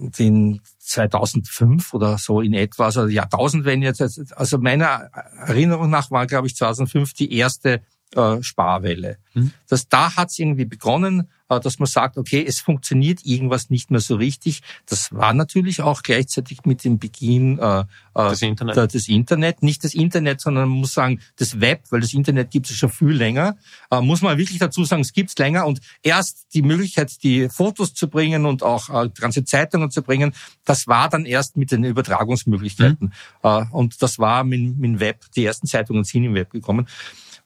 den 0.00 0.60
2005 0.78 1.94
oder 1.94 2.18
so 2.18 2.40
in 2.40 2.54
etwa, 2.54 2.86
also 2.86 3.06
Jahrtausendwende 3.06 3.86
jetzt, 3.86 4.02
also 4.36 4.58
meiner 4.58 5.10
Erinnerung 5.46 5.90
nach 5.90 6.10
war, 6.10 6.26
glaube 6.26 6.46
ich, 6.46 6.56
2005 6.56 7.12
die 7.12 7.34
erste 7.34 7.82
äh, 8.14 8.42
Sparwelle. 8.42 9.18
Mhm. 9.34 9.52
Das, 9.68 9.88
da 9.88 10.16
hat 10.16 10.30
es 10.30 10.38
irgendwie 10.38 10.64
begonnen, 10.64 11.28
äh, 11.48 11.60
dass 11.60 11.78
man 11.78 11.86
sagt, 11.86 12.16
okay, 12.18 12.44
es 12.46 12.60
funktioniert 12.60 13.24
irgendwas 13.24 13.70
nicht 13.70 13.90
mehr 13.90 14.00
so 14.00 14.16
richtig. 14.16 14.62
Das 14.86 15.12
war 15.12 15.34
natürlich 15.34 15.82
auch 15.82 16.02
gleichzeitig 16.02 16.64
mit 16.64 16.84
dem 16.84 16.98
Beginn 16.98 17.58
äh, 17.58 17.80
äh 17.80 17.84
das, 18.14 18.42
Internet. 18.42 18.76
Der, 18.76 18.86
das 18.86 19.08
Internet. 19.08 19.62
Nicht 19.62 19.84
das 19.84 19.94
Internet, 19.94 20.40
sondern 20.40 20.68
man 20.68 20.78
muss 20.78 20.94
sagen, 20.94 21.20
das 21.36 21.60
Web, 21.60 21.84
weil 21.90 22.00
das 22.00 22.12
Internet 22.12 22.50
gibt 22.50 22.68
es 22.70 22.76
schon 22.76 22.90
viel 22.90 23.12
länger. 23.12 23.56
Äh, 23.90 24.00
muss 24.00 24.22
man 24.22 24.38
wirklich 24.38 24.58
dazu 24.58 24.84
sagen, 24.84 25.02
es 25.02 25.12
gibt 25.12 25.30
es 25.30 25.38
länger. 25.38 25.66
Und 25.66 25.80
erst 26.02 26.46
die 26.54 26.62
Möglichkeit, 26.62 27.22
die 27.22 27.48
Fotos 27.48 27.94
zu 27.94 28.08
bringen 28.08 28.46
und 28.46 28.62
auch 28.62 28.88
äh, 28.88 29.08
ganze 29.10 29.44
Zeitungen 29.44 29.90
zu 29.90 30.02
bringen, 30.02 30.32
das 30.64 30.86
war 30.86 31.08
dann 31.08 31.26
erst 31.26 31.56
mit 31.56 31.70
den 31.70 31.84
Übertragungsmöglichkeiten. 31.84 33.12
Mhm. 33.42 33.48
Äh, 33.48 33.64
und 33.70 34.02
das 34.02 34.18
war 34.18 34.42
mit, 34.42 34.76
mit 34.76 34.84
dem 34.84 35.00
Web. 35.00 35.26
Die 35.36 35.44
ersten 35.44 35.66
Zeitungen 35.68 36.02
sind 36.02 36.24
im 36.24 36.34
Web 36.34 36.50
gekommen. 36.50 36.86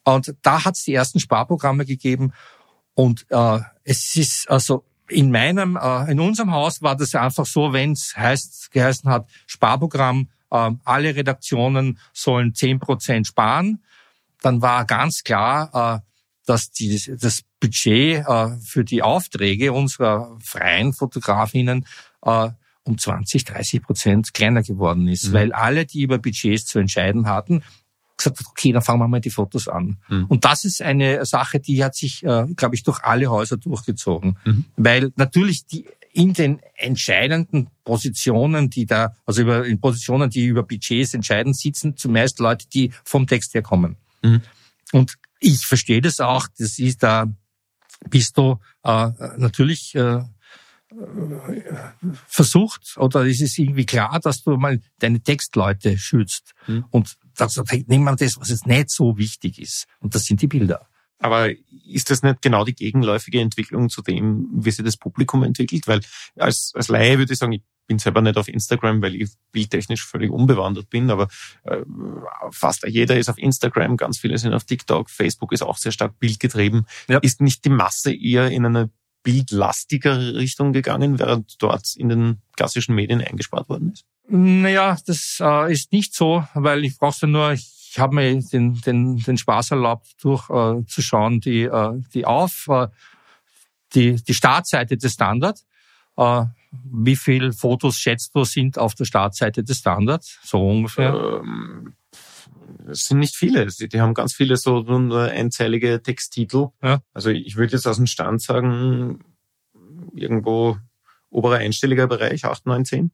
Und 0.05 0.35
da 0.43 0.65
hat 0.65 0.77
es 0.77 0.85
die 0.85 0.95
ersten 0.95 1.21
Sparprogramme 1.21 1.85
gegeben. 1.87 2.33
Und 2.95 3.27
äh, 3.31 3.61
es 3.83 4.15
ist 4.17 4.51
also 4.51 4.85
in 5.09 5.31
meinem, 5.31 5.77
äh, 5.77 6.11
in 6.11 6.21
unserem 6.21 6.53
Haus 6.53 6.83
war 6.83 6.97
das 6.97 7.15
einfach 7.15 7.47
so, 7.47 7.73
wenn 7.73 7.93
es 7.93 8.17
heißt, 8.17 8.71
geheißen 8.71 9.11
hat, 9.11 9.29
Sparprogramm, 9.47 10.29
äh, 10.51 10.71
alle 10.85 11.15
Redaktionen 11.15 11.99
sollen 12.13 12.55
zehn 12.55 12.79
Prozent 12.79 13.27
sparen, 13.27 13.83
dann 14.41 14.63
war 14.63 14.85
ganz 14.85 15.23
klar, 15.25 16.03
äh, 16.05 16.11
dass 16.47 16.71
die, 16.71 17.03
das 17.19 17.43
Budget 17.61 18.25
äh, 18.27 18.57
für 18.61 18.85
die 18.85 19.03
Aufträge 19.03 19.73
unserer 19.73 20.37
freien 20.43 20.93
Fotografinnen 20.93 21.87
äh, 22.23 22.51
um 22.85 22.99
20, 22.99 23.45
30 23.45 23.83
Prozent 23.83 24.35
kleiner 24.35 24.63
geworden 24.63 25.09
ist, 25.09 25.29
mhm. 25.29 25.33
weil 25.33 25.53
alle, 25.53 25.87
die 25.87 26.03
über 26.03 26.19
Budgets 26.19 26.67
zu 26.67 26.79
entscheiden 26.79 27.27
hatten, 27.27 27.63
gesagt 28.17 28.41
hat, 28.41 28.47
okay, 28.49 28.73
dann 28.73 28.83
fangen 28.83 29.01
wir 29.01 29.09
mal 29.09 29.21
die 29.21 29.31
Fotos 29.31 29.69
an. 29.69 29.99
Mhm. 30.09 30.27
Und 30.27 30.45
das 30.45 30.65
ist 30.65 30.83
eine 30.83 31.25
Sache, 31.25 31.61
die 31.61 31.83
hat 31.85 31.95
sich, 31.95 32.25
äh, 32.25 32.47
glaube 32.57 32.75
ich, 32.75 32.83
durch 32.83 33.03
alle 33.03 33.31
Häuser 33.31 33.57
durchgezogen. 33.57 34.39
Mhm. 34.45 34.65
Weil 34.77 35.13
natürlich 35.17 35.67
die 35.67 35.87
in 36.13 36.33
den 36.33 36.61
entscheidenden 36.77 37.69
Positionen, 37.83 38.71
die 38.71 38.87
da, 38.87 39.17
also 39.27 39.43
über, 39.43 39.67
in 39.67 39.81
Positionen, 39.81 40.31
die 40.31 40.47
über 40.47 40.63
Budgets 40.63 41.13
entscheiden, 41.13 41.55
sitzen 41.55 41.97
zumeist 41.97 42.39
Leute, 42.39 42.69
die 42.69 42.93
vom 43.03 43.27
Text 43.27 43.53
her 43.55 43.63
kommen. 43.63 43.97
Mhm. 44.23 44.41
Und 44.93 45.15
ich 45.41 45.67
verstehe 45.67 46.01
das 46.01 46.21
auch, 46.21 46.47
das 46.57 46.79
ist 46.79 47.03
da, 47.03 47.27
bist 48.09 48.39
du 48.39 48.61
äh, 48.85 49.11
natürlich 49.39 49.95
äh, 49.97 50.23
versucht 52.29 52.97
oder 52.97 53.27
ist 53.27 53.43
es 53.43 53.59
irgendwie 53.59 53.87
klar, 53.87 54.21
dass 54.21 54.45
du 54.45 54.57
mal 54.57 54.81
deine 55.01 55.21
Textleute 55.21 55.99
schützt. 55.99 56.55
Mhm. 56.69 56.85
Und 56.91 57.17
das, 57.37 57.61
nehmen 57.87 58.05
wir 58.05 58.17
das, 58.17 58.39
was 58.39 58.51
jetzt 58.51 58.67
nicht 58.67 58.91
so 58.91 59.17
wichtig 59.19 59.59
ist. 59.59 59.87
Und 60.01 60.15
das 60.15 60.25
sind 60.25 60.43
die 60.43 60.47
Bilder. 60.47 60.89
Aber 61.19 61.51
ist 61.87 62.11
das 62.11 62.23
nicht 62.23 62.43
genau 62.43 62.65
die 62.65 62.75
gegenläufige 62.75 63.41
Entwicklung 63.41 63.89
zu 63.89 64.03
dem, 64.03 64.49
wie 64.53 64.71
sich 64.71 64.85
das 64.85 64.97
Publikum 64.97 65.43
entwickelt? 65.43 65.87
Weil 65.87 66.01
als, 66.37 66.73
als 66.75 66.89
Laie 66.89 67.19
würde 67.19 67.33
ich 67.33 67.39
sagen, 67.39 67.53
ich 67.53 67.63
bin 67.87 67.99
selber 67.99 68.21
nicht 68.21 68.37
auf 68.37 68.49
Instagram, 68.49 69.01
weil 69.03 69.15
ich 69.15 69.31
bildtechnisch 69.53 70.05
völlig 70.05 70.31
unbewandert 70.31 70.91
bin, 70.91 71.11
aber 71.11 71.29
äh, 71.65 71.83
fast 72.51 72.87
jeder 72.87 73.17
ist 73.17 73.29
auf 73.29 73.39
Instagram, 73.39 73.97
ganz 73.97 74.19
viele 74.19 74.39
sind 74.39 74.55
auf 74.55 74.65
TikTok, 74.65 75.11
Facebook 75.11 75.53
ist 75.53 75.63
auch 75.63 75.77
sehr 75.77 75.93
stark 75.93 76.19
bildgetrieben. 76.19 76.87
Ja. 77.09 77.19
Ist 77.19 77.41
nicht 77.41 77.65
die 77.65 77.71
Masse 77.71 78.15
eher 78.15 78.51
in 78.51 78.67
eine 78.67 78.91
bildlastigere 79.23 80.35
Richtung 80.35 80.73
gegangen, 80.73 81.19
während 81.19 81.63
dort 81.63 81.97
in 81.97 82.09
den 82.09 82.43
klassischen 82.57 82.95
Medien 82.95 83.21
eingespart 83.21 83.69
worden 83.69 83.93
ist? 83.93 84.05
Naja, 84.27 84.97
das 85.07 85.39
äh, 85.41 85.73
ist 85.73 85.93
nicht 85.93 86.15
so, 86.15 86.47
weil 86.55 86.85
ich 86.85 86.99
brauche 86.99 87.27
nur, 87.27 87.53
ich 87.53 87.95
habe 87.99 88.15
mir 88.15 88.41
den, 88.41 88.81
den, 88.81 89.19
den 89.19 89.39
Spaß 89.39 89.73
erlaubt, 89.73 90.07
durchzuschauen, 90.23 91.37
äh, 91.37 91.41
die, 91.41 91.63
äh, 91.65 92.01
die 92.15 92.25
auf, 92.25 92.67
äh, 92.69 92.89
die, 93.95 94.17
die 94.17 94.35
Startseite 94.35 94.97
des 94.97 95.13
Standard. 95.13 95.61
Äh, 96.17 96.45
wie 96.85 97.17
viele 97.17 97.53
Fotos 97.53 97.99
schätzt 97.99 98.35
du 98.35 98.45
sind 98.45 98.79
auf 98.79 98.95
der 98.95 99.05
Startseite 99.05 99.63
des 99.63 99.79
Standard? 99.79 100.25
So 100.43 100.69
ungefähr? 100.69 101.41
Ähm, 101.43 101.95
es 102.89 103.07
sind 103.07 103.19
nicht 103.19 103.37
viele. 103.37 103.67
Die 103.67 104.01
haben 104.01 104.15
ganz 104.15 104.35
viele 104.35 104.57
so 104.57 104.81
nur 104.81 105.23
einzeilige 105.23 106.03
Texttitel. 106.03 106.69
Ja. 106.83 107.01
Also 107.13 107.31
ich 107.31 107.57
würde 107.57 107.75
jetzt 107.75 107.87
aus 107.87 107.97
dem 107.97 108.07
Stand 108.07 108.43
sagen, 108.43 109.21
irgendwo 110.13 110.79
oberer 111.31 111.57
einstelliger 111.57 112.07
Bereich, 112.07 112.45
8, 112.45 112.67
9, 112.67 112.85
10. 112.85 113.11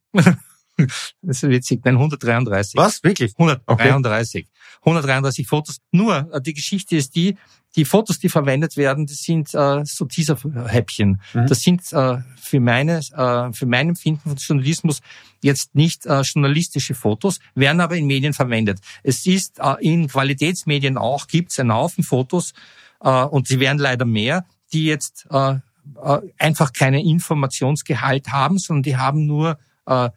Das 1.21 1.43
ist 1.43 1.49
witzig. 1.49 1.81
Nein, 1.83 1.95
133. 1.95 2.77
Was? 2.77 3.03
Wirklich? 3.03 3.33
133. 3.37 4.45
Okay. 4.45 4.51
133 4.81 5.47
Fotos. 5.47 5.77
Nur, 5.91 6.29
äh, 6.33 6.41
die 6.41 6.53
Geschichte 6.53 6.95
ist 6.95 7.15
die, 7.15 7.37
die 7.75 7.85
Fotos, 7.85 8.19
die 8.19 8.29
verwendet 8.29 8.75
werden, 8.75 9.05
das 9.05 9.21
sind 9.21 9.53
äh, 9.53 9.85
so 9.85 10.05
Teaser-Häppchen. 10.05 11.21
Mhm. 11.33 11.47
Das 11.47 11.61
sind 11.61 11.81
äh, 11.93 12.17
für 12.35 12.59
meine, 12.59 12.97
äh, 12.97 13.53
für 13.53 13.65
mein 13.65 13.89
Empfinden 13.89 14.29
von 14.29 14.35
Journalismus 14.35 15.01
jetzt 15.41 15.73
nicht 15.75 16.05
äh, 16.05 16.21
journalistische 16.21 16.95
Fotos, 16.95 17.39
werden 17.55 17.79
aber 17.79 17.95
in 17.95 18.07
Medien 18.07 18.33
verwendet. 18.33 18.79
Es 19.03 19.25
ist 19.25 19.59
äh, 19.59 19.75
in 19.81 20.07
Qualitätsmedien 20.07 20.97
auch, 20.97 21.27
gibt 21.27 21.51
es 21.51 21.59
einen 21.59 21.73
Haufen 21.73 22.03
Fotos, 22.03 22.53
äh, 23.01 23.09
und 23.09 23.47
sie 23.47 23.59
werden 23.59 23.79
leider 23.79 24.05
mehr, 24.05 24.45
die 24.73 24.85
jetzt 24.85 25.27
äh, 25.31 25.55
äh, 26.03 26.19
einfach 26.37 26.73
keine 26.73 27.03
Informationsgehalt 27.03 28.29
haben, 28.29 28.57
sondern 28.59 28.83
die 28.83 28.97
haben 28.97 29.25
nur 29.25 29.57
äh, 29.85 30.09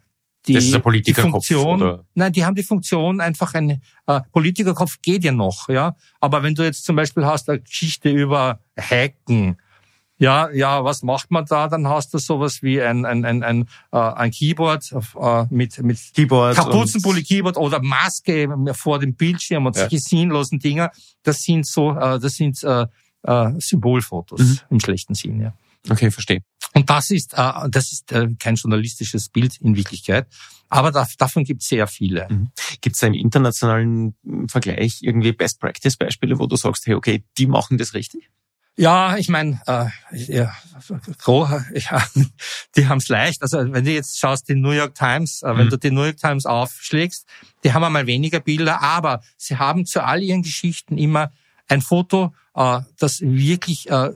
die, 0.47 0.55
das 0.55 0.65
ist 0.65 0.75
ein 0.75 0.83
Politikerkopf, 0.83 1.47
die 1.47 1.55
Funktion, 1.55 1.83
oder? 1.83 2.05
nein, 2.15 2.33
die 2.33 2.45
haben 2.45 2.55
die 2.55 2.63
Funktion 2.63 3.21
einfach 3.21 3.55
ein 3.55 3.83
äh, 4.07 4.21
Politikerkopf 4.33 5.01
geht 5.03 5.25
ja 5.25 5.33
noch, 5.33 5.69
ja. 5.69 5.97
Aber 6.21 6.43
wenn 6.43 6.55
du 6.55 6.63
jetzt 6.63 6.85
zum 6.85 6.97
Beispiel 6.97 7.25
hast 7.25 7.49
eine 7.49 7.61
Geschichte 7.61 8.11
über 8.11 8.61
Hacken, 8.79 9.57
ja, 10.19 10.49
ja, 10.51 10.85
was 10.85 11.03
macht 11.03 11.31
man 11.31 11.45
da? 11.45 11.69
Dann 11.69 11.89
hast 11.89 12.15
du 12.15 12.19
sowas 12.19 12.63
wie 12.63 12.81
ein 12.81 13.05
ein 13.05 13.25
ein 13.25 13.43
ein, 13.43 13.69
äh, 13.93 13.99
ein 13.99 14.31
Keyboard 14.31 14.93
äh, 14.93 15.45
mit 15.51 15.83
mit 15.83 15.99
Keyboard 16.15 16.57
Kapuzenpulli-Keyboard 16.57 17.57
oder 17.57 17.81
Maske 17.83 18.49
vor 18.75 19.01
dem 19.01 19.15
Bildschirm 19.15 19.67
und 19.67 19.77
ja. 19.77 19.83
solche 19.83 19.99
sinnlosen 19.99 20.61
Dinger. 20.61 20.93
Das 21.25 21.43
sind 21.43 21.67
so, 21.67 21.91
äh, 21.93 22.21
das 22.21 22.35
sind 22.35 22.63
äh, 22.63 22.87
äh, 23.23 23.51
Symbolfotos 23.59 24.41
mhm. 24.41 24.59
im 24.71 24.81
schlechten 24.81 25.15
Sinn, 25.15 25.41
ja. 25.41 25.53
Okay, 25.89 26.11
verstehe. 26.11 26.41
Und 26.73 26.89
das 26.91 27.11
ist, 27.11 27.35
äh, 27.35 27.53
das 27.69 27.93
ist 27.93 28.11
äh, 28.13 28.29
kein 28.39 28.55
journalistisches 28.55 29.29
Bild 29.29 29.59
in 29.61 29.77
Wirklichkeit. 29.77 30.27
Aber 30.69 30.91
da, 30.91 31.07
davon 31.19 31.45
gibt 31.45 31.63
es 31.63 31.69
sehr 31.69 31.87
viele. 31.87 32.27
Mhm. 32.29 32.51
Gibt 32.81 32.97
es 32.97 33.01
da 33.01 33.07
im 33.07 33.15
internationalen 33.15 34.17
Vergleich 34.49 34.99
irgendwie 35.03 35.33
Best-Practice-Beispiele, 35.33 36.39
wo 36.39 36.47
du 36.47 36.57
sagst, 36.57 36.87
hey, 36.87 36.95
okay, 36.95 37.23
die 37.39 37.47
machen 37.47 37.79
das 37.79 37.95
richtig? 37.95 38.31
Ja, 38.77 39.17
ich 39.17 39.29
meine, 39.29 39.61
äh, 39.69 39.87
ja, 40.11 40.53
ja, 41.75 42.05
die 42.77 42.89
haben's 42.89 43.09
leicht. 43.09 43.41
Also 43.43 43.59
wenn 43.73 43.85
du 43.85 43.93
jetzt 43.93 44.19
schaust, 44.19 44.49
die 44.49 44.57
New 44.57 44.73
York 44.73 44.97
Times, 44.97 45.43
äh, 45.43 45.57
wenn 45.57 45.67
mhm. 45.67 45.71
du 45.71 45.77
die 45.79 45.91
New 45.93 46.03
York 46.03 46.17
Times 46.17 46.45
aufschlägst, 46.45 47.25
die 47.63 47.73
haben 47.73 47.85
einmal 47.85 48.09
weniger 48.09 48.41
Bilder, 48.41 48.83
aber 48.83 49.23
sie 49.37 49.59
haben 49.59 49.87
zu 49.87 50.03
all 50.03 50.23
ihren 50.23 50.43
Geschichten 50.43 50.99
immer 50.99 51.31
ein 51.69 51.83
Foto, 51.83 52.35
äh, 52.55 52.81
das 52.99 53.21
wirklich 53.21 53.91
äh, 53.91 54.11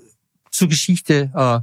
zur 0.50 0.68
Geschichte 0.68 1.30
äh, 1.34 1.60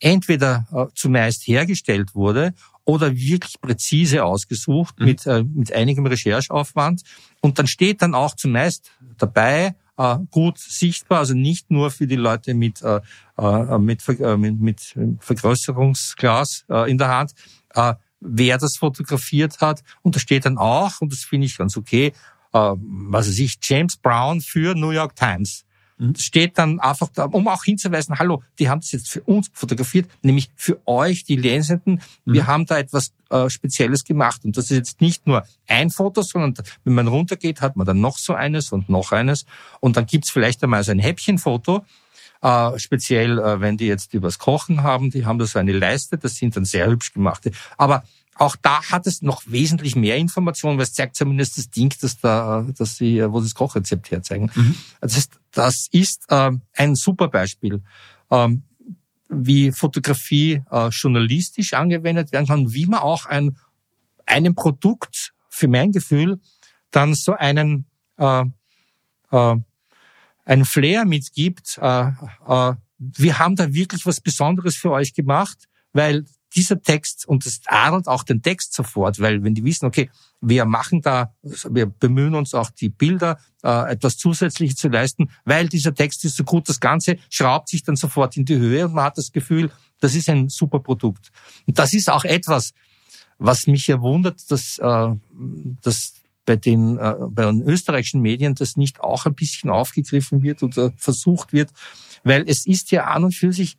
entweder 0.00 0.66
äh, 0.72 0.86
zumeist 0.94 1.46
hergestellt 1.46 2.14
wurde 2.14 2.54
oder 2.84 3.14
wirklich 3.16 3.60
präzise 3.60 4.24
ausgesucht 4.24 4.98
mhm. 4.98 5.06
mit, 5.06 5.26
äh, 5.26 5.42
mit 5.42 5.72
einigem 5.72 6.06
Rechercheaufwand. 6.06 7.02
Und 7.40 7.58
dann 7.58 7.66
steht 7.66 8.02
dann 8.02 8.14
auch 8.14 8.34
zumeist 8.34 8.90
dabei, 9.18 9.74
äh, 9.96 10.18
gut 10.30 10.58
sichtbar, 10.58 11.18
also 11.18 11.34
nicht 11.34 11.70
nur 11.70 11.90
für 11.90 12.06
die 12.06 12.16
Leute 12.16 12.54
mit, 12.54 12.82
äh, 12.82 13.00
äh, 13.38 13.78
mit, 13.78 14.08
äh, 14.08 14.36
mit, 14.36 14.60
mit 14.60 14.96
Vergrößerungsglas 15.20 16.64
äh, 16.68 16.90
in 16.90 16.98
der 16.98 17.08
Hand, 17.08 17.32
äh, 17.74 17.94
wer 18.20 18.58
das 18.58 18.76
fotografiert 18.76 19.60
hat. 19.60 19.82
Und 20.02 20.16
da 20.16 20.20
steht 20.20 20.46
dann 20.46 20.58
auch, 20.58 21.00
und 21.00 21.12
das 21.12 21.20
finde 21.20 21.46
ich 21.46 21.58
ganz 21.58 21.76
okay, 21.76 22.12
äh, 22.52 22.58
was 22.58 23.28
weiß 23.28 23.38
ich, 23.38 23.58
James 23.62 23.96
Brown 23.96 24.40
für 24.40 24.74
New 24.74 24.90
York 24.90 25.16
Times. 25.16 25.65
Mhm. 25.98 26.14
steht 26.16 26.58
dann 26.58 26.80
einfach 26.80 27.08
da, 27.14 27.24
um 27.24 27.48
auch 27.48 27.64
hinzuweisen, 27.64 28.18
hallo, 28.18 28.42
die 28.58 28.68
haben 28.68 28.80
das 28.80 28.92
jetzt 28.92 29.08
für 29.10 29.22
uns 29.22 29.50
fotografiert, 29.52 30.10
nämlich 30.22 30.50
für 30.54 30.78
euch, 30.86 31.24
die 31.24 31.36
Lesenden. 31.36 32.02
Mhm. 32.24 32.32
Wir 32.32 32.46
haben 32.46 32.66
da 32.66 32.78
etwas 32.78 33.12
äh, 33.30 33.48
Spezielles 33.48 34.04
gemacht. 34.04 34.44
Und 34.44 34.56
das 34.56 34.70
ist 34.70 34.76
jetzt 34.76 35.00
nicht 35.00 35.26
nur 35.26 35.44
ein 35.66 35.90
Foto, 35.90 36.22
sondern 36.22 36.54
wenn 36.84 36.94
man 36.94 37.08
runtergeht, 37.08 37.60
hat 37.60 37.76
man 37.76 37.86
dann 37.86 38.00
noch 38.00 38.18
so 38.18 38.34
eines 38.34 38.72
und 38.72 38.88
noch 38.88 39.12
eines. 39.12 39.46
Und 39.80 39.96
dann 39.96 40.06
gibt's 40.06 40.30
vielleicht 40.30 40.62
einmal 40.62 40.84
so 40.84 40.92
ein 40.92 40.98
Häppchenfoto, 40.98 41.84
Äh, 42.42 42.78
speziell, 42.78 43.38
äh, 43.38 43.60
wenn 43.62 43.78
die 43.78 43.86
jetzt 43.86 44.12
übers 44.12 44.38
Kochen 44.38 44.82
haben, 44.82 45.10
die 45.10 45.24
haben 45.24 45.38
da 45.38 45.46
so 45.46 45.58
eine 45.58 45.72
Leiste, 45.72 46.18
das 46.18 46.36
sind 46.36 46.54
dann 46.54 46.66
sehr 46.66 46.86
hübsch 46.86 47.14
gemachte. 47.14 47.50
Aber 47.78 48.04
auch 48.38 48.56
da 48.56 48.82
hat 48.90 49.06
es 49.06 49.22
noch 49.22 49.42
wesentlich 49.46 49.96
mehr 49.96 50.16
Informationen, 50.16 50.78
weil 50.78 50.84
es 50.84 50.92
zeigt 50.92 51.16
zumindest 51.16 51.58
das 51.58 51.70
Ding, 51.70 51.92
dass 52.00 52.18
da, 52.18 52.66
dass 52.76 52.96
sie, 52.96 53.22
wo 53.30 53.40
sie 53.40 53.46
das 53.46 53.54
Kochrezept 53.54 54.10
herzeigen. 54.10 54.50
Mhm. 54.54 54.74
Das 55.00 55.16
ist, 55.16 55.38
das 55.52 55.88
ist 55.90 56.24
äh, 56.28 56.52
ein 56.74 56.94
super 56.94 57.28
Beispiel, 57.28 57.82
ähm, 58.30 58.62
wie 59.28 59.72
Fotografie 59.72 60.62
äh, 60.70 60.88
journalistisch 60.88 61.72
angewendet 61.74 62.32
werden 62.32 62.46
kann, 62.46 62.72
wie 62.72 62.86
man 62.86 63.00
auch 63.00 63.26
ein 63.26 63.56
einem 64.26 64.54
Produkt, 64.54 65.32
für 65.48 65.68
mein 65.68 65.92
Gefühl, 65.92 66.40
dann 66.90 67.14
so 67.14 67.32
einen 67.32 67.86
äh, 68.18 68.44
äh, 69.30 69.56
einen 70.44 70.64
Flair 70.64 71.04
mitgibt. 71.04 71.78
Äh, 71.80 72.08
äh, 72.46 72.74
wir 72.98 73.38
haben 73.38 73.56
da 73.56 73.72
wirklich 73.72 74.06
was 74.06 74.20
Besonderes 74.20 74.76
für 74.76 74.90
euch 74.90 75.14
gemacht, 75.14 75.68
weil 75.92 76.24
dieser 76.56 76.80
Text, 76.80 77.28
und 77.28 77.44
das 77.44 77.60
adelt 77.66 78.08
auch 78.08 78.22
den 78.22 78.42
Text 78.42 78.74
sofort, 78.74 79.20
weil 79.20 79.44
wenn 79.44 79.54
die 79.54 79.64
wissen, 79.64 79.86
okay, 79.86 80.10
wir 80.40 80.64
machen 80.64 81.02
da, 81.02 81.34
wir 81.42 81.86
bemühen 81.86 82.34
uns 82.34 82.54
auch 82.54 82.70
die 82.70 82.88
Bilder 82.88 83.38
äh, 83.62 83.92
etwas 83.92 84.16
Zusätzliches 84.16 84.76
zu 84.76 84.88
leisten, 84.88 85.30
weil 85.44 85.68
dieser 85.68 85.94
Text 85.94 86.24
ist 86.24 86.36
so 86.36 86.44
gut, 86.44 86.68
das 86.68 86.80
Ganze 86.80 87.18
schraubt 87.30 87.68
sich 87.68 87.82
dann 87.82 87.96
sofort 87.96 88.36
in 88.36 88.44
die 88.44 88.56
Höhe 88.56 88.86
und 88.86 88.94
man 88.94 89.04
hat 89.04 89.18
das 89.18 89.32
Gefühl, 89.32 89.70
das 90.00 90.14
ist 90.14 90.28
ein 90.28 90.48
super 90.48 90.80
Produkt. 90.80 91.30
Und 91.66 91.78
das 91.78 91.92
ist 91.92 92.10
auch 92.10 92.24
etwas, 92.24 92.72
was 93.38 93.66
mich 93.66 93.86
ja 93.86 94.00
wundert, 94.00 94.50
dass, 94.50 94.78
äh, 94.78 95.14
dass 95.82 96.14
bei 96.46 96.56
den, 96.56 96.96
äh, 96.98 97.14
bei 97.28 97.44
den 97.44 97.62
österreichischen 97.62 98.22
Medien 98.22 98.54
das 98.54 98.76
nicht 98.76 99.00
auch 99.00 99.26
ein 99.26 99.34
bisschen 99.34 99.68
aufgegriffen 99.68 100.42
wird 100.42 100.62
oder 100.62 100.92
versucht 100.96 101.52
wird, 101.52 101.70
weil 102.24 102.48
es 102.48 102.66
ist 102.66 102.90
ja 102.92 103.04
an 103.04 103.24
und 103.24 103.34
für 103.34 103.52
sich 103.52 103.76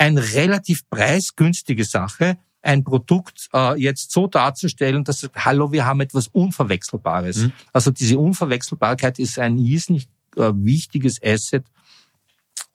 eine 0.00 0.32
relativ 0.32 0.88
preisgünstige 0.88 1.84
Sache, 1.84 2.38
ein 2.62 2.84
Produkt 2.84 3.48
äh, 3.54 3.78
jetzt 3.80 4.10
so 4.12 4.26
darzustellen, 4.26 5.04
dass 5.04 5.28
hallo, 5.34 5.72
wir 5.72 5.84
haben 5.84 6.00
etwas 6.00 6.28
Unverwechselbares. 6.28 7.36
Mhm. 7.36 7.52
Also 7.72 7.90
diese 7.90 8.18
Unverwechselbarkeit 8.18 9.18
ist 9.18 9.38
ein 9.38 9.58
irrsinnig 9.58 10.08
äh, 10.36 10.52
wichtiges 10.54 11.22
Asset 11.22 11.64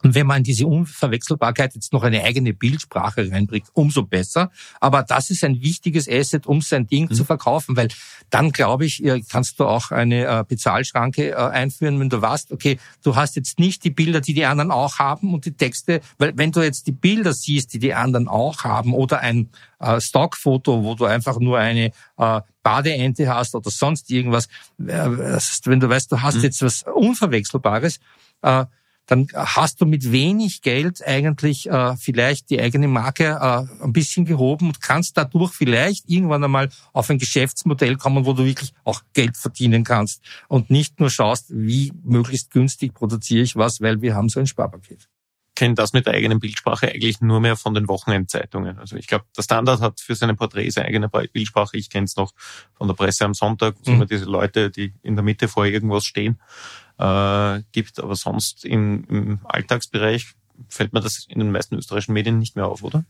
und 0.06 0.14
wenn 0.14 0.28
man 0.28 0.43
diese 0.43 0.68
Unverwechselbarkeit 0.68 1.74
jetzt 1.74 1.91
noch 1.91 2.03
eine 2.03 2.24
eigene 2.24 2.53
Bildsprache 2.53 3.32
reinbringt, 3.32 3.70
umso 3.74 4.03
besser. 4.03 4.51
Aber 4.80 5.01
das 5.01 5.32
ist 5.32 5.43
ein 5.43 5.62
wichtiges 5.62 6.08
Asset, 6.08 6.45
um 6.45 6.62
sein 6.62 6.86
Ding 6.86 7.10
mhm. 7.10 7.16
zu 7.16 7.26
verkaufen, 7.26 7.76
weil 7.76 7.88
dann, 8.30 8.51
glaube 8.51 8.86
ich, 8.86 9.01
kannst 9.32 9.60
du 9.60 9.66
auch 9.66 9.89
eine 9.89 10.26
äh, 10.26 10.43
Bezahlschranke 10.47 11.32
äh, 11.32 11.34
einführen, 11.34 11.99
wenn 11.99 12.10
du 12.10 12.22
weißt, 12.22 12.51
okay, 12.51 12.78
du 13.03 13.16
hast 13.16 13.36
jetzt 13.36 13.58
nicht 13.58 13.84
die 13.84 13.89
Bilder, 13.89 14.22
die 14.22 14.36
die 14.36 14.45
anderen 14.45 14.70
auch 14.70 14.99
haben 14.99 15.34
und 15.34 15.45
die 15.45 15.53
Texte, 15.53 16.01
weil 16.20 16.38
wenn 16.38 16.51
du 16.51 16.62
jetzt 16.62 16.86
die 16.86 16.91
Bilder 16.91 17.34
siehst, 17.34 17.74
die 17.74 17.80
die 17.80 17.95
anderen 17.95 18.28
auch 18.28 18.64
haben 18.64 18.93
oder 18.93 19.22
ein 19.22 19.49
äh, 19.80 19.99
Stockfoto, 19.99 20.84
wo 20.84 20.93
du 20.93 21.06
einfach 21.06 21.39
nur 21.39 21.58
eine 21.58 21.91
Badeente 22.64 23.28
hast 23.28 23.56
oder 23.56 23.72
sonst 23.72 24.10
irgendwas, 24.12 24.47
wenn 24.78 25.80
du 25.80 25.89
weißt, 25.89 26.12
du 26.12 26.22
hast 26.22 26.38
mhm. 26.38 26.43
jetzt 26.43 26.62
was 26.62 26.84
Unverwechselbares, 26.84 27.99
dann 29.08 29.28
hast 29.34 29.82
du 29.82 29.86
mit 29.86 30.12
wenig 30.12 30.62
Geld 30.62 31.06
eigentlich 31.06 31.70
äh, 31.70 31.95
vielleicht 31.97 32.49
die 32.49 32.60
eigene 32.60 32.88
Marke 32.88 33.39
äh, 33.41 33.84
ein 33.84 33.93
bisschen 33.93 34.26
gehoben 34.26 34.68
und 34.68 34.82
kannst 34.82 35.18
dadurch 35.18 35.53
vielleicht 35.53 36.10
irgendwann 36.10 36.43
einmal 36.43 36.70
auf 36.93 37.10
ein 37.10 37.20
Geschäftsmodell 37.20 37.97
kommen, 37.97 38.26
wo 38.26 38.34
du 38.34 38.45
wirklich 38.45 38.74
auch 38.84 39.01
Geld 39.14 39.38
verdienen 39.38 39.84
kannst 39.84 40.22
und 40.47 40.70
nicht 40.70 40.99
nur 40.99 41.10
schaust, 41.10 41.45
wie 41.49 41.91
möglichst 42.03 42.51
günstig 42.51 42.93
produziere 42.93 43.43
ich 43.43 43.56
was, 43.56 43.82
weil 43.82 44.01
wir 44.01 44.16
haben 44.16 44.30
so 44.30 44.39
ein 44.39 44.47
Sparpaket 44.47 45.08
kenne 45.56 45.74
das 45.74 45.93
mit 45.93 46.06
der 46.06 46.14
eigenen 46.14 46.39
Bildsprache 46.39 46.89
eigentlich 46.89 47.22
nur 47.22 47.39
mehr 47.39 47.56
von 47.56 47.74
den 47.74 47.88
Wochenendzeitungen. 47.88 48.78
Also 48.78 48.97
ich 48.97 49.08
glaube, 49.08 49.26
der 49.36 49.41
Standard 49.41 49.82
hat 49.82 49.99
für 49.99 50.16
seine 50.16 50.36
Porträts 50.36 50.78
eine 50.78 50.88
eigene 50.88 51.10
Bildsprache. 51.10 51.78
Ich 51.78 51.89
kenne 51.89 52.06
es 52.06 52.16
noch 52.16 52.34
von 52.74 52.88
der 52.88 52.95
Presse 52.95 53.26
am 53.26 53.34
Sonntag, 53.34 53.76
wo 53.84 53.91
mhm. 53.91 53.97
immer 53.97 54.06
diese 54.06 54.26
Leute, 54.26 54.70
die 54.70 54.93
in 55.01 55.16
der 55.16 55.24
Mitte 55.24 55.47
vor 55.47 55.66
irgendwas 55.66 56.06
stehen 56.06 56.39
äh, 56.99 57.62
gibt. 57.72 57.99
Aber 57.99 58.16
sonst 58.16 58.66
im, 58.66 59.06
im 59.10 59.39
Alltagsbereich 59.45 60.34
fällt 60.70 60.93
mir 60.93 61.01
das 61.01 61.26
in 61.28 61.39
den 61.39 61.51
meisten 61.51 61.76
österreichischen 61.76 62.14
Medien 62.14 62.39
nicht 62.39 62.56
mehr 62.56 62.68
auf, 62.68 62.84
oder? 62.84 63.06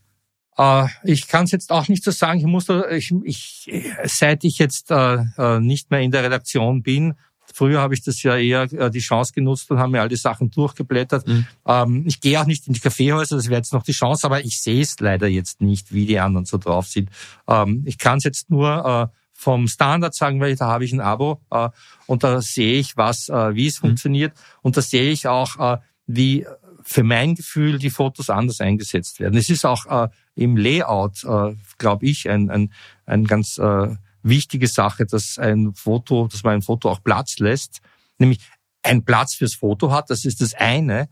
Äh, 0.56 0.86
ich 1.04 1.28
kann 1.28 1.44
es 1.44 1.50
jetzt 1.50 1.70
auch 1.70 1.88
nicht 1.88 2.04
so 2.04 2.10
sagen. 2.10 2.38
Ich 2.38 2.46
muss, 2.46 2.68
ich, 2.90 3.12
ich, 3.24 3.70
seit 4.04 4.44
ich 4.44 4.58
jetzt 4.58 4.90
äh, 4.90 5.24
äh, 5.36 5.60
nicht 5.60 5.90
mehr 5.90 6.00
in 6.00 6.10
der 6.10 6.24
Redaktion 6.24 6.82
bin, 6.82 7.14
Früher 7.52 7.80
habe 7.80 7.94
ich 7.94 8.02
das 8.02 8.22
ja 8.22 8.36
eher 8.36 8.62
äh, 8.72 8.90
die 8.90 9.00
Chance 9.00 9.32
genutzt 9.32 9.70
und 9.70 9.78
habe 9.78 9.92
mir 9.92 10.00
all 10.00 10.08
die 10.08 10.16
Sachen 10.16 10.50
durchgeblättert. 10.50 11.26
Mhm. 11.26 11.46
Ähm, 11.66 12.04
ich 12.06 12.20
gehe 12.20 12.40
auch 12.40 12.46
nicht 12.46 12.66
in 12.66 12.74
die 12.74 12.80
Kaffeehäuser, 12.80 13.36
das 13.36 13.48
wäre 13.48 13.58
jetzt 13.58 13.72
noch 13.72 13.82
die 13.82 13.92
Chance, 13.92 14.26
aber 14.26 14.44
ich 14.44 14.60
sehe 14.60 14.82
es 14.82 14.98
leider 15.00 15.26
jetzt 15.28 15.60
nicht, 15.60 15.92
wie 15.92 16.06
die 16.06 16.18
anderen 16.18 16.46
so 16.46 16.58
drauf 16.58 16.86
sind. 16.86 17.10
Ähm, 17.48 17.82
ich 17.86 17.98
kann 17.98 18.18
es 18.18 18.24
jetzt 18.24 18.50
nur 18.50 19.10
äh, 19.12 19.16
vom 19.32 19.68
Standard 19.68 20.14
sagen, 20.14 20.40
weil 20.40 20.56
da 20.56 20.66
habe 20.66 20.84
ich 20.84 20.92
ein 20.92 21.00
Abo 21.00 21.40
äh, 21.50 21.68
und 22.06 22.24
da 22.24 22.40
sehe 22.40 22.78
ich, 22.78 22.96
was, 22.96 23.28
äh, 23.28 23.54
wie 23.54 23.66
es 23.66 23.80
mhm. 23.82 23.88
funktioniert 23.88 24.32
und 24.62 24.76
da 24.76 24.82
sehe 24.82 25.10
ich 25.10 25.28
auch, 25.28 25.58
äh, 25.58 25.78
wie 26.06 26.46
für 26.82 27.02
mein 27.02 27.34
Gefühl 27.34 27.78
die 27.78 27.90
Fotos 27.90 28.30
anders 28.30 28.60
eingesetzt 28.60 29.18
werden. 29.18 29.36
Es 29.36 29.50
ist 29.50 29.66
auch 29.66 29.86
äh, 29.86 30.08
im 30.36 30.56
Layout, 30.56 31.24
äh, 31.24 31.56
glaube 31.78 32.06
ich, 32.06 32.28
ein, 32.30 32.48
ein, 32.48 32.72
ein 33.06 33.24
ganz 33.24 33.58
äh, 33.58 33.88
wichtige 34.28 34.68
Sache, 34.68 35.06
dass 35.06 35.38
ein 35.38 35.74
Foto, 35.74 36.26
dass 36.28 36.42
man 36.42 36.54
ein 36.54 36.62
Foto 36.62 36.90
auch 36.90 37.02
Platz 37.02 37.38
lässt, 37.38 37.80
nämlich 38.18 38.40
ein 38.82 39.04
Platz 39.04 39.34
fürs 39.34 39.54
Foto 39.54 39.90
hat, 39.90 40.10
das 40.10 40.24
ist 40.24 40.40
das 40.40 40.54
eine, 40.54 41.08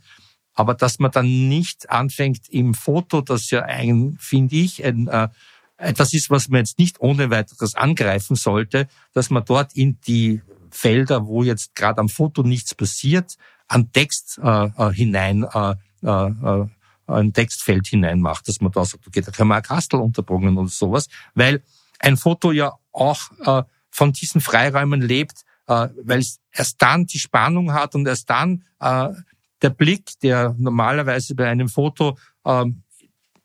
aber 0.54 0.74
dass 0.74 0.98
man 0.98 1.10
dann 1.10 1.48
nicht 1.48 1.90
anfängt 1.90 2.48
im 2.48 2.74
Foto, 2.74 3.20
das 3.20 3.50
ja 3.50 3.62
ein, 3.62 4.16
finde 4.20 4.56
ich, 4.56 4.84
ein, 4.84 5.08
äh, 5.08 5.28
etwas 5.76 6.14
ist, 6.14 6.30
was 6.30 6.48
man 6.48 6.60
jetzt 6.60 6.78
nicht 6.78 7.00
ohne 7.00 7.30
weiteres 7.30 7.74
angreifen 7.74 8.36
sollte, 8.36 8.86
dass 9.12 9.30
man 9.30 9.44
dort 9.44 9.74
in 9.74 10.00
die 10.06 10.40
Felder, 10.70 11.26
wo 11.26 11.42
jetzt 11.42 11.74
gerade 11.74 12.00
am 12.00 12.08
Foto 12.08 12.42
nichts 12.42 12.74
passiert, 12.74 13.36
an 13.68 13.90
Text 13.92 14.38
äh, 14.42 14.66
äh, 14.66 14.92
hinein, 14.92 15.44
äh, 15.44 15.74
äh, 16.02 16.26
äh, 16.28 16.66
ein 17.06 17.32
Textfeld 17.32 17.86
hinein 17.86 18.20
macht, 18.20 18.48
dass 18.48 18.60
man 18.60 18.72
da 18.72 18.84
sagt, 18.84 19.06
okay, 19.06 19.20
da 19.20 19.30
kann 19.30 19.48
man 19.48 19.58
ein 19.58 19.62
Kastel 19.62 20.00
unterbringen 20.00 20.56
oder 20.56 20.68
sowas, 20.68 21.08
weil 21.34 21.62
ein 22.05 22.16
Foto 22.16 22.52
ja 22.52 22.74
auch 22.92 23.20
äh, 23.44 23.62
von 23.90 24.12
diesen 24.12 24.40
Freiräumen 24.40 25.00
lebt, 25.00 25.42
äh, 25.66 25.88
weil 26.02 26.18
es 26.18 26.38
erst 26.52 26.80
dann 26.82 27.07
die 27.07 27.18
Spannung 27.18 27.72
hat 27.72 27.94
und 27.94 28.07
erst 28.07 28.28
dann 28.28 28.64
äh, 28.80 29.09
der 29.62 29.70
Blick, 29.70 30.11
der 30.22 30.55
normalerweise 30.59 31.34
bei 31.34 31.48
einem 31.48 31.68
Foto 31.68 32.18
äh, 32.44 32.66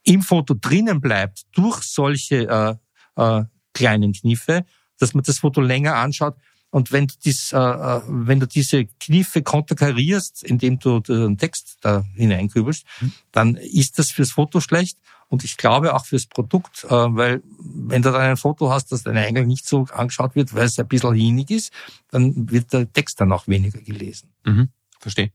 im 0.04 0.22
Foto 0.22 0.56
drinnen 0.56 1.00
bleibt, 1.00 1.44
durch 1.54 1.84
solche 1.84 2.48
äh, 2.48 2.76
äh, 3.16 3.46
kleinen 3.74 4.14
Kniffe, 4.14 4.66
dass 4.98 5.14
man 5.14 5.24
das 5.24 5.40
Foto 5.40 5.62
länger 5.62 5.96
anschaut. 5.96 6.36
Und 6.72 6.92
wenn 6.92 7.08
du, 7.08 7.16
dies, 7.24 7.54
äh, 7.54 7.58
äh 7.58 8.02
wenn 8.08 8.40
du 8.40 8.48
diese 8.48 8.86
Kniffe 9.00 9.42
konterkarierst, 9.42 10.44
indem 10.44 10.80
du 10.80 11.00
den 11.00 11.38
Text 11.38 11.78
da 11.82 12.04
hineinkübelst, 12.16 12.86
mhm. 13.00 13.14
dann 13.32 13.56
ist 13.56 13.98
das 13.98 14.12
fürs 14.12 14.32
Foto 14.32 14.60
schlecht 14.60 14.98
und 15.30 15.44
ich 15.44 15.58
glaube 15.58 15.94
auch 15.94 16.06
fürs 16.06 16.26
Produkt, 16.26 16.84
äh, 16.86 16.90
weil 16.90 17.42
wenn 17.60 18.02
du 18.02 18.12
dann 18.12 18.22
ein 18.22 18.38
Foto 18.38 18.72
hast, 18.72 18.92
das 18.92 19.04
dann 19.04 19.16
eigentlich 19.16 19.46
nicht 19.48 19.68
so 19.68 19.86
angeschaut 19.94 20.36
wird, 20.36 20.54
weil 20.54 20.66
es 20.66 20.80
ein 20.80 20.88
bisschen 20.88 21.14
hinig 21.14 21.52
ist, 21.52 21.72
dann 22.10 22.52
wird 22.52 22.74
der 22.74 22.92
Text 22.92 23.22
dann 23.22 23.32
auch 23.32 23.48
weniger 23.48 23.80
gelesen. 23.80 24.32
Mhm, 24.44 24.70
verstehe. 25.00 25.32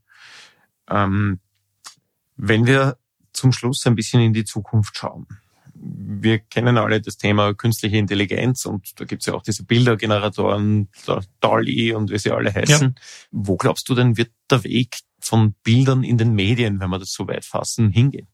Ähm, 0.91 1.41
wenn 2.37 2.67
wir 2.67 2.99
zum 3.33 3.53
Schluss 3.53 3.87
ein 3.87 3.95
bisschen 3.95 4.21
in 4.21 4.33
die 4.33 4.45
Zukunft 4.45 4.97
schauen. 4.97 5.27
Wir 5.75 6.39
kennen 6.39 6.79
alle 6.79 7.01
das 7.01 7.19
Thema 7.19 7.53
künstliche 7.53 7.97
Intelligenz 7.97 8.65
und 8.65 8.99
da 8.99 9.05
gibt's 9.05 9.27
ja 9.27 9.35
auch 9.35 9.43
diese 9.43 9.65
Bildergeneratoren, 9.65 10.89
DALI 11.41 11.93
und 11.93 12.11
wie 12.11 12.19
sie 12.19 12.31
alle 12.31 12.55
heißen. 12.55 12.95
Ja. 12.97 13.03
Wo 13.33 13.57
glaubst 13.57 13.89
du 13.89 13.95
denn, 13.95 14.17
wird 14.17 14.31
der 14.51 14.65
Weg 14.65 14.99
von 15.19 15.55
Bildern 15.65 16.05
in 16.05 16.17
den 16.17 16.33
Medien, 16.35 16.81
wenn 16.81 16.91
wir 16.91 16.99
das 16.99 17.13
so 17.13 17.27
weit 17.27 17.45
fassen, 17.45 17.91
hingehen? 17.91 18.29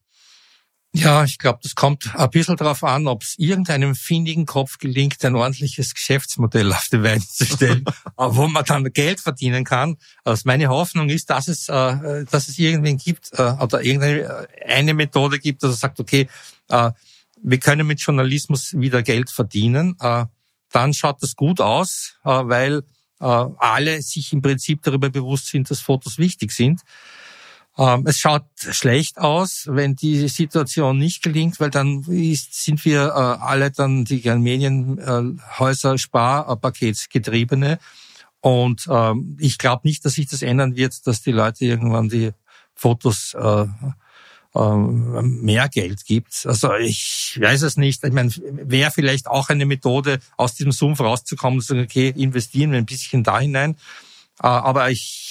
Ja, 0.93 1.22
ich 1.22 1.38
glaube, 1.38 1.61
das 1.62 1.76
kommt 1.76 2.16
ein 2.16 2.30
bisschen 2.30 2.57
darauf 2.57 2.82
an, 2.82 3.07
ob 3.07 3.22
es 3.22 3.38
irgendeinem 3.38 3.95
findigen 3.95 4.45
Kopf 4.45 4.78
gelingt, 4.78 5.24
ein 5.24 5.36
ordentliches 5.36 5.95
Geschäftsmodell 5.95 6.72
auf 6.72 6.88
die 6.91 6.99
Beine 6.99 7.24
zu 7.24 7.45
stellen, 7.47 7.84
wo 8.16 8.49
man 8.49 8.64
dann 8.64 8.84
Geld 8.93 9.20
verdienen 9.20 9.64
kann. 9.64 9.99
Also 10.24 10.43
meine 10.47 10.68
Hoffnung 10.68 11.09
ist, 11.09 11.30
dass 11.30 11.47
es, 11.47 11.68
äh, 11.68 12.24
dass 12.28 12.49
es 12.49 12.59
irgendwen 12.59 12.97
gibt 12.97 13.30
äh, 13.34 13.53
oder 13.61 13.82
irgendeine 13.82 14.49
äh, 14.59 14.64
eine 14.66 14.95
Methode 14.95 15.38
gibt, 15.38 15.62
dass 15.62 15.74
er 15.74 15.76
sagt, 15.76 16.01
okay, 16.01 16.28
äh, 16.68 16.91
wir 17.41 17.59
können 17.59 17.86
mit 17.86 18.01
Journalismus 18.01 18.74
wieder 18.76 19.03
Geld 19.03 19.30
verdienen. 19.30 19.97
Äh, 20.01 20.26
dann 20.72 20.93
schaut 20.93 21.22
das 21.22 21.36
gut 21.36 21.61
aus, 21.61 22.16
äh, 22.24 22.30
weil 22.30 22.82
äh, 23.20 23.24
alle 23.24 24.03
sich 24.03 24.32
im 24.32 24.43
Prinzip 24.43 24.82
darüber 24.82 25.09
bewusst 25.09 25.47
sind, 25.47 25.70
dass 25.70 25.80
Fotos 25.80 26.18
wichtig 26.18 26.51
sind. 26.51 26.80
Ähm, 27.79 28.05
es 28.07 28.18
schaut 28.18 28.45
schlecht 28.57 29.18
aus, 29.18 29.64
wenn 29.68 29.97
die 29.97 30.29
Situation 30.29 30.99
nicht 30.99 31.23
gelingt, 31.23 31.61
weil 31.61 31.71
dann 31.71 32.03
ist, 32.09 32.64
sind 32.64 32.85
wir 32.85 33.07
äh, 33.07 33.11
alle 33.11 33.71
dann 33.71 34.05
die 34.05 34.21
Medienhäuser 34.29 35.97
Sparpaketsgetriebene. 35.97 37.79
Und 38.41 38.87
ähm, 38.91 39.37
ich 39.39 39.59
glaube 39.59 39.83
nicht, 39.87 40.05
dass 40.05 40.14
sich 40.14 40.27
das 40.29 40.43
ändern 40.43 40.77
wird, 40.77 41.07
dass 41.07 41.23
die 41.23 41.33
Leute 41.33 41.64
irgendwann 41.64 42.09
die 42.09 42.33
Fotos 42.75 43.35
äh, 43.35 43.66
äh, 44.55 44.77
mehr 45.23 45.68
Geld 45.68 46.05
gibt. 46.05 46.45
Also 46.47 46.75
ich 46.75 47.39
weiß 47.41 47.62
es 47.62 47.77
nicht. 47.77 48.03
Ich 48.03 48.12
meine, 48.12 48.33
wäre 48.51 48.91
vielleicht 48.91 49.29
auch 49.29 49.49
eine 49.49 49.64
Methode, 49.64 50.18
aus 50.37 50.55
diesem 50.55 50.73
Sumpf 50.73 51.01
rauszukommen, 51.01 51.61
zu 51.61 51.68
sagen, 51.68 51.83
okay, 51.83 52.12
investieren 52.16 52.73
wir 52.73 52.79
ein 52.79 52.87
bisschen 52.87 53.23
da 53.23 53.39
hinein. 53.39 53.77
Äh, 54.43 54.47
aber 54.49 54.91
ich, 54.91 55.31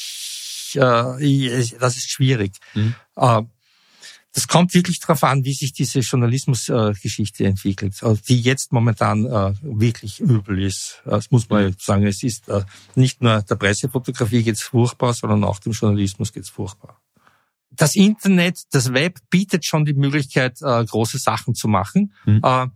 äh, 0.75 1.23
ich, 1.23 1.77
das 1.79 1.97
ist 1.97 2.11
schwierig. 2.11 2.53
Mhm. 2.73 2.95
Äh, 3.15 3.41
das 4.33 4.47
kommt 4.47 4.73
wirklich 4.75 4.99
darauf 4.99 5.23
an, 5.23 5.43
wie 5.43 5.53
sich 5.53 5.73
diese 5.73 5.99
Journalismusgeschichte 5.99 7.45
entwickelt, 7.45 8.03
also 8.03 8.21
die 8.27 8.39
jetzt 8.39 8.71
momentan 8.71 9.25
äh, 9.25 9.53
wirklich 9.61 10.19
übel 10.19 10.61
ist. 10.61 11.01
Das 11.03 11.31
muss 11.31 11.49
man 11.49 11.75
sagen. 11.79 12.05
Es 12.05 12.21
ist 12.21 12.47
äh, 12.47 12.63
nicht 12.95 13.21
nur 13.21 13.41
der 13.41 13.55
Pressefotografie 13.55 14.43
geht's 14.43 14.61
furchtbar, 14.61 15.13
sondern 15.13 15.43
auch 15.43 15.59
dem 15.59 15.71
Journalismus 15.71 16.31
geht's 16.31 16.49
furchtbar. 16.49 17.01
Das 17.71 17.95
Internet, 17.95 18.61
das 18.71 18.93
Web 18.93 19.19
bietet 19.29 19.65
schon 19.65 19.85
die 19.85 19.93
Möglichkeit, 19.93 20.61
äh, 20.61 20.85
große 20.85 21.17
Sachen 21.17 21.55
zu 21.55 21.67
machen. 21.67 22.13
Mhm. 22.25 22.41
Äh, 22.43 22.67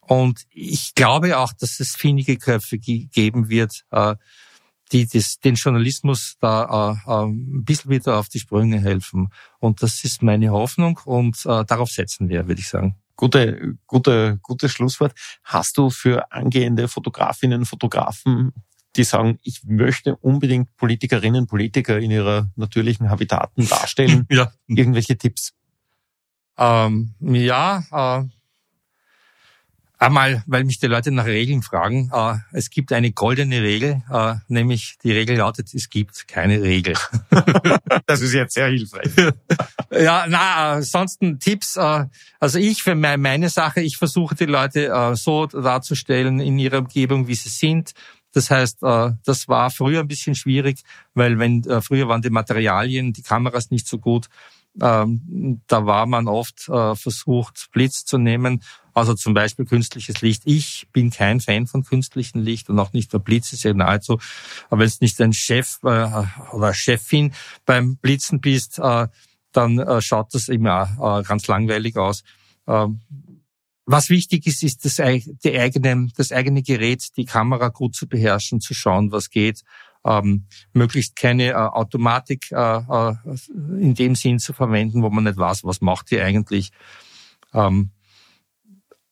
und 0.00 0.40
ich 0.50 0.94
glaube 0.94 1.38
auch, 1.38 1.52
dass 1.52 1.80
es 1.80 1.96
findige 1.96 2.36
Köpfe 2.36 2.78
geben 2.78 3.48
wird, 3.48 3.84
äh, 3.90 4.16
die 4.94 5.06
das, 5.06 5.40
den 5.40 5.56
Journalismus 5.56 6.36
da 6.40 6.94
äh, 7.06 7.10
äh, 7.10 7.26
ein 7.26 7.64
bisschen 7.64 7.90
wieder 7.90 8.18
auf 8.18 8.28
die 8.28 8.38
Sprünge 8.38 8.80
helfen. 8.80 9.28
Und 9.58 9.82
das 9.82 10.04
ist 10.04 10.22
meine 10.22 10.50
Hoffnung 10.50 11.00
und 11.04 11.36
äh, 11.44 11.64
darauf 11.64 11.90
setzen 11.90 12.28
wir, 12.28 12.46
würde 12.46 12.60
ich 12.60 12.68
sagen. 12.68 12.94
Gute, 13.16 13.76
gute, 13.86 14.38
gutes 14.40 14.72
Schlusswort. 14.72 15.12
Hast 15.42 15.76
du 15.78 15.90
für 15.90 16.32
angehende 16.32 16.88
Fotografinnen, 16.88 17.64
Fotografen, 17.64 18.52
die 18.96 19.04
sagen, 19.04 19.38
ich 19.42 19.64
möchte 19.64 20.16
unbedingt 20.16 20.76
Politikerinnen, 20.76 21.48
Politiker 21.48 21.98
in 21.98 22.12
ihrer 22.12 22.50
natürlichen 22.54 23.10
Habitaten 23.10 23.68
darstellen, 23.68 24.26
ja. 24.30 24.52
irgendwelche 24.68 25.18
Tipps? 25.18 25.54
Ähm, 26.56 27.14
ja, 27.20 27.82
äh, 27.90 28.24
Einmal, 29.98 30.42
weil 30.46 30.64
mich 30.64 30.80
die 30.80 30.88
Leute 30.88 31.12
nach 31.12 31.24
Regeln 31.24 31.62
fragen. 31.62 32.10
Äh, 32.12 32.38
es 32.52 32.70
gibt 32.70 32.92
eine 32.92 33.12
goldene 33.12 33.62
Regel, 33.62 34.02
äh, 34.10 34.34
nämlich 34.48 34.96
die 35.04 35.12
Regel 35.12 35.36
lautet, 35.36 35.72
es 35.72 35.88
gibt 35.88 36.26
keine 36.26 36.60
Regel. 36.60 36.94
das 38.06 38.20
ist 38.20 38.32
jetzt 38.32 38.54
sehr 38.54 38.66
hilfreich. 38.66 39.12
ja, 39.92 40.26
na, 40.28 40.72
ansonsten 40.72 41.38
Tipps. 41.38 41.76
Äh, 41.76 42.06
also 42.40 42.58
ich 42.58 42.82
für 42.82 42.96
meine 42.96 43.48
Sache, 43.48 43.82
ich 43.82 43.96
versuche 43.96 44.34
die 44.34 44.46
Leute 44.46 45.14
so 45.16 45.46
darzustellen 45.46 46.40
in 46.40 46.58
ihrer 46.58 46.78
Umgebung, 46.78 47.26
wie 47.28 47.34
sie 47.34 47.48
sind. 47.48 47.92
Das 48.32 48.50
heißt, 48.50 48.82
das 48.82 49.48
war 49.48 49.70
früher 49.70 50.00
ein 50.00 50.08
bisschen 50.08 50.34
schwierig, 50.34 50.80
weil 51.14 51.38
wenn 51.38 51.62
früher 51.80 52.08
waren 52.08 52.20
die 52.20 52.30
Materialien, 52.30 53.14
die 53.14 53.22
Kameras 53.22 53.70
nicht 53.70 53.86
so 53.88 53.98
gut. 53.98 54.26
Ähm, 54.82 55.62
da 55.68 55.86
war 55.86 56.04
man 56.04 56.28
oft 56.28 56.64
versucht, 56.64 57.68
Blitz 57.72 58.04
zu 58.04 58.18
nehmen 58.18 58.60
also 58.94 59.14
zum 59.14 59.34
Beispiel 59.34 59.66
künstliches 59.66 60.22
Licht. 60.22 60.42
Ich 60.46 60.86
bin 60.92 61.10
kein 61.10 61.40
Fan 61.40 61.66
von 61.66 61.84
künstlichem 61.84 62.40
Licht 62.40 62.70
und 62.70 62.78
auch 62.78 62.92
nicht 62.92 63.12
der 63.12 63.18
Blitz 63.18 63.52
ist 63.52 63.64
ja 63.64 63.74
nahezu. 63.74 64.18
Aber 64.70 64.80
wenn 64.80 64.86
es 64.86 65.00
nicht 65.00 65.20
ein 65.20 65.32
Chef 65.32 65.78
äh, 65.82 66.08
oder 66.52 66.72
Chefin 66.72 67.32
beim 67.66 67.96
Blitzen 67.96 68.40
bist, 68.40 68.78
äh, 68.78 69.08
dann 69.52 69.78
äh, 69.78 70.00
schaut 70.00 70.32
das 70.32 70.48
immer 70.48 71.20
äh, 71.20 71.22
ganz 71.24 71.46
langweilig 71.46 71.96
aus. 71.96 72.22
Ähm, 72.66 73.00
was 73.86 74.08
wichtig 74.08 74.46
ist, 74.46 74.62
ist 74.62 74.84
das, 74.84 74.96
die 74.96 75.58
eigene, 75.58 76.08
das 76.16 76.32
eigene 76.32 76.62
Gerät, 76.62 77.16
die 77.16 77.26
Kamera 77.26 77.68
gut 77.68 77.94
zu 77.94 78.08
beherrschen, 78.08 78.60
zu 78.60 78.72
schauen, 78.72 79.12
was 79.12 79.28
geht. 79.28 79.62
Ähm, 80.06 80.46
möglichst 80.72 81.16
keine 81.16 81.50
äh, 81.50 81.54
Automatik 81.54 82.50
äh, 82.52 82.56
äh, 82.56 83.14
in 83.80 83.94
dem 83.94 84.14
Sinn 84.14 84.38
zu 84.38 84.52
verwenden, 84.52 85.02
wo 85.02 85.10
man 85.10 85.24
nicht 85.24 85.36
weiß, 85.36 85.64
was 85.64 85.80
macht 85.80 86.10
die 86.10 86.20
eigentlich. 86.20 86.70
Ähm, 87.52 87.90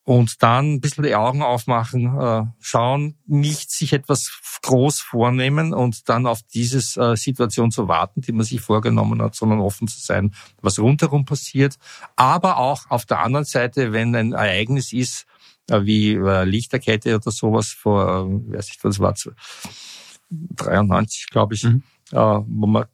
und 0.04 0.42
dann 0.42 0.74
ein 0.74 0.80
bisschen 0.80 1.04
die 1.04 1.14
Augen 1.14 1.42
aufmachen, 1.42 2.18
äh, 2.18 2.44
schauen, 2.60 3.16
nicht 3.26 3.70
sich 3.70 3.92
etwas 3.92 4.40
groß 4.62 5.00
vornehmen 5.00 5.72
und 5.72 6.08
dann 6.08 6.26
auf 6.26 6.40
diese 6.42 6.78
äh, 7.00 7.16
Situation 7.16 7.70
zu 7.70 7.86
warten, 7.86 8.20
die 8.20 8.32
man 8.32 8.44
sich 8.44 8.60
vorgenommen 8.60 9.22
hat, 9.22 9.36
sondern 9.36 9.60
offen 9.60 9.86
zu 9.86 10.00
sein, 10.00 10.34
was 10.60 10.78
rundherum 10.78 11.24
passiert. 11.24 11.76
Aber 12.16 12.58
auch 12.58 12.90
auf 12.90 13.06
der 13.06 13.20
anderen 13.20 13.44
Seite, 13.44 13.92
wenn 13.92 14.14
ein 14.16 14.32
Ereignis 14.32 14.92
ist, 14.92 15.26
äh, 15.70 15.84
wie 15.84 16.14
äh, 16.14 16.44
Lichterkette 16.44 17.14
oder 17.14 17.30
sowas 17.30 17.68
vor, 17.68 18.26
äh, 18.26 18.54
weiß 18.56 18.70
ich, 18.70 18.82
was 18.82 18.98
war 18.98 19.14
93, 20.30 21.26
glaube 21.30 21.54
ich, 21.54 21.64
mhm. 21.64 21.82
äh, 22.10 22.16
wo 22.16 22.66
man 22.66 22.86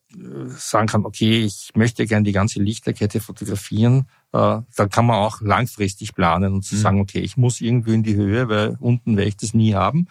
sagen 0.48 0.86
kann, 0.86 1.04
okay, 1.04 1.44
ich 1.44 1.70
möchte 1.74 2.06
gern 2.06 2.24
die 2.24 2.32
ganze 2.32 2.60
Lichterkette 2.62 3.20
fotografieren 3.20 4.06
äh, 4.32 4.60
da 4.76 4.88
kann 4.88 5.06
man 5.06 5.16
auch 5.16 5.40
langfristig 5.40 6.14
planen 6.14 6.52
und 6.52 6.62
zu 6.62 6.74
mhm. 6.74 6.80
sagen, 6.80 7.00
okay, 7.00 7.20
ich 7.20 7.36
muss 7.36 7.60
irgendwie 7.60 7.94
in 7.94 8.02
die 8.02 8.14
Höhe, 8.14 8.48
weil 8.48 8.76
unten 8.78 9.16
werde 9.16 9.28
ich 9.28 9.36
das 9.36 9.54
nie 9.54 9.74
haben. 9.74 10.08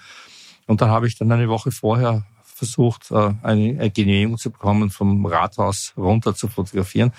Und 0.65 0.81
da 0.81 0.87
habe 0.87 1.07
ich 1.07 1.17
dann 1.17 1.31
eine 1.31 1.47
Woche 1.49 1.71
vorher 1.71 2.25
versucht, 2.43 3.11
äh, 3.11 3.33
eine 3.43 3.91
Genehmigung 3.91 4.37
zu 4.39 4.49
bekommen, 4.49 4.89
vom 4.89 5.25
Rathaus 5.25 5.93
runter 5.95 6.33
zu 6.33 6.47
fotografieren. 6.47 7.11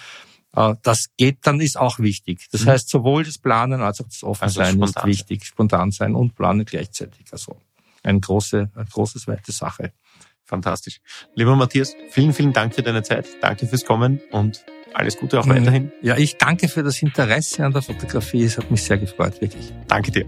Äh, 0.56 0.74
das 0.82 1.10
geht, 1.16 1.38
dann 1.42 1.60
ist 1.60 1.78
auch 1.78 2.00
wichtig. 2.00 2.48
Das 2.50 2.64
mhm. 2.64 2.70
heißt, 2.70 2.88
sowohl 2.88 3.22
das 3.22 3.38
Planen 3.38 3.80
als 3.80 4.00
auch 4.00 4.08
das 4.08 4.24
Offensein 4.24 4.82
also 4.82 4.98
ist 4.98 5.06
wichtig, 5.06 5.44
spontan 5.44 5.92
sein 5.92 6.16
und 6.16 6.34
planen 6.34 6.64
gleichzeitig. 6.64 7.26
Also 7.30 7.56
eine 8.02 8.18
große, 8.18 8.70
eine 8.74 8.84
große, 8.86 9.24
weite 9.28 9.52
Sache. 9.52 9.92
Fantastisch. 10.48 11.00
Lieber 11.34 11.54
Matthias, 11.56 11.94
vielen, 12.10 12.32
vielen 12.32 12.54
Dank 12.54 12.74
für 12.74 12.82
deine 12.82 13.02
Zeit. 13.02 13.28
Danke 13.42 13.66
fürs 13.66 13.84
Kommen 13.84 14.20
und 14.32 14.64
alles 14.94 15.18
Gute 15.18 15.38
auch 15.38 15.44
mhm. 15.44 15.50
weiterhin. 15.50 15.92
Ja, 16.00 16.16
ich 16.16 16.38
danke 16.38 16.68
für 16.68 16.82
das 16.82 17.02
Interesse 17.02 17.64
an 17.64 17.72
der 17.72 17.82
Fotografie. 17.82 18.44
Es 18.44 18.56
hat 18.56 18.70
mich 18.70 18.82
sehr 18.82 18.96
gefreut, 18.96 19.40
wirklich. 19.42 19.72
Danke 19.86 20.10
dir. 20.10 20.26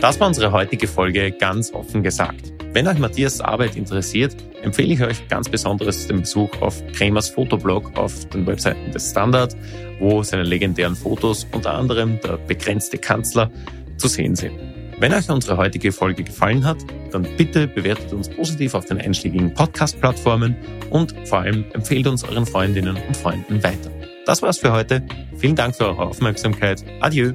Das 0.00 0.20
war 0.20 0.28
unsere 0.28 0.52
heutige 0.52 0.86
Folge 0.86 1.32
ganz 1.32 1.72
offen 1.72 2.04
gesagt. 2.04 2.55
Wenn 2.76 2.88
euch 2.88 2.98
Matthias 2.98 3.40
Arbeit 3.40 3.74
interessiert, 3.74 4.36
empfehle 4.60 4.92
ich 4.92 5.02
euch 5.02 5.28
ganz 5.28 5.48
besonderes 5.48 6.08
den 6.08 6.20
Besuch 6.20 6.50
auf 6.60 6.86
Kremers 6.88 7.30
Fotoblog 7.30 7.96
auf 7.96 8.28
den 8.28 8.46
Webseiten 8.46 8.92
des 8.92 9.12
Standard, 9.12 9.56
wo 9.98 10.22
seine 10.22 10.42
legendären 10.42 10.94
Fotos, 10.94 11.46
unter 11.52 11.72
anderem 11.72 12.20
der 12.20 12.36
begrenzte 12.36 12.98
Kanzler, 12.98 13.50
zu 13.96 14.08
sehen 14.08 14.36
sind. 14.36 14.52
Wenn 15.00 15.14
euch 15.14 15.30
unsere 15.30 15.56
heutige 15.56 15.90
Folge 15.90 16.22
gefallen 16.22 16.66
hat, 16.66 16.76
dann 17.12 17.26
bitte 17.38 17.66
bewertet 17.66 18.12
uns 18.12 18.28
positiv 18.28 18.74
auf 18.74 18.84
den 18.84 19.00
einschlägigen 19.00 19.54
Podcast-Plattformen 19.54 20.54
und 20.90 21.14
vor 21.24 21.38
allem 21.38 21.64
empfehlt 21.72 22.06
uns 22.06 22.24
euren 22.24 22.44
Freundinnen 22.44 22.98
und 23.08 23.16
Freunden 23.16 23.62
weiter. 23.62 23.90
Das 24.26 24.42
war's 24.42 24.58
für 24.58 24.72
heute. 24.72 25.02
Vielen 25.38 25.56
Dank 25.56 25.74
für 25.74 25.86
eure 25.86 26.02
Aufmerksamkeit. 26.08 26.84
Adieu. 27.00 27.32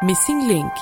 Missing 0.00 0.46
Link 0.46 0.72